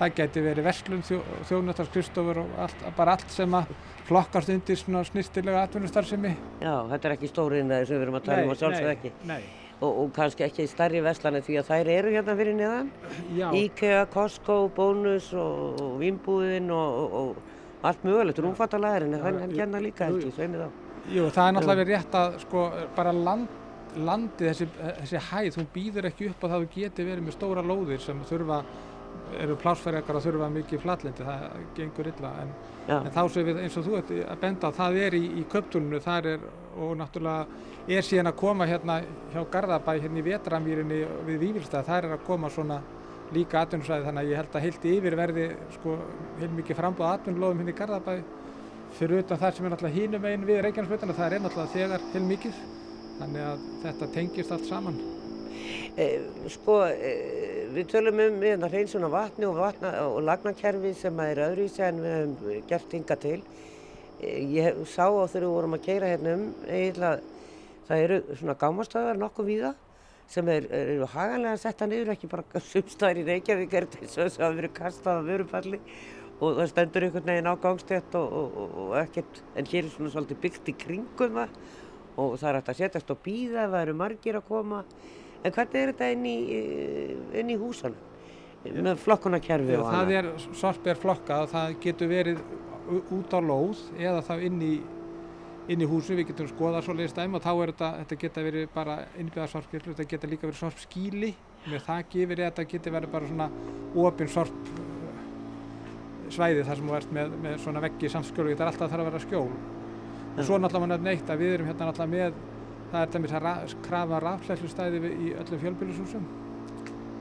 það 0.00 0.16
geti 0.16 0.42
verið 0.44 0.66
verslun, 0.66 1.02
þjó, 1.04 1.20
þjónastarskrisstofur 1.50 2.42
og 2.42 2.52
allt, 2.64 2.84
bara 2.96 3.16
allt 3.18 3.32
sem 3.34 3.56
að 3.56 3.72
flokkast 4.08 4.52
undir 4.52 4.78
svona 4.80 5.02
snýstilega 5.06 5.64
atvinnustarfsemi. 5.66 6.32
Já, 6.62 6.74
þetta 6.92 7.08
er 7.08 7.16
ekki 7.16 7.30
stóriðinlega 7.30 7.88
sem 7.88 7.98
við 7.98 8.06
erum 8.06 8.20
að 8.20 8.28
tala 8.28 8.46
um 8.46 8.54
og 8.54 8.60
sjálfsög 8.60 8.92
ekki. 8.94 9.12
Nei. 9.28 9.40
Og, 9.80 9.90
og 10.02 10.10
kannski 10.16 10.44
ekki 10.44 10.66
stærri 10.68 11.00
vestlani 11.04 11.40
því 11.44 11.60
að 11.60 11.70
þær 11.70 11.90
eru 11.94 12.12
hérna 12.16 12.36
fyrir 12.36 12.56
niðan. 12.56 12.90
Já. 13.36 13.46
IKEA, 13.56 14.02
Costco, 14.12 14.58
Bónus 14.76 15.30
og, 15.36 15.80
og 15.84 15.94
Vimbúðin 16.00 16.68
og, 16.76 17.16
og 17.20 17.59
allt 17.86 18.04
mögulegt. 18.06 18.42
Rúmfattalæðurinn 18.44 19.16
er 19.16 19.24
þannig 19.24 19.46
að 19.46 19.56
hérna 19.60 19.82
líka 19.84 20.10
held 20.10 20.26
ég, 20.26 20.36
sveinið 20.36 20.66
á. 20.66 20.68
Jú, 21.10 21.26
það 21.32 21.46
er 21.46 21.56
náttúrulega 21.56 21.88
rétt 21.88 22.16
að 22.20 22.38
sko 22.44 22.66
bara 22.96 23.14
land, 23.16 23.58
landið, 23.96 24.46
þessi, 24.50 24.68
þessi 25.00 25.24
hæð, 25.30 25.58
hún 25.58 25.68
býður 25.74 26.10
ekki 26.10 26.30
upp 26.30 26.44
á 26.44 26.46
það 26.46 26.56
að 26.58 26.64
þú 26.66 26.70
geti 26.76 27.06
verið 27.08 27.26
með 27.26 27.36
stóra 27.38 27.64
lóðir 27.66 28.04
sem 28.04 28.22
þurfa 28.28 28.60
eru 29.40 29.56
plásfæringar 29.62 30.18
að 30.18 30.26
þurfa 30.26 30.48
mikið 30.54 30.82
flatlendi, 30.84 31.26
það 31.26 31.64
gengur 31.76 32.08
illa 32.10 32.30
en, 32.42 32.52
en 32.96 33.10
þá 33.14 33.20
sem 33.30 33.46
við 33.46 33.60
eins 33.62 33.76
og 33.78 33.86
þú 33.86 33.96
ert 33.98 34.12
að 34.22 34.40
benda 34.42 34.70
það 34.74 34.98
er 35.06 35.16
í, 35.18 35.22
í 35.40 35.44
köptúlunu, 35.50 36.00
það 36.02 36.30
er 36.32 36.46
og 36.80 36.94
náttúrulega 36.98 37.46
er 37.90 38.06
síðan 38.06 38.30
að 38.30 38.38
koma 38.40 38.66
hérna 38.70 39.00
hjá 39.32 39.40
Garðabæ 39.52 39.92
hérna 39.98 40.20
í 40.20 40.26
Vetramýrinni 40.26 41.00
við 41.26 41.44
Vívilstað, 41.44 41.86
það 41.88 42.04
er 42.04 42.16
að 42.16 42.26
koma 42.26 42.50
svona 42.52 42.80
líka 43.34 43.62
atvinnusvæði 43.62 44.06
þannig 44.06 44.24
að 44.24 44.30
ég 44.30 44.40
held 44.40 44.56
að 44.56 44.64
heilt 44.66 44.84
yfir 44.90 45.16
verði 45.18 45.46
sko 45.76 45.96
heil 46.40 46.50
mikið 46.56 46.78
frambóð 46.80 47.10
atvinnulóðum 47.14 47.62
hérna 47.62 47.74
í 47.74 47.78
Garðabæ 47.78 48.14
fyrir 48.98 49.22
utan 49.22 49.40
það 49.40 49.56
sem 49.56 49.66
er 49.66 49.74
náttúrulega 49.74 50.00
hínum 50.00 50.26
einn 50.26 50.46
við 50.48 50.60
Reykjanesvöldana, 50.66 51.16
það 51.16 51.34
er 51.36 51.44
náttúrulega 51.44 51.74
þegar 51.76 52.06
heil 52.12 52.22
mikið 52.26 52.60
þannig 53.20 53.46
að 53.46 53.64
þetta 53.84 54.10
tengist 54.16 54.54
allt 54.54 54.68
saman. 54.68 55.00
Eh, 56.00 56.22
sko, 56.50 56.76
eh, 56.88 57.66
við 57.74 57.90
tölum 57.92 58.22
um 58.24 58.38
hérna 58.42 58.70
hreinsun 58.70 59.06
á 59.06 59.10
vatni 59.12 59.46
og, 59.46 59.58
vatna, 59.60 59.92
og 60.08 60.22
lagnakerfi 60.26 60.94
sem 60.96 61.20
er 61.20 61.42
öðruvísi 61.46 61.84
en 61.86 62.00
við 62.02 62.16
hefum 62.16 62.64
gert 62.70 62.96
hinga 62.96 63.16
til. 63.20 63.42
Eh, 64.20 64.40
ég 64.56 64.80
sá 64.86 65.06
á 65.06 65.24
þegar 65.28 65.46
við 65.46 65.54
vorum 65.54 65.76
að 65.76 65.86
keira 65.86 66.10
hérna 66.10 66.34
um 66.38 66.48
eiginlega 66.66 67.20
það 67.90 68.04
eru 68.06 68.18
svona 68.38 68.58
gámastöðar 68.58 69.18
nokkuð 69.18 69.50
víða 69.50 69.74
sem 70.30 70.48
er, 70.52 70.66
eru 70.70 71.08
haganlega 71.10 71.56
að 71.56 71.62
setja 71.64 71.90
niður, 71.90 72.14
ekki 72.14 72.30
bara 72.30 72.62
sumstæðir 72.72 73.22
í 73.22 73.28
Reykjavík 73.28 73.76
er 73.80 73.86
þess 73.96 74.18
að 74.20 74.32
það 74.38 74.58
verið 74.60 74.74
kastað 74.78 75.20
á 75.20 75.28
vörupalli 75.28 75.80
og 76.40 76.56
það 76.56 76.68
stendur 76.70 77.06
einhvern 77.06 77.26
veginn 77.28 77.50
á 77.52 77.54
gangstétt 77.60 78.14
og, 78.16 78.36
og, 78.40 78.76
og 78.84 78.92
ekkert, 79.02 79.42
en 79.58 79.66
hér 79.68 79.84
er 79.84 79.90
svona 79.92 80.12
svolítið 80.14 80.38
byggt 80.44 80.70
í 80.72 80.76
kringum 80.80 81.40
það. 81.40 81.56
Og 82.20 82.36
það 82.40 82.48
er 82.48 82.58
hægt 82.58 82.70
að 82.72 82.78
setjast 82.78 83.12
og 83.12 83.20
býða 83.24 83.66
ef 83.66 83.74
það 83.74 83.82
eru 83.84 83.96
margir 84.00 84.38
að 84.38 84.46
koma. 84.48 84.80
En 85.40 85.54
hvernig 85.56 85.76
er 85.80 85.92
þetta 85.92 86.08
inn 86.14 86.24
í, 86.28 86.38
eh, 86.56 87.12
inn 87.40 87.52
í 87.52 87.58
húsan 87.60 87.94
með 88.64 88.98
flokkunarkerfi 89.04 89.76
og 89.78 89.86
annað? 89.88 90.00
Það 90.00 90.16
er 90.18 90.56
sorpir 90.60 90.98
flokka 91.00 91.42
og 91.44 91.52
það 91.52 91.76
getur 91.84 92.10
verið 92.10 92.42
út 93.16 93.36
á 93.36 93.40
lóð 93.40 93.84
eða 93.98 94.24
þá 94.26 94.34
inn 94.48 94.58
í, 94.64 94.74
inn 95.70 95.84
í 95.84 95.88
húsum, 95.88 96.18
við 96.18 96.30
getum 96.30 96.48
skoðað 96.50 96.86
svoleiðis 96.86 97.16
dæmi 97.16 97.38
og 97.38 97.44
þá 97.44 97.50
er 97.52 97.72
þetta, 97.72 97.90
þetta 98.00 98.20
geta 98.24 98.44
verið 98.46 98.68
bara 98.74 98.96
innbyggðarsorpskilur, 99.22 99.88
þetta 99.94 100.08
geta 100.10 100.30
líka 100.30 100.48
verið 100.48 100.60
sorpskíli 100.64 101.32
með 101.70 101.84
þakki 101.86 102.22
yfir 102.24 102.42
þetta 102.44 102.64
geti 102.72 102.94
verið 102.94 103.12
bara 103.14 103.28
svona 103.30 103.50
ofinn 104.04 104.32
sorp 104.32 104.70
svæði 106.30 106.64
þar 106.66 106.78
sem 106.78 106.88
þú 106.90 106.96
ert 106.98 107.12
með, 107.14 107.36
með 107.44 107.58
svona 107.64 107.82
veggi 107.84 108.10
samskjólu, 108.10 108.54
þetta 108.54 108.66
er 108.66 108.72
alltaf 108.72 108.90
þarf 108.92 109.02
að 109.02 109.08
vera 109.10 109.22
skjól. 109.24 109.48
Og 110.30 110.44
svo 110.46 110.58
náttúrulega 110.62 110.86
mann 110.86 111.06
neitt 111.08 111.30
að 111.30 111.42
við 111.42 111.54
erum 111.56 111.70
hérna 111.70 111.88
náttúrulega 111.88 112.12
með 112.14 112.36
það 112.90 113.02
er 113.04 113.12
dæmis 113.14 113.34
að 113.38 113.74
krafa 113.86 114.20
rafhlæslustæði 114.24 115.00
í 115.10 115.32
öllum 115.38 115.62
fjölbílusúsum 115.64 116.28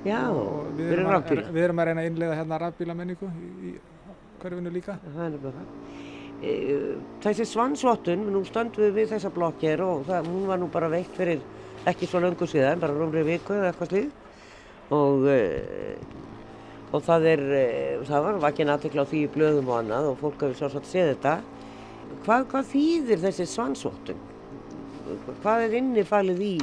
Já, 0.08 0.22
við 0.78 0.94
erum, 0.96 1.10
að, 1.12 1.34
er, 1.36 1.42
við 1.52 1.66
erum 1.66 1.82
að 1.82 1.90
reyna 1.90 2.06
að 2.06 2.12
innlega 2.14 2.38
hérna 2.40 2.60
rafbílamenningu 2.64 3.30
í, 3.30 3.50
í 3.70 3.74
hverfinu 4.40 4.72
líka 4.74 4.96
Það 6.40 6.48
er 6.48 6.66
bara 6.66 6.94
e, 6.94 6.96
Þessi 7.20 7.46
svansvottun, 7.52 8.30
nú 8.32 8.44
stöndum 8.48 8.86
við 8.86 8.94
við 8.96 9.10
þessa 9.14 9.32
blokkir 9.36 9.82
og 9.84 10.06
það, 10.08 10.28
hún 10.32 10.48
var 10.48 10.60
nú 10.62 10.70
bara 10.72 10.90
veikt 10.92 11.18
fyrir 11.18 11.42
ekki 11.88 12.08
svo 12.08 12.22
löngu 12.24 12.48
síðan, 12.48 12.80
bara 12.80 12.96
rómri 12.96 13.24
viku 13.28 13.54
eða 13.56 13.72
eitthvað 13.72 13.90
slíð 13.92 14.12
og 14.96 15.26
e, 15.28 15.40
og 16.90 17.04
það 17.06 17.26
er, 17.34 17.44
e, 17.54 17.66
það 18.08 18.24
var 18.26 18.40
vakin 18.46 18.72
aðtekla 18.74 19.04
á 19.04 19.10
því 19.10 19.24
í 19.26 19.32
blöðum 19.34 19.70
og 19.70 19.82
annað 19.82 20.12
og 20.14 20.22
fólk 20.22 20.46
hefur 20.46 20.58
svo 20.58 20.70
svolítið 20.74 20.94
séð 20.94 21.10
þetta 21.12 21.34
hvað, 22.24 22.46
hvað 22.54 22.70
þýðir 22.72 23.24
þessi 23.26 23.50
svansvottun? 23.50 24.24
Hvað 25.44 25.66
er 25.66 25.76
innifalið 25.82 26.42
í, 26.46 26.54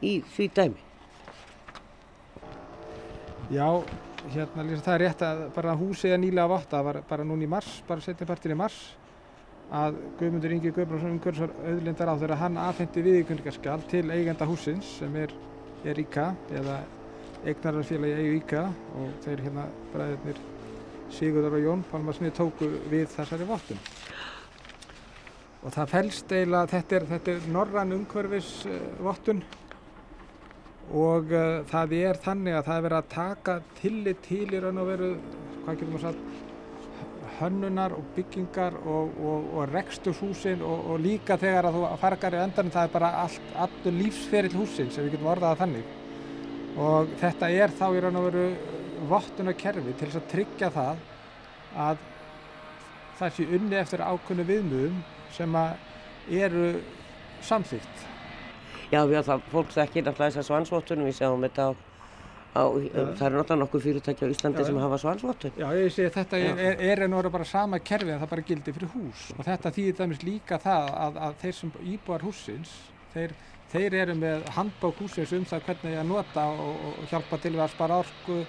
í 0.00 0.14
því 0.34 0.48
dæmi? 0.56 0.88
Já, 3.52 3.68
hérna 4.32 4.64
lýsa 4.64 4.86
það 4.86 4.94
er 4.94 5.04
rétt 5.04 5.22
að 5.26 5.44
bara 5.52 5.76
húsið 5.76 6.16
er 6.16 6.20
nýlega 6.22 6.48
votta, 6.48 6.78
það 6.78 6.88
var 6.88 7.00
bara 7.08 7.28
núni 7.28 7.44
í 7.44 7.50
mars, 7.52 7.80
bara 7.86 8.04
setjapartin 8.04 8.54
í 8.54 8.58
mars 8.58 8.80
að 9.72 10.00
Guðmundur 10.20 10.52
Ingi 10.52 10.72
Guðbrandsson 10.72 11.14
umhverfisar 11.16 11.52
auðlindar 11.64 12.10
á 12.12 12.14
þegar 12.20 12.40
hann 12.42 12.58
afhendi 12.60 13.04
viðíkundingarskal 13.06 13.78
til 13.88 14.04
eigenda 14.12 14.48
húsins 14.48 14.98
sem 14.98 15.14
er, 15.16 15.32
er 15.88 16.00
IKA 16.02 16.26
eða 16.60 16.82
eignararfélagi 17.48 18.18
eigu 18.18 18.34
IKA 18.42 18.66
og 19.00 19.14
þeir 19.24 19.46
hérna 19.46 19.64
bræðirnir 19.94 20.42
Sigurðar 21.12 21.56
og 21.56 21.64
Jón 21.64 21.86
Pálmarsnið 21.90 22.36
tóku 22.36 22.68
við 22.88 23.08
þessari 23.12 23.48
vottun. 23.48 23.80
Og 25.62 25.74
það 25.74 25.90
fælst 25.92 26.32
eiginlega, 26.32 26.70
þetta 26.72 26.96
er, 26.96 27.08
þetta 27.10 27.34
er 27.34 27.50
norrann 27.56 27.96
umhverfisvottun 27.96 29.42
og 30.92 31.32
uh, 31.32 31.60
það 31.70 31.92
er 31.96 32.18
þannig 32.24 32.56
að 32.58 32.64
það 32.68 32.78
er 32.78 32.86
verið 32.88 32.98
að 32.98 33.12
taka 33.12 33.58
tillit 33.78 34.24
til 34.26 34.46
í 34.48 34.62
raun 34.62 34.80
og 34.82 34.88
veru, 34.88 35.12
hvað 35.62 35.78
getur 35.78 35.92
maður 35.92 36.08
sagt, 36.08 36.51
hönnunar 37.42 37.94
og 37.96 38.04
byggingar 38.16 38.76
og, 38.82 39.16
og, 39.20 39.48
og 39.56 39.72
rekstushúsin 39.72 40.62
og, 40.64 40.86
og 40.92 41.02
líka 41.02 41.36
þegar 41.40 41.68
að 41.68 41.78
þú 41.78 41.90
fargar 42.02 42.36
í 42.36 42.40
endan 42.42 42.70
það 42.74 42.88
er 42.88 42.94
bara 42.94 43.10
allt, 43.24 43.50
allur 43.64 43.98
lífsferill 43.98 44.54
húsin 44.56 44.92
sem 44.92 45.06
við 45.06 45.16
getum 45.16 45.32
orðað 45.34 45.54
að 45.54 45.64
þannig. 45.64 45.98
Og 46.82 47.12
þetta 47.20 47.50
er 47.64 47.74
þá 47.80 47.84
í 47.90 48.04
raun 48.04 48.20
og 48.20 48.28
veru 48.30 48.46
vottunarkerfi 49.10 49.96
til 49.96 50.08
þess 50.08 50.20
að 50.22 50.30
tryggja 50.32 50.70
það 50.72 51.02
að 51.88 52.08
það 53.18 53.36
sé 53.36 53.50
unni 53.58 53.78
eftir 53.80 54.06
ákunnu 54.06 54.48
viðmöðum 54.48 55.02
sem 55.32 55.58
að 55.58 56.40
eru 56.42 56.66
samþýtt 57.42 58.08
Já, 58.92 59.06
já, 59.08 59.22
það, 59.24 59.44
fólk 59.48 59.70
þekkir 59.72 60.04
náttúrulega 60.04 60.32
þessar 60.34 60.44
svansvottunum, 60.44 61.06
við 61.08 61.14
sjáum 61.16 61.44
þetta 61.46 61.64
á, 61.64 61.70
á 62.52 62.64
ja. 62.68 63.04
það 63.16 63.26
eru 63.26 63.38
náttúrulega 63.38 63.60
nokkuð 63.62 63.84
fyrirtæki 63.86 64.26
á 64.28 64.32
Íslandi 64.32 64.60
já, 64.60 64.66
sem 64.68 64.80
hafa 64.82 64.98
svansvottun. 65.00 65.54
Já, 65.56 65.66
ég 65.78 65.92
sé 65.94 66.08
þetta 66.12 66.40
já. 66.40 66.50
er, 66.52 66.82
er 66.92 67.04
enn 67.06 67.16
og 67.16 67.30
bara 67.32 67.46
sama 67.48 67.80
kerfi 67.80 68.12
en 68.12 68.20
það 68.20 68.32
bara 68.34 68.46
gildi 68.50 68.74
fyrir 68.76 68.92
hús 68.92 69.24
og 69.36 69.44
þetta 69.46 69.72
þýðir 69.72 69.98
dæmis 70.00 70.22
líka 70.26 70.58
það 70.60 70.90
að, 71.04 71.20
að 71.26 71.38
þeir 71.42 71.56
sem 71.58 71.72
íbúar 71.94 72.26
húsins, 72.26 72.74
þeir, 73.14 73.36
þeir 73.72 73.98
eru 74.04 74.18
með 74.20 74.48
handbók 74.56 75.00
húsins 75.00 75.32
um 75.32 75.46
það 75.48 75.68
hvernig 75.68 76.00
að 76.02 76.10
nota 76.12 76.48
og, 76.52 76.88
og 76.92 77.06
hjálpa 77.12 77.40
til 77.40 77.54
við 77.56 77.64
að 77.64 77.76
spara 77.76 78.00
orku, 78.04 78.40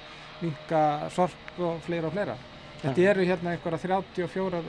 minga 0.42 0.84
sorp 1.16 1.62
og 1.64 1.80
fleira 1.88 2.10
og 2.10 2.18
fleira. 2.18 2.40
Þetta 2.84 3.12
eru 3.14 3.30
hérna 3.30 3.54
einhverja 3.54 3.80
34 3.88 4.64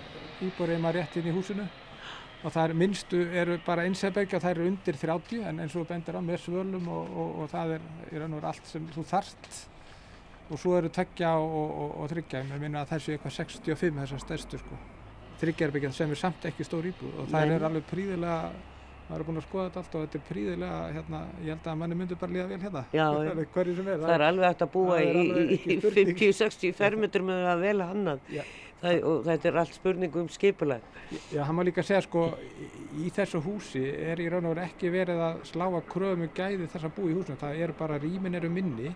íbúar 0.47 0.77
eða 0.77 0.95
rétt 0.95 1.19
inn 1.19 1.33
í 1.33 1.35
húsinu 1.35 1.67
og 2.45 2.53
það 2.53 2.65
er 2.65 2.75
minnstu 2.77 3.21
eru 3.41 3.55
bara 3.65 3.85
einsæðbergi 3.89 4.37
og 4.37 4.43
það 4.45 4.51
eru 4.55 4.67
undir 4.69 4.99
30 5.01 5.47
en 5.49 5.63
eins 5.65 5.77
og 5.81 5.87
bendir 5.89 6.19
á 6.19 6.23
með 6.25 6.43
svölum 6.43 6.91
og, 6.93 7.15
og, 7.23 7.31
og 7.41 7.49
það 7.53 7.79
er 7.79 7.87
veru 8.11 8.41
allt 8.43 8.69
sem 8.69 8.91
þú 8.93 9.07
þarft. 9.09 9.49
Og 10.53 10.61
svo 10.61 10.75
eru 10.77 10.91
tveggja 10.93 11.31
og, 11.41 11.95
og 12.03 12.11
þryggja 12.13 12.43
ég 12.45 12.61
minna 12.61 12.83
að 12.85 12.93
það 12.93 13.03
séu 13.07 13.15
eitthvað 13.17 13.37
65 13.39 14.03
þessar 14.03 14.23
stærstu 14.27 14.61
sko. 14.61 14.81
Þryggjarbyggja 15.41 15.93
sem 15.97 16.13
er 16.13 16.21
samt 16.21 16.45
ekki 16.51 16.67
stór 16.69 16.91
íbúð 16.93 17.23
og 17.23 17.33
það 17.33 17.57
er 17.57 17.67
alveg 17.71 17.89
príðilega 17.89 18.37
maður 19.09 19.21
er 19.21 19.27
búin 19.29 19.39
að 19.41 19.45
skoða 19.45 19.65
þetta 19.65 19.81
allt 19.81 19.97
og 19.97 20.05
þetta 20.05 20.19
er 20.19 20.29
príðilega 20.29 20.77
hérna, 20.95 21.19
ég 21.45 21.51
held 21.53 21.67
að 21.69 21.81
manni 21.81 21.97
myndur 21.99 22.21
bara 22.21 22.35
líða 22.37 22.47
vel 22.53 22.61
hérna. 22.63 22.83
Já, 22.95 23.07
hverju 23.57 23.75
sem 23.79 23.89
er 23.89 23.99
það, 23.99 24.05
það 24.05 24.15
er 24.15 24.27
alveg 24.29 24.47
hægt 24.49 24.65
að 24.65 24.71
búa 24.77 25.01
í, 25.01 25.25
í 25.75 25.77
50-60 25.83 26.77
fermetur 26.79 27.27
með 27.27 27.49
að 27.53 27.65
vel 27.67 27.77
hannan 27.85 28.23
það, 28.85 29.01
og 29.11 29.25
þetta 29.29 29.51
er 29.51 29.59
allt 29.63 29.77
spurningu 29.79 30.23
um 30.23 30.31
skipulag. 30.33 30.87
Já, 31.33 31.43
hann 31.45 31.59
má 31.59 31.65
líka 31.67 31.85
segja 31.85 32.05
sko, 32.05 32.29
í 33.01 33.11
þessu 33.15 33.43
húsi 33.45 33.83
er 33.83 34.23
í 34.23 34.29
raun 34.33 34.49
og 34.49 34.55
veru 34.55 34.65
ekki 34.69 34.93
verið 34.95 35.21
að 35.27 35.43
slá 35.51 35.67
að 35.69 35.85
kröfum 35.91 36.31
gæði 36.37 36.71
þess 36.73 36.89
að 36.89 36.97
bú 36.97 37.11
í 37.11 37.17
húsinu, 37.17 37.41
það 37.41 37.61
er 37.67 37.75
bara 37.79 38.01
rýmin 38.03 38.39
eru 38.41 38.51
minni 38.53 38.95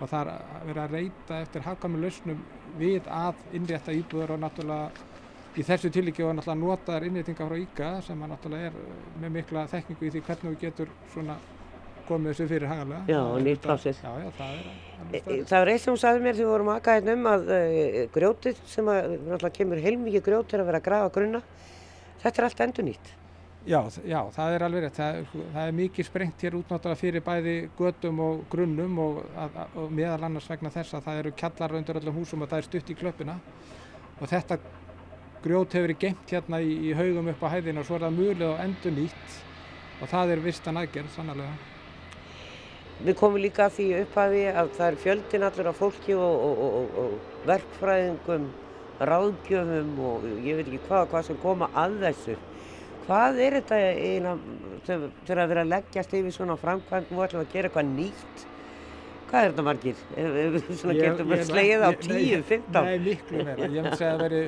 og 0.00 0.08
það 0.08 0.32
er 0.32 0.66
verið 0.70 0.82
að 0.82 0.96
reyta 0.96 1.38
eftir 1.44 1.64
haggamlu 1.66 2.02
lausnum 2.06 2.42
við 2.80 3.08
að 3.12 3.40
innrétta 3.56 3.94
íbúður 3.96 4.36
og 4.36 4.44
náttúrulega 4.44 5.08
í 5.58 5.64
þessu 5.66 5.90
tilíki 5.92 6.24
og 6.24 6.36
náttúrulega 6.38 6.62
notaðar 6.62 7.06
innréttinga 7.08 7.48
frá 7.48 7.56
IKA 7.60 7.90
sem 8.06 8.22
að 8.22 8.32
náttúrulega 8.34 8.70
er 8.70 8.76
með 9.20 9.34
mikla 9.36 9.66
þekkingu 9.72 10.06
í 10.06 10.12
því 10.14 10.22
hvernig 10.28 10.54
við 10.54 10.62
getur 10.64 10.92
svona 11.12 11.36
komið 12.08 12.32
þessu 12.32 12.48
fyrir 12.50 12.70
hagalega. 12.70 13.02
Já, 13.10 13.20
nýtt 13.46 13.62
plásið. 13.64 14.00
Já, 14.02 14.10
já, 14.24 14.30
það 14.38 14.56
er 14.56 14.66
alveg 14.70 15.20
stærð. 15.20 15.46
Það 15.50 15.62
var 15.62 15.72
eitt 15.72 15.84
sem 15.84 15.92
hún 15.92 16.02
sagði 16.02 16.24
mér 16.24 16.36
þegar 16.36 16.46
við 16.46 16.52
vorum 16.54 16.72
aðgæðin 16.74 17.08
hérna 17.10 17.16
um 17.20 17.30
að 17.30 17.54
uh, 17.56 18.02
grjótið 18.16 18.60
sem 18.70 18.90
að 18.92 19.14
náttúrulega 19.14 19.56
kemur 19.56 19.82
heilmikið 19.86 20.26
grjót 20.28 20.54
er 20.54 20.62
að 20.62 20.70
vera 20.70 20.82
að 20.82 20.86
grafa 20.90 21.14
grunna. 21.16 21.40
Þetta 22.20 22.40
er 22.40 22.48
allt 22.48 22.62
endur 22.66 22.88
nýtt. 22.90 23.14
Já, 23.68 23.80
já, 24.08 24.20
það 24.32 24.54
er 24.54 24.62
alveg 24.64 24.84
rétt. 24.86 24.96
Það, 24.96 25.32
það 25.36 25.66
er 25.66 25.74
mikið 25.76 26.06
sprengt 26.08 26.44
hér 26.46 26.56
útnáttúrulega 26.56 27.00
fyrir 27.00 27.24
bæði 27.24 27.56
gödum 27.76 28.22
og 28.24 28.44
grunnum 28.52 29.00
og, 29.04 29.18
að, 29.36 29.58
og 29.76 29.90
meðal 29.92 30.22
annars 30.30 30.48
vegna 30.48 30.72
þess 30.72 30.96
að 30.96 31.08
það 31.08 31.20
eru 31.24 31.32
kjallar 31.42 31.76
undir 31.76 32.00
öllum 32.00 32.20
húsum 32.22 32.44
og 32.46 32.52
það 32.52 32.62
er 32.62 32.68
stutt 32.70 32.92
í 32.92 32.96
klöppina 32.96 33.36
og 34.20 34.30
þetta 34.30 34.56
grjót 35.44 35.76
hefur 35.76 35.88
verið 35.88 36.00
gemt 36.06 36.32
hérna 36.32 36.60
í, 36.64 36.72
í 36.88 36.96
haugum 36.96 37.28
upp 37.32 37.44
á 37.44 37.52
hæðinu 37.52 37.82
og 37.82 37.88
svo 37.88 37.98
er 37.98 38.06
það 38.06 38.16
mjög 38.16 38.46
og 38.48 38.64
endur 38.64 38.96
nýtt 38.96 39.36
og 40.00 40.08
það 40.08 40.34
er 40.34 40.42
vistan 40.44 40.80
aðgerð 40.80 41.12
sannlega. 41.14 41.69
Við 43.00 43.16
komum 43.16 43.40
líka 43.40 43.64
að 43.66 43.76
því 43.78 43.86
upphafi 44.02 44.40
að 44.50 44.70
það 44.76 44.86
er 44.86 44.96
fjöldin 45.00 45.44
allur 45.46 45.68
af 45.70 45.78
fólki 45.80 46.16
og, 46.20 46.42
og, 46.44 46.58
og, 46.66 46.98
og 47.00 47.46
verkfræðingum, 47.48 48.46
ráðgjöfum 49.08 49.92
og 50.04 50.26
ég 50.44 50.58
veit 50.58 50.66
ekki 50.66 50.80
hvað, 50.84 51.06
hvað 51.14 51.28
sem 51.30 51.38
koma 51.40 51.70
að 51.80 51.96
þessu. 52.04 52.36
Hvað 53.06 53.40
er 53.40 53.56
þetta 53.56 53.78
eiginlega 53.88 54.58
þegar 54.86 55.40
að 55.42 55.52
vera 55.54 55.64
að 55.64 55.70
leggjast 55.72 56.16
yfir 56.20 56.34
svona 56.36 56.56
framkvæmd 56.60 57.14
og 57.16 57.22
ætlum 57.24 57.44
að 57.46 57.54
gera 57.54 57.70
eitthvað 57.70 57.88
nýtt? 57.94 58.44
Hvað 59.30 59.46
er 59.46 59.54
þetta 59.54 59.64
margir? 59.70 60.02
Svona 60.68 60.96
ég, 60.98 61.06
getur 61.06 61.30
maður 61.30 61.46
slegið 61.48 61.86
á 61.86 61.90
10-15? 61.94 62.76
Nei, 62.76 62.98
miklu 63.06 63.46
meira. 63.46 63.64
Ég 63.64 63.76
myndi 63.78 63.94
segja 63.96 64.12
að 64.12 64.20
það 64.20 64.26
veri 64.26 64.42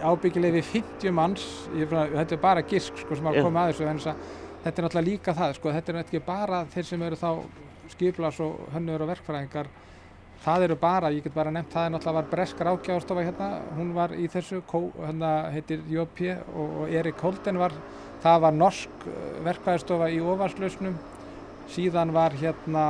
ábyggileg 0.00 0.56
við 0.56 0.70
50 0.72 1.14
manns, 1.14 1.44
ég, 1.76 1.92
þetta 1.92 2.34
er 2.38 2.42
bara 2.42 2.64
gisk 2.66 2.96
sko, 3.04 3.18
sem 3.18 3.28
hafa 3.28 3.44
komið 3.44 3.60
að 3.60 3.74
þessu, 3.74 4.14
þetta 4.64 4.80
er 4.80 4.86
náttúrulega 4.88 5.06
líka 5.10 5.36
það, 5.36 5.54
sko, 5.58 5.74
þetta 5.76 5.92
er 5.92 6.00
ekki 6.00 6.22
bara 6.24 6.64
þeir 6.72 6.88
sem 6.88 7.04
eru 7.06 7.20
þá 7.20 7.28
skiplas 7.92 8.40
og 8.44 8.68
hönnur 8.74 9.04
og 9.04 9.10
verkfræðingar 9.12 9.68
það 10.44 10.66
eru 10.66 10.76
bara, 10.80 11.10
ég 11.14 11.24
get 11.24 11.34
bara 11.34 11.52
nefnt, 11.54 11.72
það 11.72 11.86
er 11.86 11.92
náttúrulega 11.94 12.20
var 12.20 12.30
Breskar 12.32 12.70
ákjáðstofa 12.74 13.24
hérna, 13.24 13.48
hún 13.78 13.92
var 13.96 14.14
í 14.16 14.26
þessu, 14.32 14.60
hérna 14.98 15.32
heitir 15.54 15.84
Jópi 15.90 16.30
og, 16.34 16.74
og 16.82 16.92
Erik 16.92 17.22
Holden 17.24 17.60
var, 17.60 17.74
það 18.24 18.42
var 18.44 18.58
norsk 18.58 19.06
eh, 19.08 19.22
verkfræðstofa 19.46 20.10
í 20.12 20.20
ofarslausnum, 20.20 20.98
síðan 21.72 22.12
var 22.12 22.36
hérna 22.36 22.84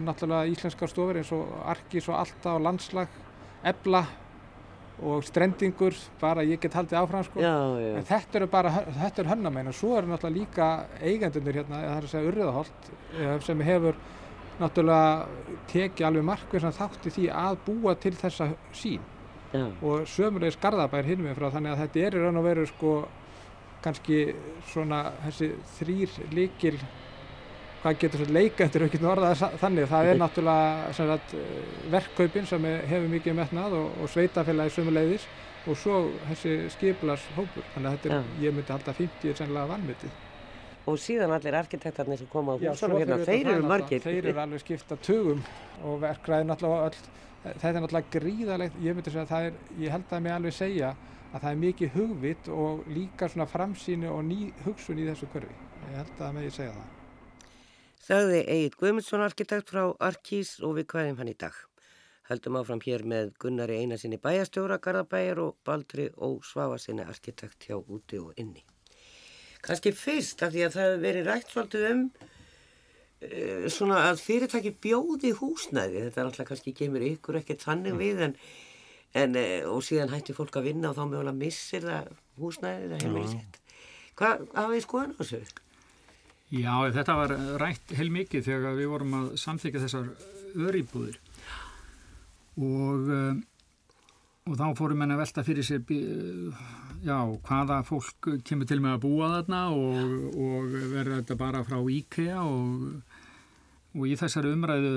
náttúrulega 0.00 0.48
íslenskar 0.54 0.88
stofur 0.88 1.20
eins 1.20 1.32
og 1.36 1.52
Arkís 1.68 2.08
og 2.08 2.16
Alta 2.22 2.56
og 2.56 2.64
Landslag, 2.64 3.12
Ebla 3.66 4.06
og 5.02 5.24
strendingur, 5.26 5.94
bara 6.18 6.42
ég 6.42 6.60
get 6.62 6.74
haldið 6.74 6.98
áfram 6.98 7.26
sko, 7.26 7.42
já, 7.42 7.54
já. 7.78 7.90
en 8.00 8.06
þetta 8.08 8.38
eru 8.40 8.48
bara, 8.50 8.72
þetta 8.98 9.22
er 9.22 9.30
hönnamenn 9.32 9.70
og 9.70 9.76
svo 9.78 9.92
eru 9.98 10.10
náttúrulega 10.10 10.38
líka 10.38 10.70
eigendunir 11.00 11.60
hérna, 11.60 11.82
það 11.84 11.98
er 11.98 12.06
að 12.08 12.14
segja 12.14 12.32
Urriðaholt 12.32 12.90
eh, 13.14 13.36
sem 13.46 13.62
hefur 13.68 14.00
náttúrulega 14.58 15.54
tekið 15.70 16.08
alveg 16.08 16.26
markverðsan 16.32 16.76
þátt 16.80 17.06
í 17.06 17.14
því 17.14 17.28
að 17.44 17.60
búa 17.68 17.94
til 18.02 18.14
þessa 18.18 18.50
sín 18.74 19.06
já. 19.52 19.64
og 19.82 20.08
sömulegis 20.10 20.58
Garðabær 20.62 21.06
hinn 21.06 21.22
með 21.24 21.38
frá 21.38 21.50
þannig 21.54 21.74
að 21.74 21.82
þetta 21.84 22.04
er 22.06 22.18
í 22.18 22.24
raun 22.24 22.40
og 22.40 22.48
veru 22.48 22.66
sko 22.68 22.94
kannski 23.84 24.22
svona 24.72 25.04
þessi 25.22 25.52
þrýr 25.78 26.16
líkil 26.34 26.74
hvað 27.82 27.98
getur 28.02 28.30
leikendur 28.34 28.86
getur 28.90 29.10
orðað 29.12 29.42
þannig. 29.60 29.88
Það 29.90 30.12
er 30.12 30.22
náttúrulega 30.22 30.94
sagt, 30.96 31.34
verkkaupin 31.92 32.48
sem 32.50 32.70
hefur 32.90 33.12
mikið 33.12 33.36
metnað 33.38 33.76
og, 33.78 34.00
og 34.02 34.10
sveitafélagi 34.12 34.74
sömuleiðis 34.76 35.28
og 35.68 35.76
svo 35.78 35.98
þessi 36.30 36.54
skiplas 36.74 37.26
hópur. 37.36 37.66
Þannig 37.74 37.90
að 37.90 37.98
þetta 37.98 38.16
er, 38.16 38.32
ég 38.44 38.56
myndi 38.56 38.74
halda 38.74 38.96
50 38.96 39.30
er 39.30 39.38
sennilega 39.38 39.70
vannmyndið. 39.74 40.24
Og 40.88 40.96
síðan 41.02 41.34
allir 41.36 41.58
arkitektarnir 41.58 42.20
sem 42.22 42.30
koma 42.32 42.56
á 42.56 42.60
húsunum 42.62 43.02
hérna, 43.02 43.18
þeir 43.28 43.50
eru 43.52 43.68
margir. 43.68 44.00
Þeir 44.00 44.30
eru 44.30 44.40
alveg 44.40 44.62
skipta 44.62 44.96
tugum 45.04 45.42
og 45.84 45.98
verkræði 46.00 46.48
náttúrulega 46.48 46.88
öll, 46.88 47.10
þetta 47.44 47.68
er 47.74 47.82
náttúrulega 47.84 48.12
gríðalegt, 48.14 48.78
ég 48.86 48.96
myndi 48.96 49.12
segja 49.12 49.26
að 49.26 49.34
það 49.34 49.50
er, 49.50 49.58
ég 49.84 49.94
held 49.94 50.14
að 50.16 50.24
mig 50.24 50.36
alveg 50.38 50.56
segja 50.56 50.94
að 51.28 51.42
það 51.42 51.50
er 51.50 51.58
mikið 51.66 51.98
hugvit 51.98 52.52
og 52.54 52.86
líka 52.88 53.28
svona 53.28 53.50
framsýni 53.52 54.08
og 54.08 54.22
ný 54.30 54.46
hugsun 54.64 55.02
í 55.02 55.10
þessu 55.10 55.28
körfi. 55.34 55.58
Ég 55.90 56.00
held 56.00 56.24
að 56.24 56.38
mig 56.38 56.56
segja 56.56 56.72
það. 56.72 56.97
Þauði 58.08 58.38
Egil 58.48 58.76
Guðmundsson 58.80 59.20
arkitekt 59.20 59.68
frá 59.68 59.82
Arkís 60.00 60.54
og 60.64 60.78
við 60.78 60.86
hvaðum 60.94 61.18
hann 61.20 61.28
í 61.28 61.34
dag. 61.36 61.52
Heldum 62.30 62.56
áfram 62.56 62.80
hér 62.80 63.02
með 63.04 63.34
Gunnari 63.42 63.76
Einarsinni 63.82 64.16
bæjastjóra 64.24 64.78
Garðabæjar 64.80 65.42
og 65.42 65.58
Baldri 65.68 66.06
og 66.24 66.38
Svafasinni 66.48 67.04
arkitekt 67.04 67.66
hjá 67.68 67.76
úti 67.76 68.16
og 68.16 68.32
inni. 68.40 68.64
Kanski 69.60 69.92
fyrst 69.92 70.40
af 70.46 70.54
því 70.54 70.64
að 70.64 70.74
það 70.78 70.88
hefur 70.88 71.04
verið 71.04 71.28
rætt 71.28 71.52
svolítið 71.52 71.86
um 71.90 72.02
uh, 72.16 73.68
svona 73.76 74.00
að 74.06 74.24
fyrirtæki 74.24 74.74
bjóði 74.88 75.36
húsnæði. 75.42 76.06
Þetta 76.08 76.24
er 76.24 76.32
alltaf 76.32 76.50
kannski 76.54 76.76
kemur 76.80 77.04
ykkur 77.12 77.42
ekkert 77.42 77.68
þannig 77.68 77.92
mm. 77.92 78.02
við 78.06 78.26
en, 78.30 78.36
en, 79.20 79.40
uh, 79.44 79.70
og 79.74 79.84
síðan 79.84 80.16
hættir 80.16 80.40
fólk 80.40 80.56
að 80.56 80.72
vinna 80.72 80.94
og 80.94 80.96
þá 80.96 81.04
mögulega 81.04 81.42
missir 81.44 81.84
það 81.84 82.12
húsnæði 82.40 82.88
eða 82.88 83.04
heimilisett. 83.04 83.64
Hvað 84.16 84.48
hafið 84.56 84.78
þið 84.78 84.86
skoðan 84.88 85.18
á 85.18 85.20
þessu? 85.20 85.67
Já, 86.48 86.72
þetta 86.94 87.14
var 87.18 87.32
rætt 87.60 87.92
heil 87.98 88.08
mikið 88.12 88.46
þegar 88.46 88.76
við 88.78 88.88
vorum 88.88 89.16
að 89.18 89.26
samþykja 89.42 89.82
þessar 89.82 90.06
örýbúðir. 90.56 91.18
Og, 92.58 93.10
eh, 93.12 93.42
og 94.48 94.56
þá 94.56 94.66
fórum 94.78 95.04
henni 95.04 95.14
að 95.18 95.22
velta 95.26 95.44
fyrir 95.44 95.66
sér 95.66 95.84
já, 97.04 97.18
hvaða 97.44 97.82
fólk 97.84 98.30
kemur 98.48 98.66
til 98.66 98.80
með 98.80 98.96
að 98.96 99.04
búa 99.04 99.30
þarna 99.36 99.62
og, 99.76 100.34
og 100.40 100.72
verður 100.72 101.20
þetta 101.20 101.36
bara 101.36 101.64
frá 101.68 101.78
IKEA 101.84 102.40
og, 102.40 103.02
og 103.94 104.08
í 104.08 104.16
þessari 104.16 104.56
umræðu 104.56 104.96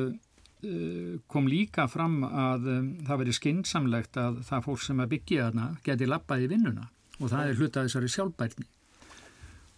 eh, 0.64 1.20
kom 1.28 1.52
líka 1.52 1.89
fram 1.91 2.22
að 2.24 2.70
það 3.04 3.26
veri 3.26 3.36
skynnsamlegt 3.36 4.18
að 4.18 4.45
það 4.47 4.68
fólk 4.70 4.88
sem 4.88 5.04
að 5.04 5.18
byggja 5.18 5.49
þarna 5.49 5.72
geti 5.84 6.08
lappað 6.08 6.47
í 6.47 6.54
vinnuna. 6.56 6.88
Og 7.20 7.28
það 7.28 7.49
er 7.49 7.60
hluta 7.60 7.84
þessari 7.84 8.16
sjálfbærni 8.16 8.72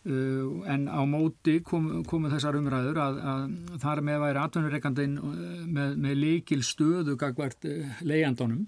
en 0.04 0.90
á 0.92 1.02
móti 1.08 1.62
komu 1.64 2.02
kom 2.04 2.28
þessar 2.28 2.58
umræður 2.60 3.00
að, 3.00 3.20
að 3.24 3.78
þar 3.80 4.02
með 4.04 4.18
væri 4.26 4.42
atvinnureikandin 4.42 5.14
uh, 5.16 5.38
með, 5.64 5.96
með 6.04 6.18
líkil 6.20 6.60
stöðu 6.66 7.16
gagvart 7.20 7.64
uh, 7.70 8.02
leiandunum 8.04 8.66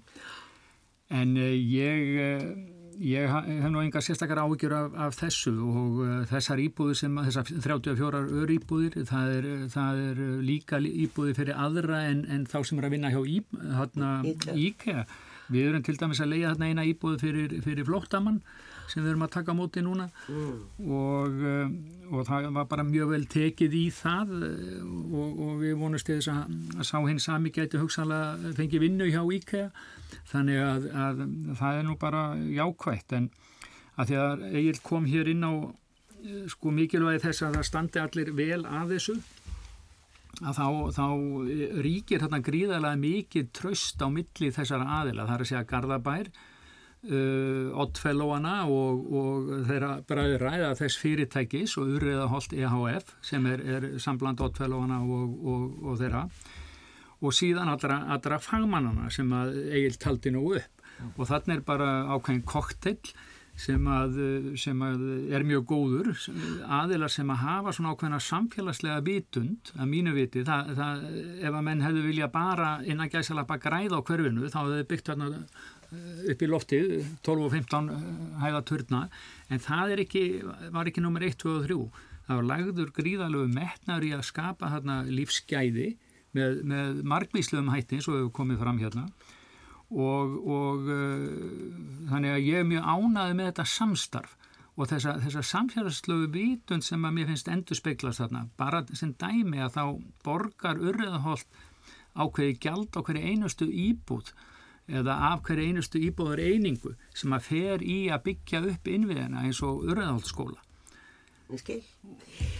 en 1.12 1.36
ég, 1.38 2.08
ég 2.98 3.28
hef 3.30 3.68
nú 3.70 3.82
engar 3.82 4.02
sérstakar 4.02 4.40
áhyggjur 4.42 4.72
af, 4.74 4.96
af 5.04 5.18
þessu 5.20 5.52
og 5.54 6.00
þessar 6.32 6.62
íbúðir 6.64 6.98
sem 6.98 7.20
þessar 7.28 7.52
34 7.52 8.22
ör 8.40 8.52
íbúðir 8.56 8.96
það 9.06 9.34
er, 9.36 9.46
það 9.70 10.00
er 10.08 10.22
líka 10.48 10.80
íbúðir 10.82 11.38
fyrir 11.38 11.60
aðra 11.62 12.00
en, 12.08 12.24
en 12.26 12.48
þá 12.50 12.58
sem 12.64 12.80
er 12.80 12.88
að 12.88 12.96
vinna 12.96 13.12
hjá 13.14 13.20
í, 13.22 13.38
hana, 13.76 14.10
IKEA. 14.56 15.06
Við 15.52 15.68
erum 15.68 15.84
til 15.86 15.94
dæmis 16.00 16.24
að 16.24 16.32
leia 16.32 16.50
þarna 16.50 16.72
eina 16.72 16.88
íbúð 16.90 17.20
fyrir, 17.22 17.60
fyrir 17.62 17.86
flóttamann 17.86 18.40
sem 18.90 19.02
við 19.02 19.12
erum 19.12 19.24
að 19.26 19.32
taka 19.36 19.54
á 19.54 19.58
móti 19.58 19.82
núna. 19.84 20.08
Mm. 20.30 20.58
og, 20.96 21.40
eh, 21.50 22.10
og 22.12 22.26
það 22.28 22.50
var 22.56 22.68
bara 22.70 22.86
mjög 22.86 23.12
vel 23.12 23.24
tekið 23.30 23.76
í 23.78 23.84
það 23.94 24.34
eh, 24.46 24.82
og, 24.84 25.40
og 25.46 25.54
við 25.62 25.78
vonumst 25.80 26.10
þess 26.10 26.30
að, 26.32 26.58
að 26.76 26.88
sá 26.90 26.98
hinn 27.06 27.22
sami 27.22 27.52
geti 27.54 27.80
hugsanlega 27.82 28.54
fengi 28.58 28.82
vinnu 28.82 29.08
hjá 29.10 29.22
IKEA. 29.38 29.70
Þannig 30.30 30.62
að, 30.62 30.86
að 30.94 31.24
það 31.58 31.80
er 31.80 31.88
nú 31.88 31.96
bara 31.98 32.22
jákvægt 32.36 33.16
en 33.18 33.30
að 33.96 34.10
því 34.10 34.20
að 34.22 34.46
Egil 34.52 34.78
kom 34.84 35.08
hér 35.08 35.32
inn 35.32 35.46
á 35.46 35.52
eh, 35.54 36.44
sko 36.52 36.74
mikilvægi 36.74 37.24
þess 37.26 37.46
að 37.46 37.58
það 37.58 37.68
standi 37.70 38.02
allir 38.02 38.32
vel 38.36 38.62
að 38.64 38.96
þessu 38.96 39.18
að 40.44 40.58
þá, 40.58 40.66
þá 40.92 41.06
ríkir 41.80 42.20
þarna 42.20 42.42
gríðarlega 42.44 43.00
mikið 43.00 43.46
tröst 43.56 44.02
á 44.04 44.08
milli 44.12 44.50
þessara 44.52 45.00
aðila, 45.00 45.24
það 45.24 45.34
er 45.36 45.44
að 45.44 45.50
segja 45.50 45.68
Garðabær 45.70 46.28
uh, 46.28 46.55
oddfellóana 47.06 48.54
og, 48.72 49.02
og 49.20 49.50
þeirra 49.68 49.90
bræði 50.08 50.38
ræða 50.42 50.70
þess 50.80 51.00
fyrirtækis 51.02 51.76
og 51.80 51.96
urriðaholt 51.96 52.54
EHF 52.56 53.12
sem 53.24 53.46
er, 53.50 53.62
er 53.62 53.90
sambland 54.02 54.40
oddfellóana 54.42 55.02
og, 55.04 55.36
og, 55.46 55.66
og 55.84 56.00
þeirra. 56.02 56.24
Og 57.24 57.32
síðan 57.32 57.70
allra, 57.72 58.02
allra 58.12 58.40
fagmannana 58.42 59.08
sem 59.10 59.30
að 59.32 59.54
Egil 59.70 59.96
taldi 60.02 60.34
nú 60.34 60.50
upp. 60.58 60.72
Mm. 60.96 61.12
og 61.16 61.28
þannig 61.28 61.58
er 61.58 61.64
bara 61.66 61.88
ákveðin 62.14 62.44
koktel 62.48 62.96
sem 63.56 63.86
að, 63.88 64.18
sem 64.60 64.80
að 64.84 65.04
er 65.32 65.44
mjög 65.48 65.62
góður 65.70 66.10
aðilar 66.76 67.12
sem 67.12 67.30
að 67.32 67.40
hafa 67.40 67.72
svona 67.72 67.94
ákveðina 67.94 68.20
samfélagslega 68.20 69.04
vitund 69.04 69.72
að 69.78 69.88
mínu 69.92 70.12
viti, 70.16 70.44
það, 70.44 70.74
það, 70.76 71.06
ef 71.40 71.48
að 71.54 71.64
menn 71.68 71.84
hefðu 71.84 72.02
vilja 72.04 72.28
bara 72.32 72.74
innan 72.84 73.12
gæsala 73.12 73.46
bara 73.48 73.64
græða 73.64 74.00
á 74.00 74.06
hverfinu 74.08 74.52
þá 74.52 74.58
hefðu 74.60 74.88
byggt 74.92 75.12
Eh, 75.16 75.75
upp 76.32 76.42
í 76.42 76.48
loftið 76.50 76.92
12 77.26 77.46
og 77.46 77.54
15 77.54 77.90
eh, 77.92 78.04
hæða 78.42 78.62
turna. 78.68 79.02
En 79.52 79.62
það 79.62 79.96
ekki, 80.04 80.24
var 80.74 80.90
ekki 80.90 81.04
nummer 81.04 81.24
1, 81.26 81.38
2 81.42 81.54
og 81.54 81.66
3 81.68 81.78
það 82.26 82.40
var 82.40 82.48
lagður 82.50 82.92
gríðalögu 82.96 83.50
metnar 83.54 84.04
í 84.04 84.12
að 84.16 84.26
skapa 84.26 84.72
hérna 84.72 85.02
lífsgæði 85.06 85.92
með, 86.34 86.62
með 86.66 87.02
margvísluðum 87.06 87.70
hætti 87.74 87.98
eins 87.98 88.08
og 88.10 88.18
hefur 88.18 88.32
komið 88.40 88.62
fram 88.64 88.80
hérna. 88.82 89.06
Og, 89.86 90.32
og 90.42 90.88
uh, 90.90 92.08
þannig 92.10 92.32
að 92.32 92.48
ég 92.48 92.58
er 92.58 92.66
mjög 92.66 92.88
ánaði 92.90 93.36
með 93.38 93.50
þetta 93.52 93.66
samstarf 93.70 94.34
og 94.76 94.90
þessa, 94.90 95.14
þessa 95.22 95.44
samfélagslögu 95.46 96.26
vitund 96.34 96.84
sem 96.84 97.06
að 97.06 97.14
mér 97.16 97.30
finnst 97.30 97.48
endur 97.48 97.78
speiklast 97.78 98.20
þarna. 98.20 98.42
Bara 98.58 98.82
sem 98.98 99.14
dæmi 99.16 99.62
að 99.62 99.78
þá 99.78 99.84
borgar 100.26 100.82
urriðaholt 100.82 101.62
ákveði 102.16 102.58
gjald 102.60 102.98
á 102.98 103.00
hverju 103.06 103.22
einustu 103.30 103.68
íbúð 103.70 104.34
eða 104.88 105.16
af 105.32 105.42
hverju 105.46 105.70
einustu 105.70 106.00
íbúðar 106.02 106.42
einingu 106.42 106.94
sem 107.14 107.32
að 107.32 107.48
fer 107.50 107.82
í 107.82 107.98
að 108.12 108.22
byggja 108.30 108.62
upp 108.72 108.88
innviðina 108.92 109.42
eins 109.46 109.62
og 109.66 109.84
urðanhaldsskóla. 109.86 110.62
Skil. 111.54 111.78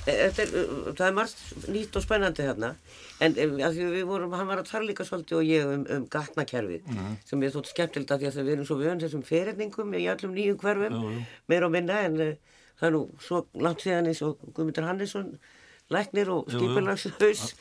E, 0.06 0.12
er, 0.12 0.30
það 0.30 1.06
er 1.08 1.14
margt 1.16 1.40
nýtt 1.66 1.96
og 1.98 2.04
spennandi 2.04 2.44
þarna 2.46 2.68
en 3.24 3.34
við 3.34 4.04
vorum, 4.06 4.34
hann 4.38 4.46
var 4.46 4.62
að 4.62 4.68
tala 4.70 4.86
líka 4.86 5.06
svolítið 5.06 5.38
og 5.40 5.48
ég 5.48 5.72
um, 5.72 5.86
um 5.90 6.04
gatnakerfið 6.10 6.86
mm 6.86 6.98
-hmm. 6.98 7.16
sem 7.26 7.42
ég 7.42 7.54
þótt 7.54 7.72
skemmtild 7.72 8.12
að 8.12 8.20
því 8.20 8.28
að 8.28 8.46
við 8.46 8.52
erum 8.52 8.68
svo 8.68 8.76
vönd 8.78 9.02
þessum 9.02 9.24
fyrirningum 9.26 9.94
í 9.94 10.06
allum 10.06 10.34
nýjum 10.34 10.60
hverfum 10.62 10.92
mm 10.92 11.02
-hmm. 11.02 11.24
meira 11.48 11.66
og 11.66 11.72
minna 11.72 11.98
en 12.06 12.16
það 12.78 12.86
er 12.88 12.92
nú 12.92 13.02
svo 13.18 13.46
langt 13.54 13.82
síðan 13.82 14.06
eins 14.06 14.22
og 14.22 14.38
Guðmundur 14.54 14.86
Hannesson 14.86 15.38
læknir 15.94 16.30
og 16.34 16.48
skipulagshaus 16.50 17.52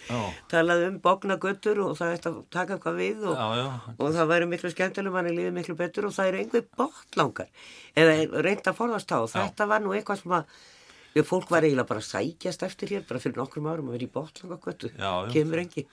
talaði 0.52 0.90
um 0.90 1.00
bóknagötur 1.04 1.82
og 1.86 1.98
það 2.00 2.14
ætti 2.16 2.32
að 2.32 2.38
taka 2.54 2.78
hvað 2.82 3.02
við 3.02 3.26
og, 3.30 3.36
já, 3.38 3.60
já. 3.62 3.68
og 3.96 4.16
það 4.16 4.32
væri 4.32 4.48
miklu 4.54 4.72
skemmtileg 4.74 5.14
manni 5.14 5.34
lífið 5.36 5.58
miklu 5.60 5.76
betur 5.82 6.08
og 6.10 6.16
það 6.16 6.32
er 6.32 6.40
einhver 6.42 6.64
bóttlangar 6.80 7.52
eða 7.94 8.16
reynd 8.46 8.72
að 8.72 8.80
forðast 8.80 9.14
á 9.14 9.20
þetta 9.36 9.70
var 9.70 9.86
nú 9.86 9.94
eitthvað 9.94 10.24
sem 10.24 10.34
að 10.40 10.56
við 11.16 11.28
fólk 11.30 11.52
var 11.54 11.64
eiginlega 11.64 11.88
bara 11.88 12.02
að 12.02 12.08
sækjast 12.10 12.66
eftir 12.68 12.96
hér 12.96 13.04
bara 13.08 13.22
fyrir 13.24 13.38
nokkrum 13.40 13.70
árum 13.72 13.92
að 13.92 13.96
vera 13.96 14.08
í 14.08 14.14
bóttlangagötu 14.16 14.90
kemur 15.32 15.62
engi 15.62 15.86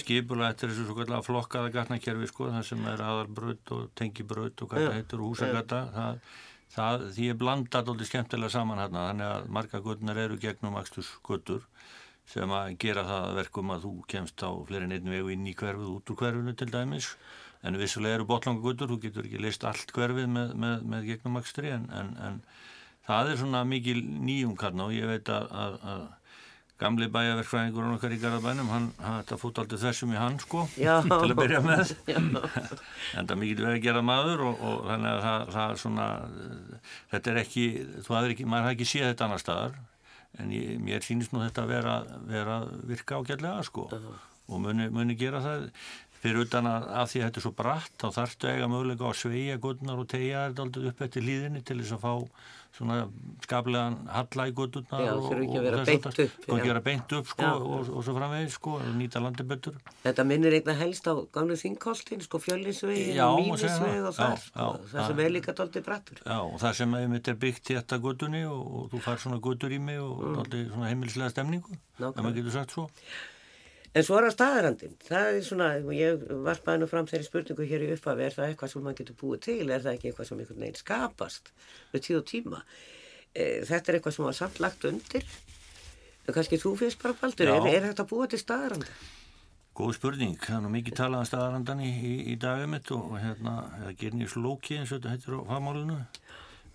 Skipulag 0.00 0.54
þetta 0.54 0.66
er 0.66 0.72
þessu 0.72 0.86
svo 0.88 1.20
flokkaða 1.28 1.74
gatnakerfi 1.76 2.30
sko 2.30 2.48
það 2.48 2.64
sem 2.70 2.88
er 2.90 3.04
aðalbröð 3.04 3.74
og 3.76 3.92
tengibröð 4.00 4.64
og 4.64 4.72
hvað 4.72 4.88
heitur 4.96 5.22
húsagata 5.26 5.82
það 5.92 6.24
það, 6.72 7.06
því 7.16 7.28
er 7.32 7.38
blandat 7.40 7.88
alltaf 7.88 8.08
skemmtilega 8.08 8.54
saman 8.54 8.80
hérna 8.82 9.08
þannig 9.10 9.28
að 9.28 9.50
marga 9.58 9.82
gutnar 9.84 10.20
eru 10.24 10.38
gegnum 10.40 10.78
axtursguttur 10.80 11.66
sem 12.32 12.52
að 12.54 12.76
gera 12.80 13.04
það 13.06 13.38
verkum 13.40 13.72
að 13.74 13.86
þú 13.86 13.92
kemst 14.12 14.44
á 14.46 14.50
fleiri 14.68 14.88
neitt 14.88 15.06
vegu 15.08 15.32
inn 15.34 15.48
í 15.48 15.56
hverfið 15.58 15.88
út 15.96 16.12
úr 16.12 16.20
hverfinu 16.20 16.54
til 16.56 16.70
dæmis. 16.72 17.12
En 17.62 17.78
vissulega 17.78 18.18
eru 18.18 18.26
botlanga 18.26 18.62
guttur, 18.62 18.90
þú 18.90 18.98
getur 19.02 19.26
ekki 19.28 19.42
list 19.42 19.66
allt 19.66 19.92
hverfið 19.94 20.30
með, 20.30 20.54
með, 20.58 20.86
með 20.94 21.10
gegnum 21.10 21.38
axtri 21.38 21.70
en, 21.74 21.88
en, 21.94 22.14
en 22.26 22.40
það 23.06 23.32
er 23.32 23.40
svona 23.42 23.62
mikil 23.68 24.00
nýjum 24.02 24.56
kannu 24.58 24.88
og 24.88 24.96
ég 24.96 25.10
veit 25.10 25.30
að, 25.30 25.50
að 25.52 26.02
gamli 26.82 27.08
bæjaverkfræðingur 27.14 27.86
og 27.88 27.94
okkar 27.96 28.14
í 28.14 28.18
Garðabænum 28.22 28.72
hann, 28.72 28.88
þetta 28.98 29.38
fótt 29.40 29.60
aldrei 29.62 29.80
þessum 29.82 30.12
í 30.12 30.18
hann 30.20 30.38
sko 30.42 30.66
Já. 30.74 30.98
til 31.06 31.30
að 31.30 31.38
byrja 31.38 31.62
með 31.64 31.94
en 33.16 33.30
það 33.30 33.40
mikið 33.44 33.64
verið 33.64 33.78
að 33.78 33.86
gera 33.86 34.04
maður 34.10 34.44
og, 34.50 34.66
og 34.68 34.84
þannig 34.90 35.12
að 35.12 35.24
það, 35.28 35.46
það 35.56 35.74
svona 35.84 36.10
þetta 37.14 37.32
er 37.32 37.40
ekki, 37.46 37.66
þú 38.02 38.18
hafður 38.18 38.36
ekki 38.36 38.48
maður 38.50 38.68
hafði 38.68 38.78
ekki 38.78 38.90
séð 38.92 39.08
þetta 39.10 39.28
annar 39.28 39.42
staðar 39.42 39.80
en 40.40 40.54
ég, 40.54 40.78
mér 40.82 41.04
sýnist 41.04 41.34
nú 41.34 41.42
þetta 41.44 41.66
að 41.66 41.74
vera, 41.74 41.98
vera 42.28 42.62
virka 42.88 43.20
ágætlega 43.20 43.66
sko 43.68 43.88
uh 43.88 43.98
-huh. 43.98 44.22
og 44.48 44.64
muni, 44.64 44.88
muni 44.90 45.18
gera 45.18 45.42
það 45.44 45.68
fyrir 46.22 46.44
utan 46.46 46.68
að, 46.70 46.88
að 47.00 47.06
því 47.10 47.20
að 47.20 47.26
þetta 47.26 47.40
er 47.40 47.46
svo 47.46 47.54
bratt 47.58 47.94
þá 47.98 48.08
þarftu 48.16 48.48
eiga 48.48 48.70
mögulega 48.70 49.04
á 49.04 49.10
að 49.10 49.20
sveia 49.20 49.56
gutnar 49.62 50.02
og 50.02 50.08
tegja 50.12 50.48
þetta 50.48 50.66
aldrei 50.66 50.90
upp 50.90 51.00
eftir 51.06 51.24
hlýðinni 51.26 51.62
til 51.66 51.78
þess 51.80 51.96
að 51.96 52.04
fá 52.04 52.14
svona 52.72 52.96
skaplegan 53.44 53.98
halla 54.08 54.46
í 54.48 54.52
Já, 54.52 55.12
þurfi 55.20 55.44
ekki 55.44 55.58
að 55.58 55.66
vera 55.66 55.80
beint 55.88 56.06
upp. 56.08 56.36
Góð 56.46 56.56
ekki 56.56 56.62
að 56.62 56.70
vera 56.70 56.82
beint 56.86 57.14
upp 57.18 57.30
sko 57.32 57.48
og, 57.52 57.90
og 57.92 58.04
svo 58.06 58.14
framvegis 58.16 58.56
sko 58.56 58.76
og 58.78 58.86
nýta 58.96 59.22
landi 59.22 59.46
betur 59.48 59.76
Þetta 60.04 60.26
minnir 60.28 60.56
einna 60.56 60.76
helst 60.80 61.08
á 61.10 61.14
gamlu 61.34 61.58
þingkoltin, 61.60 62.22
sko 62.24 62.40
fjöllinsvegin 62.42 63.18
Já, 63.18 63.26
og 63.28 63.42
má 63.44 63.58
segja 63.60 63.76
það. 63.76 63.88
mínisveg 63.88 64.08
og 64.08 64.14
já, 64.54 64.68
það 64.92 65.08
sem 65.08 65.16
það- 65.16 65.24
er 65.26 65.34
líka 65.36 65.56
doldið 65.58 65.86
brattur. 65.88 66.22
Já 66.24 66.38
og 66.40 66.56
það 66.62 66.78
sem 66.80 66.94
er 66.94 67.36
byggt 67.44 67.74
þetta 67.74 68.00
guttunni 68.06 68.44
og, 68.48 68.62
og 68.62 68.88
þú 68.92 69.02
fær 69.04 69.20
svona 69.20 69.42
guttur 69.42 69.72
í 69.72 69.80
mig 69.82 70.00
og 70.00 70.24
mm. 70.32 70.72
svona 70.72 70.88
heimilislega 70.88 71.34
stemningu 71.34 71.76
ef 71.98 72.16
maður 72.16 72.40
getur 72.40 72.56
sagt 72.56 72.76
svo 72.76 72.88
En 73.92 74.04
svo 74.06 74.16
er 74.16 74.24
það 74.24 74.34
staðarandinn, 74.38 74.92
það 75.04 75.26
er 75.28 75.42
svona, 75.44 75.68
ég 75.92 76.22
varpaði 76.46 76.80
nú 76.80 76.86
fram 76.88 77.08
þeirri 77.10 77.26
spurningu 77.26 77.66
hér 77.68 77.82
í 77.84 77.90
upphafi, 77.92 78.24
er 78.24 78.36
það 78.36 78.46
eitthvað 78.48 78.70
sem 78.72 78.84
maður 78.86 79.00
getur 79.02 79.18
búið 79.20 79.42
til, 79.44 79.64
er 79.68 79.82
það 79.84 79.96
ekki 79.98 80.08
eitthvað 80.08 80.28
sem 80.30 80.38
einhvern 80.40 80.62
veginn 80.64 80.78
skapast 80.80 81.50
með 81.92 82.04
tíð 82.06 82.20
og 82.22 82.24
tíma? 82.30 82.60
E, 83.32 83.44
þetta 83.68 83.92
er 83.92 83.98
eitthvað 83.98 84.16
sem 84.16 84.24
var 84.24 84.38
samt 84.38 84.62
lagt 84.64 84.86
undir, 84.88 85.26
en 86.24 86.38
kannski 86.38 86.60
þú 86.62 86.72
fyrst 86.80 87.02
bara 87.04 87.18
baldur, 87.20 87.52
er, 87.52 87.68
er 87.68 87.90
þetta 87.90 88.08
búið 88.08 88.32
til 88.32 88.40
staðaranda? 88.40 88.96
Góð 89.76 89.92
spurning, 89.98 90.40
það 90.40 90.56
er 90.56 90.64
nú 90.64 90.72
mikið 90.72 90.96
talað 91.02 91.26
um 91.26 91.28
staðarandan 91.28 91.84
í, 91.84 91.92
í, 91.92 92.14
í 92.32 92.38
dagum 92.40 92.78
og 92.96 93.14
hérna, 93.20 93.54
eða 93.82 93.92
gerni 94.00 94.24
í 94.24 94.32
slóki 94.32 94.80
eins 94.80 94.90
og 94.92 94.98
þetta 94.98 95.12
heitir 95.12 95.36
á 95.36 95.48
fagmálinu. 95.48 96.00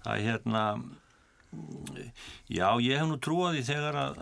Það 0.05 0.13
er 0.13 0.23
hérna, 0.25 0.63
já 2.51 2.67
ég 2.83 2.99
hef 2.99 3.07
nú 3.07 3.17
trúið 3.23 3.57
því 3.57 3.65
þegar 3.69 3.99
að, 4.01 4.21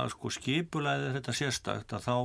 að 0.00 0.10
sko 0.14 0.32
skipulæði 0.38 1.14
þetta 1.18 1.36
sérstakt 1.36 1.96
að 1.96 2.06
þá, 2.06 2.16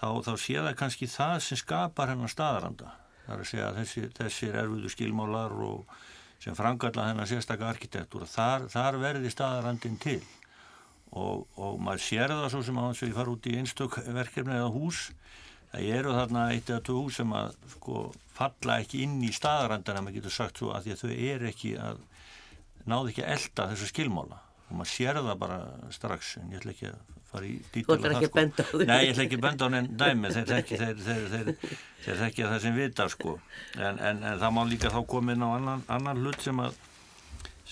þá, 0.00 0.08
þá 0.28 0.32
sé 0.44 0.58
það 0.58 0.76
kannski 0.82 1.10
það 1.10 1.36
sem 1.46 1.60
skapar 1.60 2.12
hennar 2.12 2.32
staðaranda. 2.32 2.92
Það 3.22 3.34
er 3.34 3.42
að 3.44 3.50
segja 3.50 3.68
að 3.68 3.80
þessi, 3.80 4.04
þessir 4.18 4.60
erfiðu 4.62 4.92
skilmálar 4.92 5.56
og 5.66 5.96
sem 6.42 6.56
frangalla 6.58 7.08
hennar 7.10 7.28
sérstakka 7.30 7.68
arkitektúra, 7.70 8.26
þar, 8.26 8.66
þar 8.72 8.98
verði 9.02 9.30
staðarandin 9.30 9.98
til 10.02 10.20
og, 11.12 11.46
og 11.60 11.78
maður 11.82 12.02
sér 12.02 12.32
það 12.32 12.48
svo 12.54 12.62
sem 12.66 12.78
að 12.80 12.88
hans 12.88 13.02
við 13.04 13.16
fara 13.18 13.34
út 13.34 13.48
í 13.48 13.56
einstök 13.60 13.98
verkefni 14.16 14.56
eða 14.56 14.72
hús 14.74 15.02
það 15.72 15.88
eru 15.98 16.14
þarna 16.16 16.46
eitt 16.54 16.72
eða 16.72 16.96
hús 16.96 17.18
sem 17.20 17.34
að 17.36 17.54
sko 17.76 18.00
falla 18.32 18.78
ekki 18.82 19.04
inn 19.06 19.20
í 19.24 19.30
staðarandana 19.34 20.02
maður 20.02 20.18
getur 20.18 20.36
sagt 20.38 20.60
svo 20.60 20.72
að 20.72 20.88
því 20.88 20.94
að 20.94 21.04
þau 21.04 21.12
eru 21.34 21.50
ekki 21.52 21.72
að 21.80 22.02
náðu 22.90 23.12
ekki 23.12 23.24
að 23.24 23.34
elda 23.36 23.68
þessu 23.72 23.88
skilmála. 23.90 24.38
Og 24.68 24.78
maður 24.78 24.92
sér 24.92 25.18
það 25.20 25.40
bara 25.42 25.58
strax 25.92 26.36
en 26.40 26.52
ég 26.52 26.62
ætla 26.62 26.72
ekki 26.72 26.88
að 26.90 27.00
fara 27.32 27.48
í 27.48 27.56
Þú 27.58 27.72
dítil 27.74 27.96
ætlar 27.96 28.14
ekki 28.16 28.30
að 28.30 28.38
benda 28.38 28.64
á 28.64 28.70
þau. 28.70 28.84
Nei, 28.88 29.00
ég 29.02 29.12
ætla 29.12 29.26
ekki 29.26 29.38
að 29.38 29.44
benda 29.46 29.68
á 29.68 29.68
neinn 29.72 29.90
dæmi 30.00 30.32
þeir 30.36 30.48
þekki 32.22 32.46
það 32.46 32.56
sem 32.64 32.78
vita 32.78 33.08
sko. 33.12 33.36
En, 33.76 34.00
en, 34.00 34.24
en 34.24 34.40
það 34.40 34.56
má 34.56 34.62
líka 34.68 34.92
þá 34.92 35.02
koma 35.12 35.36
inn 35.36 35.44
á 35.44 35.48
annan, 35.52 35.84
annan 35.92 36.24
hlut 36.24 36.40
sem 36.44 36.64
að 36.64 36.80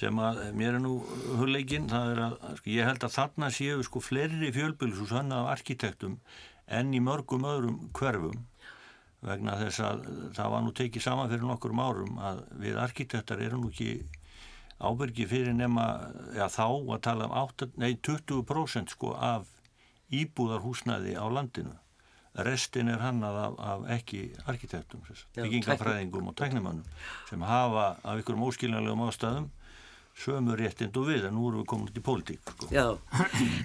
sem 0.01 0.21
að 0.23 0.39
mér 0.57 0.79
er 0.79 0.81
nú 0.81 0.95
hugleikinn, 1.37 1.89
það 1.91 2.13
er 2.15 2.21
að, 2.25 2.37
sko, 2.61 2.71
ég 2.73 2.87
held 2.89 3.03
að 3.05 3.17
þarna 3.19 3.51
séu 3.53 3.83
sko 3.85 4.01
fleiri 4.01 4.53
fjölbýlshús 4.55 5.13
hann 5.13 5.35
af 5.37 5.51
arkitektum 5.53 6.15
enn 6.71 6.95
í 6.95 7.03
mörgum 7.05 7.45
öðrum 7.49 7.91
hverfum 7.97 8.47
vegna 9.27 9.59
þess 9.61 9.83
að 9.85 10.07
það 10.39 10.55
var 10.55 10.65
nú 10.65 10.73
tekið 10.79 11.05
saman 11.05 11.29
fyrir 11.29 11.45
nokkurum 11.45 11.83
árum 11.85 12.21
að 12.31 12.41
við 12.63 12.79
arkitektar 12.81 13.43
erum 13.45 13.67
nú 13.67 13.73
ekki 13.75 13.91
ábyrgi 14.81 15.26
fyrir 15.28 15.55
nema, 15.57 15.87
já 16.35 16.47
þá 16.49 16.66
að 16.66 17.01
tala 17.05 17.28
um 17.28 17.37
8, 17.43 17.70
nei, 17.81 17.93
20% 18.01 18.95
sko 18.97 19.14
af 19.14 19.49
íbúðarhúsnæði 20.11 21.14
á 21.20 21.26
landinu. 21.31 21.76
Restin 22.47 22.89
er 22.89 23.03
hannað 23.03 23.37
af, 23.43 23.57
af 23.59 23.87
ekki 23.99 24.20
arkitektum, 24.49 25.03
byggingafræðingum 25.35 26.31
og 26.31 26.37
tæknimannum 26.39 26.87
sem 27.28 27.43
hafa 27.43 27.87
af 28.07 28.20
ykkurum 28.22 28.47
óskiljanlegum 28.47 29.03
ástæðum 29.09 29.49
sömu 30.21 30.57
réttind 30.59 30.97
og 31.01 31.07
við 31.09 31.29
en 31.29 31.37
nú 31.37 31.49
erum 31.49 31.63
við 31.63 31.69
komin 31.71 31.89
út 31.89 31.97
í 31.97 32.03
pólitík 32.05 32.53
sko. 32.53 32.69
Já, 32.75 32.87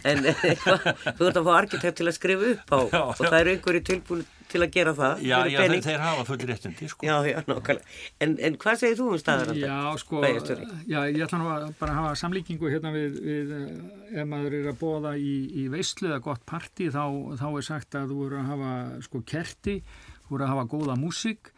en 0.08 0.24
þú 1.18 1.28
ert 1.28 1.39
að 1.41 1.48
fá 1.48 1.52
arkitekt 1.58 2.00
til 2.00 2.08
að 2.08 2.16
skrifa 2.16 2.52
upp 2.54 2.72
á 2.72 2.80
Já, 2.86 3.02
og 3.02 3.20
já. 3.20 3.28
það 3.28 3.39
eru 3.39 3.54
einhverju 3.56 3.82
tilbúin 3.89 4.24
til 4.52 4.62
að 4.62 4.72
gera 4.76 4.93
það 4.96 5.24
Já, 5.26 5.36
já 5.52 5.58
þeir, 5.60 5.76
þeir 5.84 6.04
hafa 6.06 6.26
full 6.30 6.39
réttindi 6.52 6.89
sko. 6.91 7.08
Já, 7.08 7.16
já, 7.28 7.39
nákvæmlega. 7.50 7.96
En, 8.24 8.36
en 8.48 8.58
hvað 8.62 8.80
segir 8.82 9.00
þú 9.00 9.08
um 9.16 9.20
staðaranda? 9.20 9.66
Já, 9.66 10.00
sko, 10.00 10.22
já, 10.24 11.00
ég 11.10 11.24
ætla 11.26 11.41
nú 11.41 11.50
að 11.52 11.68
bara 11.82 11.98
hafa 11.98 12.14
samlíkingu 12.22 12.72
hérna 12.72 12.93
við, 12.96 13.18
við 13.26 13.56
eh, 13.58 14.22
ef 14.22 14.30
maður 14.30 14.60
er 14.62 14.70
að 14.72 14.80
bóða 14.80 15.16
í, 15.20 15.34
í 15.64 15.68
veislu 15.74 16.12
eða 16.12 16.22
gott 16.30 16.46
parti 16.48 16.91
þá, 16.93 17.04
þá 17.41 17.48
er 17.50 17.68
sagt 17.68 18.00
að 18.00 18.14
þú 18.14 18.22
voru 18.22 18.39
að 18.39 18.52
hafa 18.54 18.72
sko 19.10 19.24
kerti, 19.34 19.80
þú 20.28 20.36
voru 20.38 20.48
að 20.48 20.54
hafa 20.54 20.68
góða 20.76 21.00
músík 21.02 21.52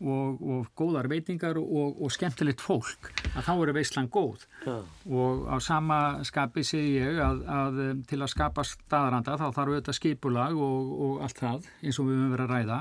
og, 0.00 0.40
og 0.40 0.68
góðar 0.78 1.08
veitingar 1.10 1.58
og, 1.60 1.98
og 2.00 2.12
skemmtilegt 2.12 2.62
fólk 2.64 3.10
að 3.34 3.44
þá 3.46 3.52
eru 3.52 3.74
veislan 3.76 4.08
góð 4.12 4.46
Já. 4.64 4.76
og 5.12 5.46
á 5.52 5.56
sama 5.60 5.98
skapi 6.26 6.64
segi 6.64 6.96
ég 6.96 7.20
að, 7.24 7.42
að 7.44 7.80
um, 7.84 8.02
til 8.08 8.20
að 8.20 8.32
skapa 8.32 8.64
staðaranda 8.66 9.36
þá 9.36 9.46
þarf 9.46 9.74
auðvitað 9.74 9.98
skipulag 9.98 10.56
og, 10.56 10.92
og 11.06 11.24
allt 11.26 11.42
það 11.42 11.70
eins 11.84 12.00
og 12.00 12.08
við 12.08 12.20
höfum 12.20 12.34
verið 12.36 12.46
að 12.46 12.54
ræða 12.54 12.80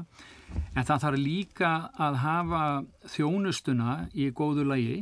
en 0.76 0.88
það 0.88 1.04
þarf 1.06 1.24
líka 1.24 1.74
að 2.08 2.20
hafa 2.24 2.64
þjónustuna 3.16 3.98
í 4.16 4.30
góðu 4.36 4.66
lagi 4.70 5.00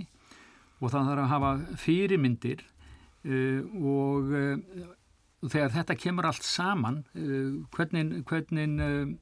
og 0.81 0.91
það 0.93 1.11
þarf 1.11 1.23
að 1.23 1.31
hafa 1.35 1.53
fyrirmyndir 1.85 2.65
uh, 2.65 3.61
og 3.77 4.33
uh, 4.33 4.91
þegar 5.45 5.73
þetta 5.77 6.01
kemur 6.01 6.27
allt 6.31 6.45
saman 6.45 7.03
uh, 7.13 7.61
hvernig, 7.77 8.21
hvernig 8.27 8.77
uh, 8.81 9.15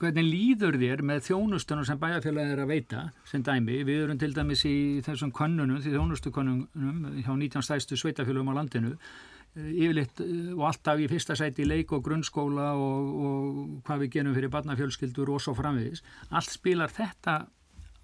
hvernig 0.00 0.26
líður 0.26 0.78
þér 0.80 1.02
með 1.06 1.24
þjónustunum 1.28 1.86
sem 1.88 1.98
bæjarfélagi 2.00 2.54
er 2.54 2.62
að 2.64 2.72
veita 2.72 3.02
sem 3.28 3.44
dæmi, 3.46 3.80
við 3.88 4.04
erum 4.04 4.20
til 4.20 4.32
dæmis 4.36 4.64
í 4.68 4.76
þessum 5.06 5.32
könnunum, 5.36 5.80
því 5.82 5.94
þjónustukönnunum 5.96 7.20
hjá 7.24 7.30
19 7.32 7.66
stæstu 7.66 7.98
sveitafélagum 8.00 8.52
á 8.52 8.58
landinu 8.58 8.92
eh, 8.96 9.70
yfirleitt 9.70 10.22
eh, 10.24 10.52
og 10.56 10.66
alltaf 10.70 11.00
í 11.02 11.08
fyrsta 11.10 11.38
sæti 11.38 11.64
í 11.64 11.70
leik 11.70 11.94
og 11.96 12.04
grunnskóla 12.06 12.72
og, 12.78 13.08
og 13.28 13.64
hvað 13.86 14.04
við 14.04 14.12
gerum 14.18 14.36
fyrir 14.36 14.54
barnafjölskyldur 14.54 15.32
og 15.34 15.42
svo 15.44 15.56
framvegis. 15.58 16.04
Allt 16.30 16.52
spilar 16.52 16.92
þetta 16.94 17.42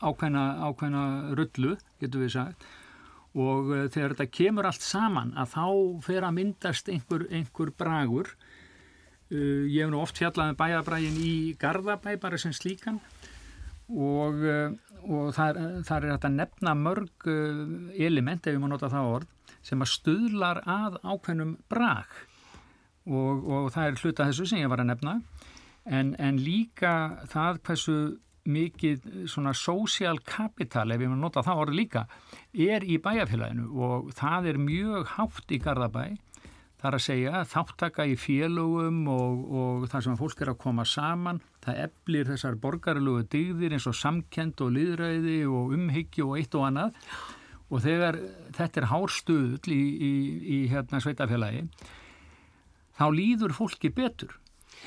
ákveðna, 0.04 0.44
ákveðna 0.68 1.04
rullu, 1.38 1.76
getur 2.00 2.26
við 2.26 2.34
sagt. 2.36 2.66
Og 3.36 3.72
uh, 3.72 3.86
þegar 3.92 4.14
þetta 4.14 4.32
kemur 4.32 4.68
allt 4.68 4.84
saman 4.84 5.34
að 5.36 5.52
þá 5.52 5.66
fer 6.06 6.24
að 6.24 6.36
myndast 6.38 6.88
einhver, 6.92 7.26
einhver 7.28 7.72
bragur 7.76 8.32
Uh, 9.26 9.66
ég 9.66 9.82
hef 9.82 9.90
nú 9.90 10.02
oft 10.02 10.18
fjallað 10.20 10.52
um 10.52 10.58
bæjabrægin 10.58 11.16
í 11.18 11.32
Garðabæ 11.58 12.14
bara 12.22 12.38
sem 12.38 12.54
slíkan. 12.54 13.00
Og, 13.90 14.42
uh, 14.42 14.74
og 15.06 15.32
þar, 15.34 15.58
þar 15.86 16.06
er 16.06 16.14
þetta 16.14 16.30
nefna 16.34 16.74
mörg 16.78 17.26
uh, 17.30 17.64
element, 17.98 18.46
ef 18.46 18.54
ég 18.54 18.62
má 18.62 18.68
nota 18.70 18.90
það 18.92 19.10
orð, 19.16 19.32
sem 19.66 19.82
að 19.82 19.92
stuðlar 19.94 20.62
að 20.62 21.00
ákveðnum 21.02 21.56
brag. 21.70 22.14
Og, 23.06 23.42
og 23.46 23.68
það 23.74 23.88
er 23.88 24.00
hluta 24.02 24.28
þessu 24.30 24.46
sem 24.50 24.62
ég 24.62 24.70
var 24.70 24.82
að 24.82 24.92
nefna. 24.92 25.18
En, 25.86 26.14
en 26.18 26.38
líka 26.42 26.94
það 27.30 27.60
hversu 27.66 27.98
mikið 28.46 29.26
svona 29.30 29.52
social 29.58 30.20
capital, 30.22 30.90
ef 30.94 31.02
ég 31.02 31.10
má 31.10 31.18
nota 31.18 31.42
það 31.46 31.62
orð 31.64 31.76
líka, 31.80 32.04
er 32.54 32.86
í 32.86 32.98
bæjafélaginu 33.02 33.68
og 33.82 34.12
það 34.16 34.50
er 34.52 34.60
mjög 34.62 35.10
hátt 35.16 35.54
í 35.54 35.60
Garðabæ 35.62 36.04
Það 36.86 36.92
er 36.92 37.00
að 37.00 37.02
segja 37.02 37.38
þáttaka 37.50 38.04
í 38.06 38.12
félögum 38.14 38.98
og, 39.10 39.38
og 39.58 39.86
þar 39.90 40.04
sem 40.04 40.18
fólk 40.20 40.42
er 40.44 40.52
að 40.52 40.58
koma 40.62 40.84
saman, 40.86 41.40
það 41.64 41.80
eflir 41.82 42.28
þessar 42.28 42.58
borgarlegu 42.62 43.24
dygðir 43.32 43.72
eins 43.74 43.88
og 43.90 43.96
samkend 43.98 44.62
og 44.62 44.70
liðræði 44.76 45.40
og 45.50 45.72
umhyggju 45.74 46.28
og 46.28 46.36
eitt 46.38 46.54
og 46.54 46.68
annað 46.68 47.00
og 47.74 47.82
þegar 47.82 48.20
þetta 48.54 48.80
er 48.84 48.86
hárstuðl 48.92 49.74
í, 49.74 49.80
í, 49.80 50.12
í 50.46 50.60
hérna 50.70 51.02
sveitafélagi, 51.02 51.64
þá 52.94 53.04
líður 53.18 53.56
fólki 53.58 53.90
betur. 53.90 54.38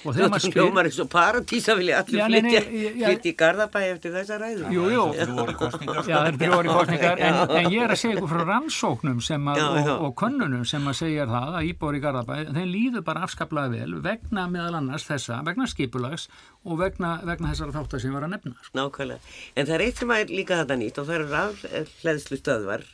Og 0.06 0.14
þegar 0.16 0.30
maður 0.34 0.44
spyr... 0.46 0.60
hljómar 0.64 0.88
eins 0.90 1.00
og 1.04 1.08
paradísa 1.12 1.76
vilja 1.80 1.98
allir 2.04 2.24
flytja, 2.30 2.62
flytja 2.70 3.30
í 3.32 3.34
Garðabæ 3.40 3.80
eftir 3.94 4.14
þessa 4.16 4.38
ræðu. 4.42 4.70
Jú, 4.76 4.84
jú. 4.94 5.04
Það 5.20 6.28
er 6.30 6.38
þrjóri 6.40 6.70
kostningar, 6.74 7.22
en, 7.26 7.40
en 7.60 7.68
ég 7.74 7.84
er 7.86 7.94
að 7.96 8.00
segja 8.02 8.16
ykkur 8.18 8.32
frá 8.32 8.44
rannsóknum 8.50 9.20
sem 9.26 9.50
að, 9.52 9.60
Já, 9.60 9.68
já. 9.80 9.92
og, 9.96 10.06
og 10.10 10.16
könnunum 10.22 10.64
sem 10.70 10.88
að 10.92 10.98
segja 11.02 11.26
það 11.30 11.58
að 11.60 11.68
íbúar 11.72 11.98
í 12.00 12.02
Garðabæ, 12.06 12.38
þeim 12.56 12.70
líður 12.74 13.06
bara 13.10 13.26
afskaplega 13.28 13.74
vel 13.74 14.00
vegna 14.06 14.46
meðal 14.54 14.80
annars 14.80 15.08
þessa, 15.10 15.42
vegna 15.48 15.68
skipulags 15.72 16.28
og 16.66 16.80
vegna, 16.80 17.16
vegna 17.28 17.52
þessara 17.54 17.76
þáttar 17.80 18.04
sem 18.06 18.16
var 18.16 18.28
að 18.28 18.34
nefna. 18.38 18.56
Sko. 18.64 18.78
Nákvæmlega. 18.80 19.36
En 19.56 19.68
það 19.70 19.76
er 19.80 19.86
eitt 19.90 20.02
sem 20.04 20.16
er 20.16 20.34
líka 20.34 20.62
þetta 20.64 20.80
nýtt 20.80 21.00
og 21.04 21.10
það 21.10 21.20
eru 21.20 21.30
rafleðslu 21.34 22.40
stöðvar 22.40 22.88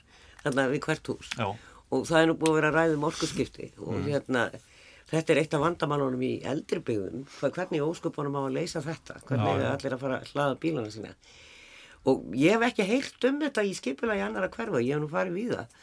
þarna 0.46 0.68
við 0.74 0.84
hvert 0.86 1.12
hús. 1.14 1.32
Já. 1.38 1.48
Og 1.96 2.08
það 2.10 2.22
er 2.24 2.30
nú 2.32 2.36
búið 2.42 2.52
að 2.52 2.56
vera 2.60 2.70
að 2.72 2.78
ræða 2.80 2.96
um 2.98 3.04
orkuskipti 3.12 3.68
og 3.78 3.94
Mm. 3.96 4.06
hérna, 4.10 4.46
þetta 5.12 5.34
er 5.34 5.42
eitt 5.42 5.58
af 5.58 5.64
vandamálunum 5.64 6.24
í 6.26 6.32
eldri 6.52 6.82
byggðum. 6.86 7.26
Hvað, 7.40 7.58
hvernig 7.58 7.86
óskupunum 7.86 8.38
á 8.38 8.42
að 8.46 8.56
leysa 8.60 8.84
þetta? 8.86 9.20
Hvernig 9.28 9.62
Já, 9.62 9.68
allir 9.74 9.98
að 9.98 10.06
fara 10.06 10.22
að 10.22 10.32
hlaða 10.34 10.62
bílana 10.64 10.94
sína? 10.94 11.14
Og 12.06 12.26
ég 12.38 12.56
hef 12.56 12.68
ekki 12.68 12.86
heyrt 12.86 13.28
um 13.30 13.42
þetta 13.42 13.66
í 13.66 13.74
skipula 13.78 14.18
í 14.18 14.24
annara 14.26 14.52
hverfa, 14.54 14.82
ég 14.82 14.94
hef 14.96 15.04
nú 15.04 15.10
farið 15.10 15.38
við 15.40 15.54
það. 15.56 15.78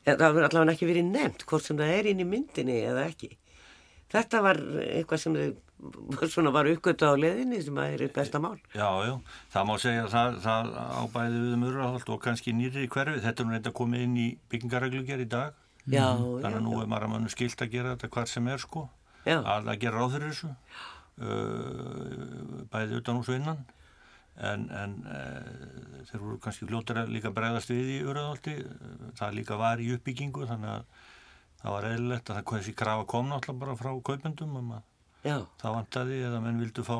En 0.00 0.16
það 0.16 0.26
hefur 0.26 0.46
allavega 0.48 0.74
ekki 0.76 0.88
verið 0.88 1.10
nefnt 1.10 1.46
hvort 1.48 1.66
sem 1.66 1.80
það 1.80 1.96
er 1.98 2.10
inn 2.12 2.22
í 2.22 2.28
myndinni 2.28 2.78
eða 2.88 3.08
ekki. 3.10 3.34
Þetta 4.10 4.40
var 4.42 4.60
eitthvað 4.82 5.20
sem 5.22 5.36
svona 6.32 6.52
var 6.54 6.68
uppgötu 6.70 7.08
á 7.08 7.14
leðinni 7.16 7.60
sem 7.64 7.78
að 7.80 7.96
er 7.96 8.14
besta 8.14 8.40
mál. 8.42 8.56
Já, 8.74 8.88
já, 9.06 9.14
það 9.52 9.68
má 9.68 9.74
segja 9.80 10.04
að 10.04 10.14
það, 10.14 10.38
það 10.44 10.72
ábæði 11.00 11.42
við 11.44 11.58
mörgurahald 11.62 12.12
og 12.14 12.22
kannski 12.24 12.54
nýri 12.56 12.88
hverfi, 12.90 13.22
þetta 13.24 13.42
er 13.42 13.48
nú 13.48 13.56
reynda 13.56 13.74
komið 13.76 14.06
inn 14.06 14.16
í 14.20 14.28
byggingareglugjör 14.52 15.24
í 15.24 15.28
dag, 15.30 15.60
Já, 15.90 16.06
þannig 16.16 16.56
að 16.60 16.64
nú 16.66 16.78
er 16.80 16.88
maður 16.90 17.06
að 17.08 17.12
mann 17.14 17.28
skilt 17.32 17.64
að 17.64 17.74
gera 17.74 17.92
þetta 17.94 18.10
hvar 18.14 18.30
sem 18.30 18.48
er 18.52 18.62
sko, 18.62 18.86
að 19.26 19.70
gera 19.82 20.00
ráð 20.00 20.16
fyrir 20.16 20.32
þessu, 20.32 20.50
uh, 21.26 22.64
bæði 22.72 23.00
utan 23.00 23.20
hús 23.20 23.30
og 23.30 23.38
innan, 23.40 23.64
en, 24.50 24.66
en 24.82 24.94
uh, 25.04 26.04
þeir 26.10 26.22
voru 26.24 26.38
kannski 26.44 26.68
fljóttir 26.68 27.00
að 27.02 27.14
líka 27.16 27.32
bregðast 27.36 27.72
við 27.74 27.94
í 27.96 27.98
urðahaldi, 28.06 28.56
það 29.18 29.36
líka 29.40 29.58
var 29.60 29.82
í 29.82 29.90
uppbyggingu, 29.96 30.46
þannig 30.50 30.76
að 30.76 31.08
það 31.60 31.74
var 31.76 31.90
eðlilegt 31.90 32.30
að 32.30 32.38
það 32.38 32.48
hversi 32.52 32.76
krafa 32.76 33.10
kom 33.10 33.28
náttúrulega 33.28 33.64
bara 33.64 33.80
frá 33.80 33.90
kaupendum 34.10 34.56
um 34.56 34.72
það 35.60 35.74
vantaði 35.76 36.22
eða 36.24 36.40
menn 36.40 36.62
vildu 36.62 36.84
fá 36.86 36.96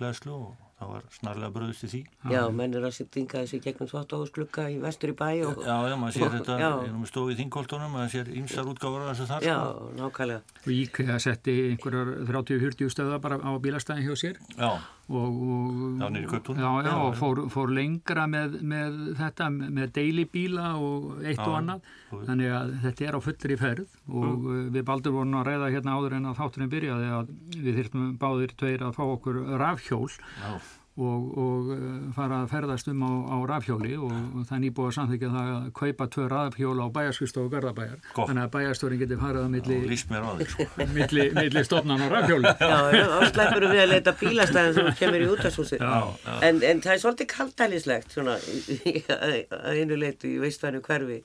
hlæðslu 0.00 0.32
og 0.34 0.69
það 0.80 0.92
var 0.94 1.02
snarlega 1.12 1.52
bröðist 1.54 1.84
í 1.84 1.88
því. 1.92 2.00
já, 2.32 2.40
menn 2.56 2.74
er 2.78 2.86
að 2.88 2.94
sittinga 2.96 3.42
þessi 3.44 3.60
gegnum 3.66 3.90
þváttáðsklukka 3.90 4.64
í 4.72 4.78
vestur 4.80 5.12
í 5.12 5.16
bæ 5.18 5.28
og, 5.46 5.60
Já, 5.66 5.76
já, 5.90 5.96
maður 6.00 6.14
sér 6.16 6.32
þetta, 6.38 6.56
ég 6.60 6.86
er 6.86 6.94
nú 6.94 7.02
með 7.02 7.10
stóð 7.12 7.32
í 7.34 7.36
þingoltunum, 7.40 7.92
maður 7.96 8.14
sér 8.14 8.30
ýmsar 8.40 8.70
útgáfur 8.72 9.04
af 9.04 9.10
þessu 9.12 9.28
þar, 9.30 9.44
já, 9.44 9.56
sko. 9.60 9.90
nákvæmlega, 10.00 10.40
og 10.64 10.70
IKEA 10.80 11.18
setti 11.26 11.56
einhverjar 11.74 12.14
30-40 12.30 12.94
stöða 12.96 13.20
bara 13.20 13.38
á 13.44 13.50
bílastæðin 13.60 14.08
hjá 14.08 14.16
sér. 14.24 14.40
Já, 14.56 14.70
og, 15.10 16.00
Já, 16.00 16.70
já, 16.86 16.92
og 16.94 17.16
fór, 17.18 17.42
fór 17.50 17.72
lengra 17.74 18.26
með, 18.30 18.58
með 18.62 18.98
þetta, 19.18 19.48
með 19.50 19.92
deilibíla 19.98 20.72
og 20.78 21.20
eitt 21.24 21.40
Já, 21.40 21.46
og 21.48 21.56
annað. 21.58 21.88
Þannig 22.10 22.54
að 22.56 22.74
þetta 22.84 23.06
er 23.08 23.18
á 23.18 23.20
fullri 23.26 23.56
ferð 23.60 23.96
og 24.08 24.46
uh, 24.50 24.60
við 24.74 24.84
baldur 24.86 25.16
vorum 25.16 25.38
að 25.40 25.48
ræða 25.50 25.72
hérna 25.76 25.96
áður 25.98 26.18
en 26.18 26.30
að 26.30 26.40
þátturinn 26.42 26.74
byrjaði 26.74 27.10
að 27.18 27.32
við 27.56 27.80
þyrftum 27.80 28.12
báðir 28.22 28.54
tveir 28.60 28.86
að 28.86 28.96
fá 28.98 29.02
okkur 29.06 29.40
rafhjól. 29.60 30.10
Já, 30.40 30.52
og, 30.98 31.38
og 31.38 31.68
uh, 31.70 31.82
fara 32.16 32.40
að 32.42 32.48
ferðast 32.50 32.88
um 32.90 33.02
á, 33.06 33.12
á 33.30 33.36
rafhjóli 33.46 33.92
og, 33.96 34.10
og 34.10 34.46
það 34.48 34.56
er 34.56 34.62
nýbúið 34.64 34.88
að 34.88 34.96
samþykja 34.96 35.30
það 35.34 35.50
að 35.54 35.68
kaupa 35.78 36.06
tvö 36.14 36.24
rafhjóla 36.32 36.86
á 36.86 36.88
bæjarskristofu 36.96 37.52
Garðabæjar 37.52 38.00
Gott. 38.14 38.30
þannig 38.30 38.42
að 38.42 38.50
bæjarstörin 38.56 39.02
getur 39.04 39.20
farið 39.22 39.44
að 39.44 39.52
milli, 39.54 39.78
og 40.20 40.42
sko. 40.50 40.66
milli, 40.96 41.28
milli 41.38 41.64
stofnan 41.68 42.04
á 42.04 42.06
rafhjóli 42.10 42.50
já, 42.50 42.74
já, 42.96 43.04
þá 43.14 43.28
sleppurum 43.30 43.74
við 43.76 43.84
að 43.84 43.94
leita 43.94 44.16
bílastæðin 44.24 44.76
sem 44.80 44.90
kemur 45.00 45.24
í 45.24 45.30
útastúsi. 45.30 45.80
Já, 45.80 45.94
En, 46.40 46.60
en 46.64 46.82
það 46.82 46.92
er 46.96 47.00
svolítið 47.04 47.30
kaldælislegt 47.36 48.14
svona 48.16 48.36
að 48.40 49.80
einu 49.80 49.98
leitu 50.00 50.34
í 50.34 50.38
veistvænu 50.42 50.82
hverfi 50.84 51.20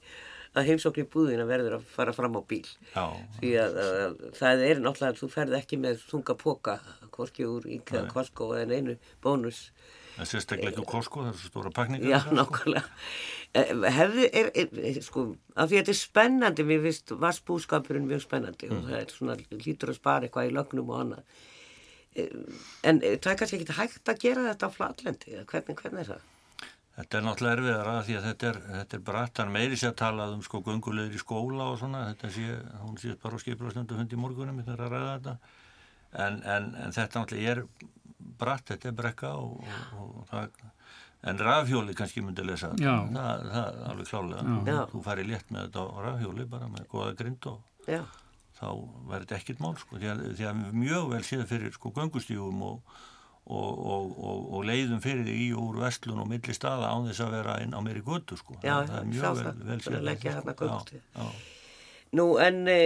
að 0.56 0.70
heimsókn 0.70 1.04
í 1.04 1.08
búðina 1.12 1.46
verður 1.50 1.78
að 1.80 1.86
fara 1.96 2.14
fram 2.16 2.38
á 2.40 2.42
bíl. 2.48 2.64
Já, 2.96 3.06
Því 3.42 3.52
að, 3.62 3.78
að, 3.84 4.00
að 4.06 4.40
það 4.40 4.64
er 4.70 4.82
náttúrulega, 4.86 5.20
þú 5.20 5.30
ferð 5.36 5.58
ekki 5.60 5.80
með 5.84 6.02
þunga 6.10 6.36
póka, 6.42 6.76
hvorki 7.16 7.46
úr 7.48 7.68
IKEA, 7.78 8.06
Costco 8.12 8.50
eða 8.58 8.80
einu 8.80 8.98
bónus. 9.24 9.70
en 10.20 10.26
sérstaklega 10.30 10.72
ekki 10.72 10.84
úr 10.86 10.90
Costco, 10.94 11.24
það 11.26 11.34
er 11.34 11.40
svo 11.42 11.50
stóra 11.52 11.72
pakningar. 11.76 12.08
Já, 12.08 12.20
nákvæmlega. 12.32 12.84
Eh, 13.56 13.74
Hefði, 13.98 14.30
er, 14.36 14.52
er, 14.56 14.70
er, 14.92 15.02
sko, 15.04 15.26
af 15.56 15.70
því 15.72 15.76
að 15.78 15.82
þetta 15.82 15.94
er 15.96 16.00
spennandi, 16.02 16.66
mér 16.68 16.82
finnst 16.88 17.12
vassbúskapurinn 17.24 18.08
mjög 18.10 18.24
spennandi 18.26 18.70
og 18.72 18.86
það 18.88 18.98
er 19.02 19.12
svona, 19.16 19.36
lítur 19.64 19.92
að 19.92 20.00
spara 20.00 20.28
eitthvað 20.28 20.50
í 20.50 20.56
lögnum 20.56 20.92
og 20.96 21.02
annað. 21.04 21.36
Eh, 22.16 22.32
En 22.88 23.02
eh, 23.04 23.18
það 23.20 23.32
er 23.34 23.38
kannski 23.42 23.60
ekki 23.60 23.76
hægt 23.80 24.12
að 24.14 24.22
gera 24.24 24.44
þetta 24.50 24.68
á 24.68 24.76
flatlendi, 24.76 25.36
hvernig, 25.52 25.80
hvernig 25.84 26.04
er 26.06 26.12
það? 26.14 26.32
Þetta 26.96 27.18
er 27.18 27.24
náttúrulega 27.26 27.56
erfiðara 27.58 27.94
því 28.08 28.14
að 28.16 28.26
þetta 28.30 28.48
er, 28.50 28.58
þetta 28.72 28.96
er 28.96 29.02
bratt, 29.10 29.40
er 29.44 29.50
meiri 29.52 29.80
sér 29.80 29.92
að 29.92 29.98
tala 30.00 30.28
um 30.32 30.44
sko 30.46 30.62
göngulegir 30.64 31.18
í 31.18 31.20
skóla 31.20 31.66
og 31.74 31.80
svona, 31.82 32.06
þetta 32.14 32.30
sé, 32.32 32.46
hún 32.86 33.00
sé 33.02 33.16
bara 33.20 33.36
á 33.36 33.44
skipularsnöndu 33.44 33.98
hundi 34.00 34.16
í 34.16 34.22
morgunum, 34.22 34.62
þetta 34.62 34.78
er 34.78 34.84
að 34.86 34.94
ræða 34.96 35.10
þetta, 35.18 35.34
en, 36.26 36.38
en, 36.56 36.70
en 36.86 36.96
þetta 36.96 37.24
náttúrulega 37.24 37.56
er 37.58 37.64
bratt, 38.40 38.64
þetta 38.72 38.88
er 38.92 38.96
brekka 39.02 39.32
og, 39.42 39.58
og, 40.00 40.14
og 40.22 40.30
það, 40.30 40.62
en 41.32 41.42
rafhjóli 41.50 41.96
kannski 42.00 42.24
myndi 42.24 42.46
lesa 42.48 42.72
þetta, 42.72 42.94
það, 43.18 43.44
það 43.52 43.66
er 43.66 43.90
alveg 43.92 44.12
klálega, 44.14 44.60
Já. 44.72 44.80
þú 44.94 45.02
færi 45.10 45.26
létt 45.28 45.52
með 45.52 45.68
þetta 45.68 45.84
á 45.84 45.96
rafhjóli 46.08 46.46
bara 46.56 46.70
með 46.72 46.88
góða 46.94 47.18
grind 47.20 47.50
og 47.52 47.90
Já, 47.92 48.02
þá 48.56 48.68
verður 49.12 49.26
þetta 49.26 49.42
ekkert 49.42 49.66
mál 49.68 49.76
sko, 49.84 50.00
því 50.00 50.14
að, 50.14 50.24
því 50.40 50.48
að 50.48 50.64
mjög 50.80 51.12
vel 51.12 51.22
séð 51.28 51.44
fyrir 51.52 51.76
sko 51.76 51.92
göngustífum 52.00 52.64
og, 52.72 52.96
og, 53.46 53.80
og, 53.86 54.06
og, 54.26 54.46
og 54.58 54.64
leiðum 54.66 55.02
fyrir 55.04 55.22
því 55.28 55.34
í 55.46 55.50
og 55.54 55.68
úr 55.70 55.82
vestlun 55.84 56.22
og 56.24 56.30
milli 56.32 56.54
staða 56.58 56.88
án 56.90 57.06
þess 57.10 57.22
að 57.26 57.36
vera 57.38 57.58
inn 57.62 57.76
á 57.78 57.80
meiri 57.86 58.02
götu 58.06 58.38
sko. 58.40 58.58
Já, 58.64 58.80
það 58.90 58.98
er 59.00 59.10
mjög 59.12 59.22
vel, 59.22 59.46
það. 59.46 59.64
vel 59.94 60.04
leggja 60.10 60.32
sko. 60.32 60.40
þarna 60.40 60.56
göngustíg. 60.62 61.02
Já, 61.14 61.22
já, 61.22 61.32
nú 62.18 62.26
en 62.42 62.62
e, 62.72 62.80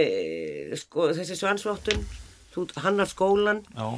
sko 0.82 1.06
þessi 1.16 1.36
svansvottun, 1.40 2.04
þú 2.52 2.66
hannar 2.84 3.08
skólan, 3.08 3.62
já, 3.76 3.88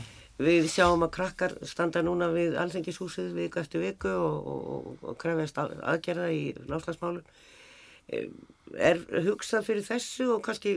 við 0.43 0.67
sjáum 0.71 1.03
að 1.07 1.13
krakkar 1.17 1.55
standa 1.67 2.03
núna 2.07 2.29
við 2.35 2.55
alþengishúsið 2.63 3.33
viku 3.37 3.61
eftir 3.63 3.83
viku 3.83 4.13
og, 4.13 4.51
og, 4.53 5.17
krefjast 5.23 5.59
að- 5.63 5.79
aðgerða 5.83 6.29
í 6.35 6.43
láslagsmálun. 6.71 7.25
E, 8.13 8.27
er 8.79 9.03
hugsað 9.27 9.67
fyrir 9.67 9.87
þessu 9.87 10.31
og 10.37 10.43
kannski 10.47 10.77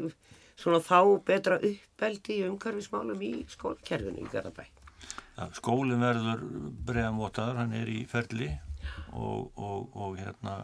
svona 0.55 0.79
þá 0.81 0.99
betra 1.27 1.57
uppeldi 1.59 2.39
í 2.41 2.47
umhverfismálum 2.47 3.21
í 3.21 3.33
skólakerfinu 3.51 4.23
í 4.23 4.29
Garðabæ? 4.31 4.65
Skólinn 5.57 6.03
verður 6.03 6.45
bregðanvotaður, 6.87 7.59
hann 7.59 7.75
er 7.75 7.91
í 7.91 8.01
ferli 8.09 8.49
og, 9.11 9.51
og, 9.59 9.89
og 9.97 10.17
hérna 10.19 10.55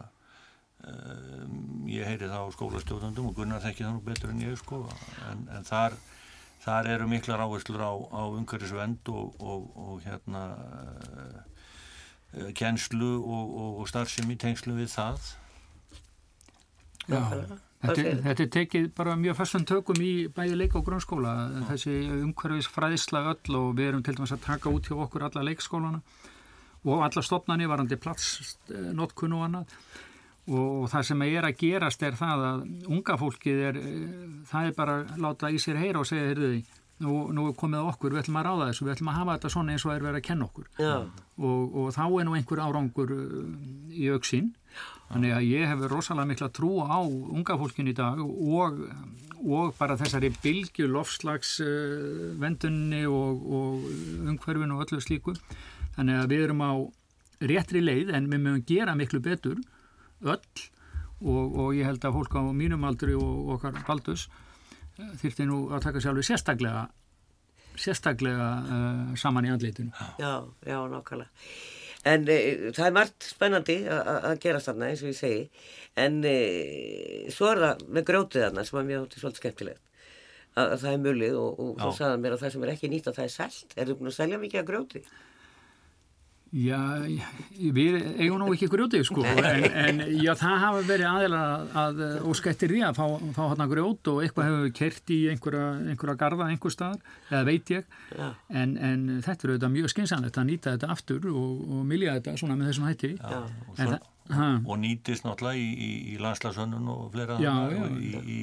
um, 0.87 1.85
ég 1.91 2.07
heyri 2.07 2.29
það 2.29 2.47
á 2.47 2.55
skólastjóðandum 2.55 3.31
og 3.31 3.37
Gunnar 3.37 3.63
þekki 3.63 3.85
það 3.85 3.95
nú 3.97 4.03
betur 4.05 4.33
en 4.33 4.43
ég 4.45 4.57
sko, 4.61 4.83
en, 5.29 5.45
en 5.57 5.67
þar 5.67 5.97
þar 6.61 6.91
eru 6.93 7.07
miklar 7.09 7.41
áherslur 7.41 7.81
á, 7.81 7.93
á 8.13 8.21
umhverfisvend 8.29 9.09
og, 9.09 9.33
og, 9.41 9.65
og 9.75 10.05
hérna 10.05 10.43
uh, 10.53 12.51
kennslu 12.55 13.15
og, 13.17 13.55
og, 13.63 13.81
og 13.81 13.89
starfsemi 13.89 14.37
í 14.37 14.41
tengslu 14.41 14.77
við 14.77 14.93
það. 14.93 15.33
Já, 17.09 17.19
þetta, 17.81 17.95
segirðu? 17.97 18.23
þetta 18.27 18.43
er 18.45 18.51
tekið 18.55 18.89
bara 18.97 19.15
mjög 19.19 19.39
fastan 19.39 19.65
tökum 19.69 20.03
í 20.03 20.11
bæði 20.35 20.59
leik 20.59 20.77
og 20.79 20.85
grunnskóla. 20.87 21.33
Þessi 21.69 21.95
umhverfis 22.19 22.69
fræðisla 22.71 23.23
öll 23.33 23.57
og 23.59 23.73
við 23.79 23.91
erum 23.91 24.05
til 24.05 24.15
dæmis 24.17 24.35
að 24.35 24.45
taka 24.45 24.73
út 24.73 24.89
hjá 24.89 24.97
okkur 25.05 25.27
alla 25.27 25.45
leikskólana 25.47 26.01
og 26.81 27.03
alla 27.05 27.21
stopnani 27.25 27.69
varandi 27.69 27.97
platsnotkun 28.01 29.37
og 29.37 29.47
annað. 29.47 29.75
Og, 30.49 30.61
og 30.81 30.85
það 30.89 31.07
sem 31.11 31.25
er 31.27 31.45
að 31.45 31.57
gerast 31.59 32.03
er 32.03 32.15
það 32.17 32.45
að 32.47 32.61
unga 32.89 33.17
fólkið 33.21 33.59
er 33.69 33.81
það 34.49 34.69
er 34.69 34.77
bara 34.77 34.95
að 35.03 35.19
láta 35.21 35.51
í 35.53 35.59
sér 35.61 35.77
heyra 35.77 36.01
og 36.01 36.07
segja 36.09 36.31
heyrðu 36.31 36.49
því, 36.55 36.61
nú, 37.05 37.17
nú 37.35 37.45
komið 37.57 37.91
okkur 37.91 38.15
við 38.15 38.23
ætlum 38.23 38.39
að 38.41 38.47
ráða 38.47 38.71
þessu, 38.71 38.87
við 38.87 38.93
ætlum 38.95 39.11
að 39.11 39.19
hafa 39.19 39.35
þetta 39.35 39.51
svona 39.53 39.75
eins 39.75 39.85
og 39.85 39.93
er 39.93 40.07
verið 40.07 40.19
að 40.19 40.25
kenna 40.27 40.47
okkur. 40.47 40.71
Og, 41.41 41.77
og 41.83 41.93
þá 41.95 42.03
er 42.07 42.27
nú 42.27 42.35
einhver 42.37 42.63
árangur 42.65 43.13
uh, 43.15 43.45
í 43.93 44.09
auksín 44.13 44.51
þannig 45.11 45.35
að 45.35 45.47
ég 45.49 45.67
hefur 45.71 45.95
rosalega 45.95 46.29
mikla 46.29 46.49
trú 46.55 46.71
á 46.85 46.99
unga 47.03 47.57
fólkin 47.59 47.91
í 47.91 47.95
dag 47.97 48.21
og, 48.21 48.81
og 49.41 49.73
bara 49.79 49.97
þessari 49.99 50.31
bylgju 50.43 50.87
lofslags 50.91 51.57
uh, 51.65 52.31
vendunni 52.41 53.03
og, 53.09 53.43
og 53.43 53.87
umhverfinu 54.31 54.77
og 54.77 54.85
öllu 54.87 55.01
slíku 55.03 55.35
þannig 55.97 56.21
að 56.21 56.31
við 56.31 56.45
erum 56.47 56.63
á 56.63 56.71
réttri 57.51 57.81
leið 57.81 58.13
en 58.15 58.29
við 58.31 58.45
mögum 58.45 58.65
gera 58.69 58.95
miklu 58.95 59.21
betur 59.23 59.59
öll 60.21 60.39
og, 61.21 61.43
og 61.57 61.75
ég 61.77 61.85
held 61.89 62.05
að 62.05 62.17
fólk 62.17 62.37
á 62.37 62.41
mínum 62.53 62.87
aldri 62.87 63.17
og 63.17 63.55
okkar 63.57 63.83
baldus 63.87 64.27
þyrfti 65.21 65.47
nú 65.49 65.65
að 65.73 65.87
taka 65.87 66.01
sjálfur 66.03 66.27
sérstaklega 66.27 66.87
sérstaklega 67.79 68.47
uh, 68.61 69.13
saman 69.17 69.47
í 69.47 69.53
andlitinu 69.53 69.91
já, 70.19 70.43
já, 70.67 70.77
nákvæmlega. 70.91 71.29
En 72.07 72.25
e, 72.25 72.37
það 72.73 72.85
er 72.87 72.93
margt 72.95 73.27
spennandi 73.29 73.77
að 73.93 74.39
gera 74.41 74.61
þarna 74.63 74.89
eins 74.89 75.03
og 75.05 75.11
ég 75.11 75.17
segi, 75.19 75.41
en 76.01 76.21
e, 76.25 76.37
svo 77.33 77.51
er 77.51 77.61
það 77.61 77.83
með 77.93 78.07
grjótið 78.09 78.45
þarna 78.47 78.65
sem 78.65 78.87
mér 78.87 79.03
átti 79.03 79.21
svolítið 79.21 79.43
skemmtilegt. 79.43 79.83
Að, 80.51 80.65
að 80.65 80.79
það 80.81 80.93
er 80.93 81.03
mulið 81.05 81.35
og, 81.39 81.59
og 81.63 81.77
Já. 81.79 81.91
sagði 81.99 82.23
mér 82.23 82.33
að 82.35 82.41
það 82.41 82.53
sem 82.55 82.63
er 82.65 82.71
ekki 82.73 82.89
nýtt 82.91 83.11
að 83.11 83.19
það 83.19 83.27
er 83.27 83.35
selt. 83.35 83.75
Er 83.77 83.87
þú 83.87 83.97
búin 83.99 84.11
að 84.11 84.17
selja 84.17 84.39
mikið 84.41 84.61
að 84.63 84.71
grjóti? 84.71 85.03
Já, 86.51 86.77
við 87.71 87.95
eigum 88.19 88.41
nú 88.41 88.49
ekki 88.51 88.67
grjótið 88.67 89.05
sko, 89.07 89.23
en, 89.23 89.63
en 89.71 90.01
já, 90.19 90.33
það 90.35 90.55
hafa 90.65 90.81
verið 90.83 91.07
aðeila 91.07 91.41
að 91.79 92.01
óskættir 92.27 92.73
því 92.73 92.81
að 92.89 92.97
fá, 92.97 93.05
fá 93.37 93.41
hann 93.53 93.63
að 93.63 93.69
grjót 93.71 94.09
og 94.11 94.17
eitthvað 94.25 94.49
hefur 94.49 94.73
kert 94.81 95.13
í 95.15 95.19
einhverja, 95.31 95.69
einhverja 95.93 96.15
garða 96.19 96.47
einhver 96.51 96.73
staðar, 96.75 96.99
eða 97.29 97.45
veit 97.47 97.71
ég, 97.71 97.95
en, 98.51 98.73
en 98.75 99.05
þetta 99.23 99.47
er 99.47 99.53
auðvitað 99.53 99.73
mjög 99.77 99.93
skynsanlegt 99.93 100.39
að 100.41 100.49
nýta 100.51 100.73
þetta 100.75 100.89
aftur 100.97 101.29
og, 101.31 101.61
og 101.71 101.85
milja 101.93 102.17
þetta 102.19 102.33
svona 102.43 102.57
með 102.59 102.71
þessum 102.73 102.89
hætti. 102.89 103.13
Já, 103.15 103.39
og, 103.39 103.71
En 103.77 103.93
svo, 103.93 104.01
það- 104.35 104.67
og 104.67 104.81
nýtist 104.83 105.25
náttúrulega 105.29 105.63
í, 105.63 105.71
í, 105.71 105.89
í 106.11 106.19
landslagsönnun 106.27 106.91
og 106.97 107.07
fleira 107.15 107.39
Já, 107.39 107.53
já, 107.71 107.79
og 107.87 107.95
í, 107.95 108.11
í, 108.35 108.41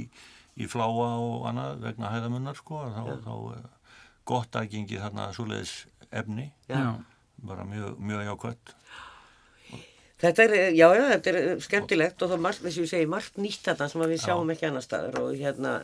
í 0.64 0.70
fláa 0.72 0.88
og 1.20 1.44
annað 1.52 1.84
vegna 1.84 2.14
hæðamunnar 2.16 2.56
sko, 2.56 2.80
þá, 2.96 3.04
þá 3.28 3.30
er 3.58 3.68
gott 4.32 4.58
aðgengi 4.62 4.96
þarna 5.04 5.28
svoleiðis 5.36 5.76
efni, 6.08 6.48
Já. 6.72 6.96
Bara 7.46 7.66
mjög, 7.68 7.98
mjög 8.02 8.24
jákvæmt. 8.26 8.74
Þetta 10.18 10.44
er, 10.48 10.52
já, 10.74 10.86
já, 10.98 11.02
þetta 11.12 11.30
er 11.30 11.60
skemmtilegt 11.62 12.22
og 12.26 12.32
það 12.32 12.40
margt, 12.42 12.62
þess 12.64 12.78
að 12.80 12.82
ég 12.82 12.90
segi, 12.90 13.08
margt 13.10 13.36
nýtt 13.38 13.68
þetta 13.68 13.86
sem 13.86 14.02
við 14.02 14.22
sjáum 14.24 14.48
já. 14.50 14.54
ekki 14.56 14.66
annar 14.66 14.82
staðar 14.82 15.18
og 15.20 15.28
hérna... 15.38 15.74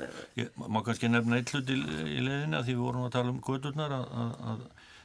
Má 0.58 0.80
kannski 0.82 1.10
nefna 1.10 1.38
eitt 1.38 1.52
hlut 1.54 1.70
í, 1.70 1.76
í 1.78 2.24
leðinu 2.24 2.58
að 2.58 2.66
því 2.66 2.74
við 2.74 2.82
vorum 2.82 3.06
að 3.06 3.14
tala 3.14 3.30
um 3.30 3.38
kvöturnar 3.46 3.94
að, 3.94 4.08
að, 4.24 4.32
að 4.50 4.64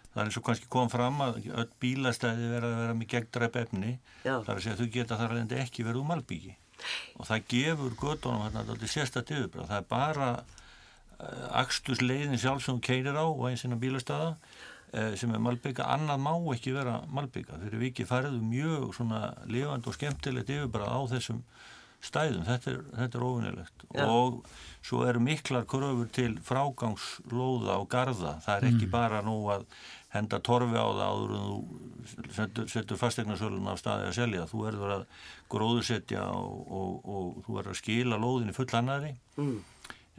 það 0.10 0.24
er 0.24 0.32
eins 0.32 0.40
og 0.40 0.46
kannski 0.48 0.72
kom 0.74 0.90
fram 0.90 1.22
að 1.22 1.38
öll 1.46 1.68
bílastæði 1.84 2.50
verða 2.56 2.72
að 2.72 2.82
vera 2.82 2.98
með 2.98 3.12
gegndræp 3.14 3.60
efni, 3.62 3.92
þar 4.26 4.56
að 4.56 4.64
segja 4.64 4.74
að 4.74 4.82
þau 4.82 4.96
geta 4.98 5.20
þar 5.20 5.36
alveg 5.36 5.62
ekki 5.62 5.86
verið 5.86 6.02
um 6.02 6.16
albyggi 6.18 6.56
og 7.20 7.28
það 7.28 7.46
gefur 7.54 7.98
göttunum 8.00 8.46
hérna 8.46 8.64
alltaf 8.64 8.92
sérstaklega 8.94 9.44
yfirbráð, 9.44 9.70
það 9.70 9.82
er 9.82 9.88
bara 9.90 10.30
uh, 10.40 11.48
axtus 11.62 12.02
leiðin 12.02 12.40
sjálf 12.40 12.64
sem 12.66 12.80
þú 12.80 12.86
keirir 12.88 13.20
á 13.20 13.26
og 13.26 13.46
einsinn 13.50 13.76
á 13.76 13.84
bílastæða. 13.84 14.30
Eh, 14.32 14.49
sem 14.90 15.34
er 15.36 15.42
malbygga, 15.44 15.86
annað 15.94 16.22
má 16.26 16.32
ekki 16.56 16.74
vera 16.74 17.00
malbygga, 17.14 17.60
þeir 17.62 17.72
eru 17.72 17.82
vikið 17.84 18.10
færðu 18.10 18.40
mjög 18.42 18.88
svona 18.98 19.20
lifand 19.46 19.90
og 19.90 19.98
skemmtilegt 19.98 20.50
yfirbrað 20.50 20.96
á 20.96 21.02
þessum 21.14 21.44
stæðum 22.04 22.46
þetta 22.48 22.72
er, 22.72 22.82
þetta 22.96 23.18
er 23.20 23.24
ofinilegt 23.28 23.86
ja. 23.92 24.06
og 24.08 24.44
svo 24.86 25.02
eru 25.08 25.22
miklar 25.24 25.66
kröfur 25.70 26.08
til 26.16 26.38
frágangslóða 26.46 27.76
og 27.82 27.90
garda 27.92 28.38
það 28.46 28.54
er 28.56 28.68
ekki 28.70 28.86
mm. 28.88 28.94
bara 28.94 29.20
nú 29.26 29.36
að 29.52 29.66
henda 30.14 30.40
torfi 30.46 30.80
á 30.80 30.88
það 30.88 31.02
áður 31.06 31.34
en 31.36 31.50
þú 31.50 32.30
setur, 32.38 32.70
setur 32.72 33.02
fastegnarsölun 33.02 33.68
af 33.70 33.82
staði 33.82 34.08
að 34.08 34.16
selja 34.18 34.48
þú 34.50 34.64
verður 34.64 34.96
að 34.96 35.04
gróðursetja 35.52 36.24
og, 36.32 36.72
og, 36.80 36.96
og 37.04 37.44
þú 37.46 37.58
verður 37.60 37.76
að 37.76 37.82
skila 37.82 38.22
lóðinni 38.24 38.56
full 38.56 38.70
annari 38.80 39.12
mm. 39.36 39.60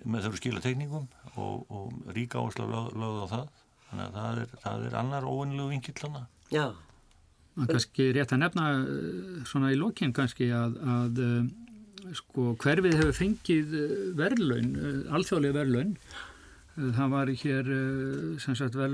með 0.05 0.29
þau 0.29 0.39
skila 0.43 0.65
tekningum 0.65 1.09
og, 1.33 1.65
og 1.73 2.15
ríka 2.15 2.43
áherslu 2.43 2.69
lögð 2.69 3.25
á 3.25 3.29
það 3.33 3.49
þannig 3.91 4.07
að 4.07 4.15
það 4.17 4.41
er, 4.45 4.55
það 4.65 4.87
er 4.87 4.97
annar 5.01 5.27
óvinnilegu 5.29 5.75
vinkill 5.75 6.15
Já. 6.51 6.65
Það 7.59 7.73
kannski 7.75 8.07
rétt 8.15 8.33
að 8.35 8.43
nefna 8.45 8.67
eh, 8.79 9.37
svona 9.49 9.73
í 9.75 9.79
lokinn 9.79 10.15
kannski 10.17 10.51
að, 10.55 10.77
að 10.95 11.23
eh, 11.27 12.13
sko 12.17 12.55
hverfið 12.63 12.99
hefur 13.01 13.17
fengið 13.17 13.75
eh, 13.77 13.95
verðlaun, 14.19 14.75
alþjóðlega 15.11 15.59
verðlaun. 15.61 15.97
Það 16.81 17.11
var 17.13 17.31
hér 17.43 17.67
sem 18.41 18.55
sagt 18.57 18.77
vel, 18.79 18.93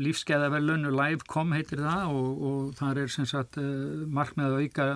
lífskeiða 0.00 0.46
verðlaun 0.54 0.86
Live.com 0.94 1.50
heitir 1.52 1.82
það 1.82 2.14
og, 2.14 2.44
og 2.48 2.70
þar 2.78 3.00
er 3.02 3.10
sem 3.12 3.26
sagt 3.28 3.58
markmið 3.58 4.46
að 4.46 4.62
auka 4.62 4.86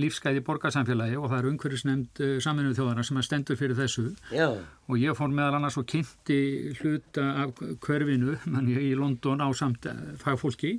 lífsgæði 0.00 0.42
borgarsamfélagi 0.46 1.16
og 1.18 1.28
það 1.30 1.38
er 1.38 1.48
umhverjusnefnd 1.50 2.22
uh, 2.24 2.34
saminuð 2.42 2.76
þjóðana 2.78 3.06
sem 3.06 3.20
er 3.20 3.26
stendur 3.26 3.58
fyrir 3.60 3.78
þessu. 3.78 4.06
Já. 4.34 4.48
og 4.84 5.00
ég 5.00 5.16
fór 5.16 5.32
meðal 5.32 5.58
annars 5.58 5.78
og 5.80 5.86
kynnti 5.88 6.38
hluta 6.80 7.24
af 7.44 7.62
hverfinu 7.84 8.36
í 8.82 8.92
London 8.98 9.40
á 9.40 9.48
samt 9.56 9.88
uh, 9.90 10.12
fagfólki. 10.20 10.76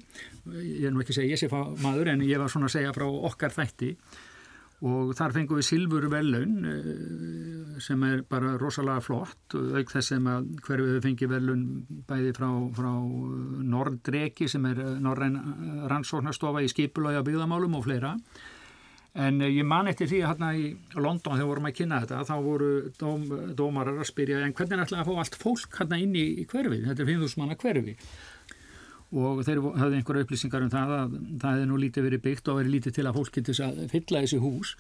Ég 0.54 0.88
er 0.88 0.94
nú 0.94 1.04
ekki 1.04 1.16
að 1.16 1.22
segja 1.22 1.36
ég 1.36 1.42
sé 1.42 1.50
maður 1.84 2.14
en 2.14 2.24
ég 2.26 2.42
var 2.42 2.52
svona 2.54 2.70
að 2.70 2.78
segja 2.78 2.96
frá 2.96 3.08
okkar 3.10 3.56
þætti. 3.56 3.96
Og 4.86 5.14
þar 5.16 5.32
fengum 5.32 5.58
við 5.58 5.66
Silfur 5.70 6.06
Vellun 6.12 6.58
uh, 6.68 7.78
sem 7.82 8.02
er 8.06 8.26
bara 8.30 8.58
rosalega 8.62 9.02
flott 9.02 9.56
auk 9.56 9.94
þess 9.94 10.12
sem 10.14 10.28
að 10.30 10.52
hverfið 10.68 11.00
fengi 11.06 11.30
Vellun 11.32 11.64
bæði 12.10 12.36
frá, 12.38 12.50
frá 12.76 12.92
Nordreki 13.72 14.50
sem 14.52 14.68
er 14.70 14.84
Norræn 15.02 15.40
rannsóknarstofa 15.90 16.62
í 16.62 16.70
skipulögi 16.72 17.24
á 17.24 17.26
byggðamálum 17.26 17.80
og 17.80 17.88
fleira 17.88 18.14
En 19.16 19.40
eh, 19.40 19.52
ég 19.56 19.68
man 19.68 19.88
eftir 19.88 20.10
því 20.12 20.22
að 20.22 20.30
hérna 20.34 20.52
í 20.60 20.70
London 21.00 21.38
þegar 21.38 21.50
vorum 21.54 21.68
að 21.70 21.76
kynna 21.78 22.02
þetta 22.04 22.24
þá 22.28 22.36
voru 22.44 22.70
dóm, 23.00 23.26
dómarar 23.56 24.02
að 24.02 24.10
spyrja 24.10 24.42
en 24.44 24.56
hvernig 24.58 24.84
ætlaði 24.84 25.04
að 25.04 25.10
fá 25.10 25.22
allt 25.24 25.38
fólk 25.40 25.80
hérna 25.80 26.00
inn 26.04 26.16
í, 26.20 26.26
hverfi, 26.52 26.82
þetta 26.84 27.06
er 27.06 27.12
5.000 27.14 27.42
manna 27.42 27.60
hverfi. 27.62 27.96
Og 29.16 29.42
þeir 29.48 29.62
hafði 29.80 30.00
einhverja 30.02 30.26
upplýsingar 30.26 30.66
um 30.66 30.72
það 30.74 30.94
að 30.98 31.18
það 31.40 31.52
hefði 31.54 31.68
nú 31.70 31.80
lítið 31.80 32.08
verið 32.10 32.24
byggt 32.26 32.50
og 32.52 32.60
verið 32.60 32.76
lítið 32.76 32.98
til 32.98 33.06
að 33.06 33.20
fólk 33.20 33.38
getur 33.38 33.62
að 33.64 33.84
fylla 33.94 34.24
þessi 34.26 34.42
hús 34.44 34.76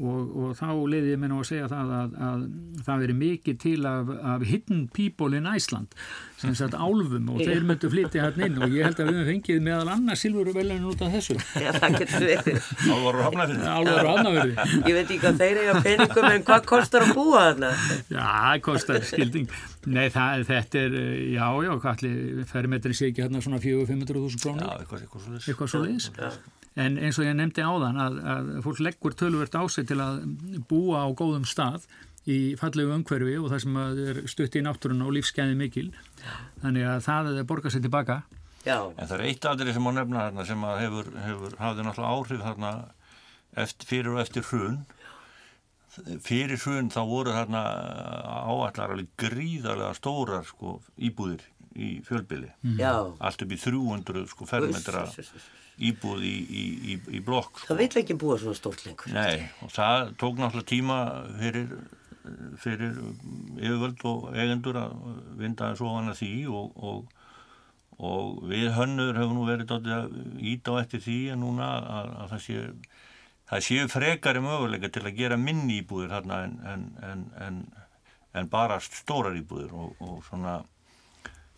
og, 0.00 0.32
og 0.40 0.52
þá 0.58 0.68
leiði 0.88 1.12
ég 1.12 1.20
mér 1.20 1.32
nú 1.32 1.38
að 1.42 1.48
segja 1.50 1.68
það 1.70 1.92
að, 1.96 2.16
að 2.26 2.44
það 2.86 3.02
veri 3.04 3.16
mikið 3.20 3.58
til 3.64 3.78
af, 3.90 4.12
af 4.32 4.44
hidden 4.48 4.82
people 4.96 5.36
in 5.36 5.48
Iceland 5.50 5.96
sem 6.40 6.54
sagt 6.56 6.76
álfum 6.76 7.28
og 7.34 7.42
þeir 7.44 7.66
myndu 7.68 7.90
flytja 7.92 8.26
hérna 8.26 8.48
inn 8.48 8.60
og 8.64 8.72
ég 8.72 8.88
held 8.88 9.02
að 9.02 9.10
við 9.10 9.18
hefum 9.18 9.28
fengið 9.30 9.64
meðal 9.66 9.90
annars 9.94 10.24
silfurvelun 10.24 10.86
út 10.88 11.04
af 11.04 11.16
þessu. 11.16 11.36
Já, 11.60 11.70
það 11.76 11.98
getur 11.98 12.26
við 12.26 12.48
Álvaru 12.90 13.24
hafnafyrði 13.26 13.74
Álvaru 13.74 14.14
hafnafyrði 14.14 14.68
Ég 14.88 14.96
veit 14.96 15.02
ekki 15.04 15.18
hvað 15.24 15.42
þeir 15.42 15.60
eiga 15.64 15.82
peningum 15.84 16.30
en 16.30 16.46
hvað 16.48 16.64
kostar 16.70 17.06
að 17.06 17.12
búa 17.18 17.42
þarna? 17.50 17.72
Já, 18.08 18.22
það 18.24 18.62
kostar 18.68 19.04
skilding. 19.10 19.52
Nei, 19.90 20.06
það, 20.12 20.46
þetta 20.48 20.80
er, 20.86 20.96
já, 21.34 21.44
já, 21.66 21.70
hvað 21.74 21.92
allir 21.92 22.48
ferrimetri 22.48 22.96
sé 22.96 23.10
ekki 23.10 23.26
hérna 23.26 23.44
svona 23.44 23.60
400-500 23.64 24.40
krónur? 24.44 24.64
Já, 24.64 24.72
eitthvað, 24.80 25.38
eitthvað 25.40 25.72
svo 25.72 25.84
leiðis 25.84 26.10
en 26.78 26.98
eins 27.00 27.18
og 27.18 27.26
ég 27.26 27.34
nefndi 27.34 27.64
áðan 27.66 27.98
að, 27.98 28.20
að 28.34 28.50
fólk 28.66 28.82
leggur 28.86 29.16
tölvert 29.18 29.56
á 29.58 29.62
sig 29.72 29.88
til 29.90 29.98
að 30.02 30.22
búa 30.70 31.02
á 31.02 31.08
góðum 31.10 31.48
stað 31.48 31.88
í 32.30 32.54
fallegu 32.60 32.92
umhverfi 32.94 33.38
og 33.40 33.48
það 33.50 33.62
sem 33.64 33.78
er 33.80 34.20
stutt 34.30 34.58
í 34.58 34.62
náttúrun 34.64 35.02
og 35.06 35.14
lífskeiði 35.16 35.56
mikil. 35.58 35.88
Þannig 36.62 36.86
að 36.86 37.02
það 37.08 37.32
er 37.32 37.48
borgað 37.48 37.74
sér 37.74 37.84
tilbaka. 37.86 38.20
Já. 38.66 38.76
En 38.92 39.08
það 39.08 39.16
er 39.16 39.26
eitt 39.30 39.46
aðri 39.48 39.74
sem 39.74 39.88
á 39.88 39.92
nefna 39.96 40.24
þarna 40.26 40.46
sem 40.46 40.64
að 40.68 40.80
hefur, 40.84 41.12
hefur 41.24 41.54
hafði 41.58 41.86
náttúrulega 41.86 42.16
áhrif 42.16 42.42
þarna 42.44 42.72
eftir, 43.64 43.88
fyrir 43.88 44.12
og 44.14 44.20
eftir 44.22 44.46
hrun. 44.50 44.82
Fyrir 46.22 46.60
hrun 46.60 46.90
þá 46.92 47.00
voru 47.08 47.32
þarna 47.34 47.62
áallar 48.44 48.92
alveg 48.94 49.08
gríðarlega 49.18 49.96
stórar 49.98 50.44
sko, 50.46 50.76
íbúðir 51.00 51.42
í 51.74 52.00
fjölbili 52.02 52.50
allt 53.22 53.42
upp 53.44 53.52
í 53.54 53.58
300 53.58 54.24
sko, 54.30 54.46
fermetra 54.50 55.04
íbúð 55.80 56.26
í, 56.26 56.34
í, 56.44 56.64
í, 56.92 56.98
í 57.16 57.22
blokk. 57.24 57.62
Það 57.68 57.80
vil 57.80 57.88
ekki 58.02 58.18
búa 58.20 58.36
svona 58.40 58.58
stórt 58.58 58.84
lengur. 58.86 59.14
Nei, 59.14 59.48
og 59.64 59.72
það 59.74 60.12
tók 60.20 60.40
náttúrulega 60.40 60.68
tíma 60.68 60.98
fyrir, 61.40 61.72
fyrir 62.60 62.98
yfirvöld 63.56 64.04
og 64.10 64.28
eigendur 64.34 64.80
að 64.82 64.98
vinda 65.40 65.72
svo 65.78 65.94
hana 65.96 66.16
því 66.18 66.34
og, 66.52 66.82
og, 66.90 67.14
og 68.00 68.42
við 68.50 68.72
hönnur 68.76 69.16
hefur 69.16 69.36
nú 69.36 69.46
verið 69.48 69.76
að 69.78 70.18
íta 70.52 70.76
á 70.76 70.80
eftir 70.82 71.04
því 71.06 71.20
en 71.34 71.44
núna 71.46 71.70
að, 71.80 72.12
að 72.24 72.34
það 72.34 72.44
séu 72.48 72.66
það 73.50 73.64
séu 73.66 73.86
frekari 73.90 74.42
möguleika 74.44 74.90
til 74.92 75.06
að 75.06 75.16
gera 75.18 75.38
minni 75.40 75.80
íbúðir 75.80 76.12
hérna 76.14 76.44
en, 76.46 76.84
en, 77.02 77.24
en, 77.42 77.56
en 78.36 78.50
bara 78.52 78.78
stórar 78.84 79.34
íbúðir 79.38 79.72
og, 79.74 79.96
og 80.04 80.20
svona 80.28 80.60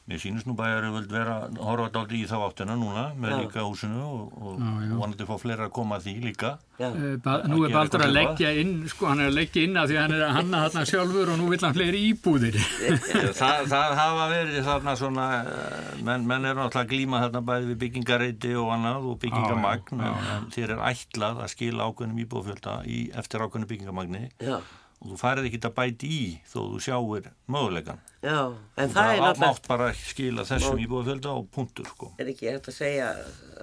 Mér 0.03 0.19
sínist 0.19 0.49
nú 0.51 0.57
bæjar 0.59 0.83
að 0.89 1.13
vera 1.13 1.35
að 1.45 1.59
horfa 1.63 1.85
alltaf 1.87 2.13
í 2.19 2.25
þá 2.27 2.35
áttina 2.43 2.75
núna 2.75 3.05
með 3.15 3.37
líka 3.45 3.63
húsinu 3.63 4.01
og, 4.03 4.33
og 4.35 4.65
vonandi 4.99 5.27
fá 5.29 5.37
fleira 5.39 5.69
að 5.69 5.75
koma 5.77 6.01
að 6.01 6.09
því 6.09 6.15
líka. 6.25 6.51
Uh, 6.83 7.15
ba, 7.23 7.37
nú 7.47 7.61
er 7.63 7.71
Baldur 7.77 8.03
að 8.03 8.17
leggja 8.17 8.51
inn, 8.59 8.73
sko 8.91 9.07
hann 9.13 9.23
er 9.23 9.31
að 9.31 9.39
leggja 9.39 9.63
inn 9.63 9.79
að 9.79 9.93
því 9.93 10.01
hann 10.01 10.17
er 10.17 10.25
að 10.27 10.35
hanna 10.41 10.65
þarna 10.65 10.85
sjálfur 10.91 11.31
og 11.31 11.39
nú 11.39 11.47
vil 11.53 11.61
hann 11.63 11.79
fleiri 11.79 12.03
íbúðir. 12.09 12.59
það, 13.41 13.71
það 13.71 13.97
hafa 14.01 14.29
verið 14.35 14.61
þarna 14.73 14.99
svona, 15.05 15.31
eh, 15.39 15.89
menn, 16.03 16.29
menn 16.35 16.51
er 16.51 16.59
náttúrulega 16.59 16.83
að 16.83 16.93
glíma 16.97 17.23
þarna 17.23 17.47
bæði 17.53 17.71
við 17.71 17.81
byggingareiti 17.87 18.55
og 18.59 18.75
annað 18.75 19.11
og 19.13 19.19
byggingamagn 19.23 20.07
þér 20.59 20.77
er 20.81 20.87
ætlað 20.91 21.45
að 21.47 21.55
skila 21.55 21.87
ákveðnum 21.93 22.23
íbúðfjölda 22.27 22.79
eftir 23.23 23.47
ákveðnum 23.47 23.71
byggingamagni. 23.71 24.27
Já 24.43 24.59
og 25.03 25.11
þú 25.11 25.19
farið 25.19 25.49
ekki 25.49 25.61
að 25.67 25.75
bæti 25.77 26.09
í 26.15 26.25
þó 26.47 26.59
þú 26.63 26.81
sjáir 26.87 27.31
mögulegan 27.51 28.03
Já, 28.23 28.55
en 28.79 28.93
það 28.95 29.09
er 29.13 29.21
náttúrulega 29.25 29.49
átt 29.51 29.65
bara 29.67 29.89
að 29.91 29.97
skila 29.99 30.45
þessum 30.47 30.79
íbúðafölda 30.85 31.33
og 31.35 31.49
punktur 31.51 31.89
sko. 31.91 32.13
Er 32.23 32.29
ekki 32.31 32.53
eftir 32.53 32.71
að 32.71 32.77
segja 32.77 33.09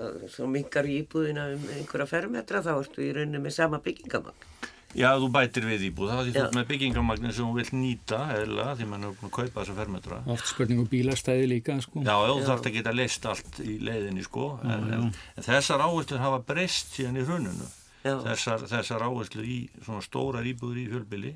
að 0.04 0.26
svo 0.34 0.50
mingar 0.52 0.90
íbúðina 0.92 1.46
um 1.54 1.64
einhverja 1.78 2.10
fermetra 2.12 2.64
þá 2.66 2.74
ertu 2.74 3.06
í 3.06 3.14
rauninu 3.16 3.40
með 3.46 3.56
sama 3.56 3.80
byggingamagn 3.86 4.50
Já, 4.98 5.14
þú 5.22 5.28
bætir 5.30 5.68
við 5.70 5.84
íbúð 5.92 6.10
þá 6.10 6.20
því 6.20 6.32
þú 6.34 6.42
ert 6.42 6.56
með 6.58 6.70
byggingamagnin 6.74 7.34
sem 7.38 7.46
þú 7.46 7.58
vilt 7.60 7.74
nýta 7.78 8.22
eða 8.40 8.72
því 8.76 8.88
mann 8.90 9.06
er 9.06 9.18
búin 9.20 9.30
að 9.30 9.36
kaupa 9.38 9.62
þessa 9.62 9.76
fermetra 9.78 10.22
Oft 10.34 10.50
spurning 10.50 10.82
um 10.82 10.88
bílastæði 10.90 11.50
líka 11.52 11.76
sko. 11.86 12.02
Já, 12.02 12.16
þú 12.26 12.40
þarfst 12.48 12.70
að 12.72 12.78
geta 12.80 12.96
leist 12.98 13.28
allt 13.30 13.60
í 13.62 13.76
leiðinni 13.86 14.26
sko. 14.26 14.48
en, 14.66 14.88
en, 14.98 15.12
en 15.38 15.46
þessar 15.46 15.86
áherslu 15.86 16.20
hafa 16.20 16.42
breyst 16.50 16.98
síðan 16.98 17.22
í 17.22 17.28
hrununu 17.28 17.70
þessar, 18.04 18.68
þessar 18.70 19.06
áherslu 19.08 19.44
í 19.44 19.60
svona 19.84 20.04
stórar 20.06 20.48
íbúður 20.48 20.84
í 20.84 20.88
fjölbili 20.92 21.34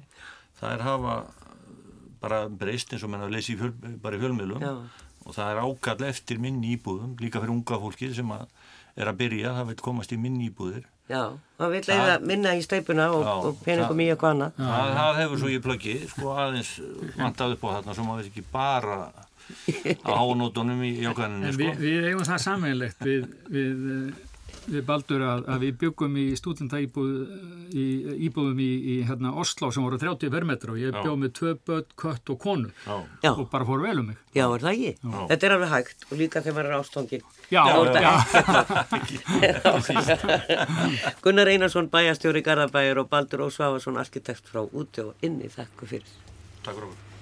það 0.59 0.75
er 0.75 0.85
hafa 0.87 1.15
bara 2.23 2.45
breyst 2.47 2.93
eins 2.93 3.03
og 3.03 3.11
menn 3.11 3.25
að 3.25 3.35
leysi 3.35 3.57
fjöl, 3.59 3.73
bara 4.01 4.17
í 4.17 4.21
fjölmiðlum 4.21 4.63
Já. 4.63 4.71
og 5.27 5.35
það 5.35 5.51
er 5.51 5.61
ákall 5.65 6.07
eftir 6.07 6.39
minni 6.39 6.77
íbúðum 6.77 7.17
líka 7.19 7.41
fyrir 7.43 7.55
unga 7.57 7.79
fólki 7.81 8.13
sem 8.15 8.31
að 8.31 8.47
er 8.93 9.09
að 9.09 9.19
byrja, 9.23 9.55
það 9.57 9.69
vil 9.71 9.79
komast 9.81 10.13
í 10.13 10.19
minni 10.21 10.49
íbúðir 10.51 10.85
Já, 11.11 11.33
það 11.59 11.73
vil 11.73 11.81
leiða 11.89 12.15
minna 12.23 12.53
í 12.55 12.61
steipuna 12.63 13.09
og, 13.11 13.25
og 13.27 13.57
peningum 13.65 13.99
í 13.99 14.07
eitthvað 14.13 14.37
annað 14.37 14.59
það, 14.61 14.91
það 14.97 15.17
hefur 15.19 15.41
svo 15.41 15.51
ég 15.51 15.63
plöggið 15.65 16.05
sko 16.13 16.35
aðeins 16.39 16.73
vantað 17.17 17.55
upp 17.57 17.65
á 17.67 17.69
þarna 17.73 17.95
sem 17.97 18.11
að 18.13 18.21
við 18.21 18.29
ekki 18.29 18.45
bara 18.53 18.99
á 20.07 20.13
hánótonum 20.15 20.85
í 20.87 20.93
jákvæðinni 21.03 21.51
sko. 21.51 21.65
við, 21.65 21.81
við 21.81 22.07
eigum 22.07 22.29
það 22.29 22.39
samanlegt 22.45 23.03
við, 23.03 23.25
við 23.51 23.73
við 24.67 24.83
Baldur 24.87 25.21
að, 25.27 25.43
að 25.51 25.63
við 25.65 25.73
byggum 25.83 26.17
í 26.21 26.25
stúdentaíbúðum 26.39 27.69
í, 27.73 27.85
í, 28.65 28.69
í 28.93 28.95
hérna, 29.07 29.33
Oslo 29.39 29.69
sem 29.73 29.83
voru 29.85 29.99
30 30.01 30.31
vermetra 30.33 30.73
og 30.73 30.79
ég 30.81 30.95
bjóð 30.95 31.17
með 31.21 31.31
tvö 31.39 31.53
börn, 31.67 31.87
kött 31.99 32.33
og 32.33 32.39
konu 32.43 32.69
Já. 32.85 33.31
og 33.33 33.45
bara 33.51 33.67
fór 33.67 33.83
vel 33.83 33.99
um 34.01 34.07
mig. 34.11 34.19
Já, 34.33 34.45
er 34.47 34.65
það 34.65 34.73
ekki? 34.73 34.91
Já. 35.03 35.21
Þetta 35.31 35.47
er 35.47 35.55
alveg 35.57 35.73
hægt 35.75 35.99
og 36.09 36.15
líka 36.23 36.43
þegar 36.43 36.57
maður 36.57 36.69
er 36.71 36.77
ástofngin. 36.79 37.23
Já, 37.53 37.63
já. 38.01 38.13
Gunnar 41.23 41.53
Einarsson, 41.53 41.89
bæjastjóri 41.93 42.41
Garðabæjar 42.45 43.03
og 43.03 43.09
Baldur 43.13 43.47
Ósváfarsson, 43.47 43.99
arkitekt 44.01 44.45
frá 44.49 44.61
úti 44.65 45.05
og 45.05 45.25
inni. 45.25 45.51
Þakku 45.53 45.89
fyrir. 45.89 46.13
Takk 46.63 46.75
fyrir 46.77 46.91
okkur. 46.91 47.12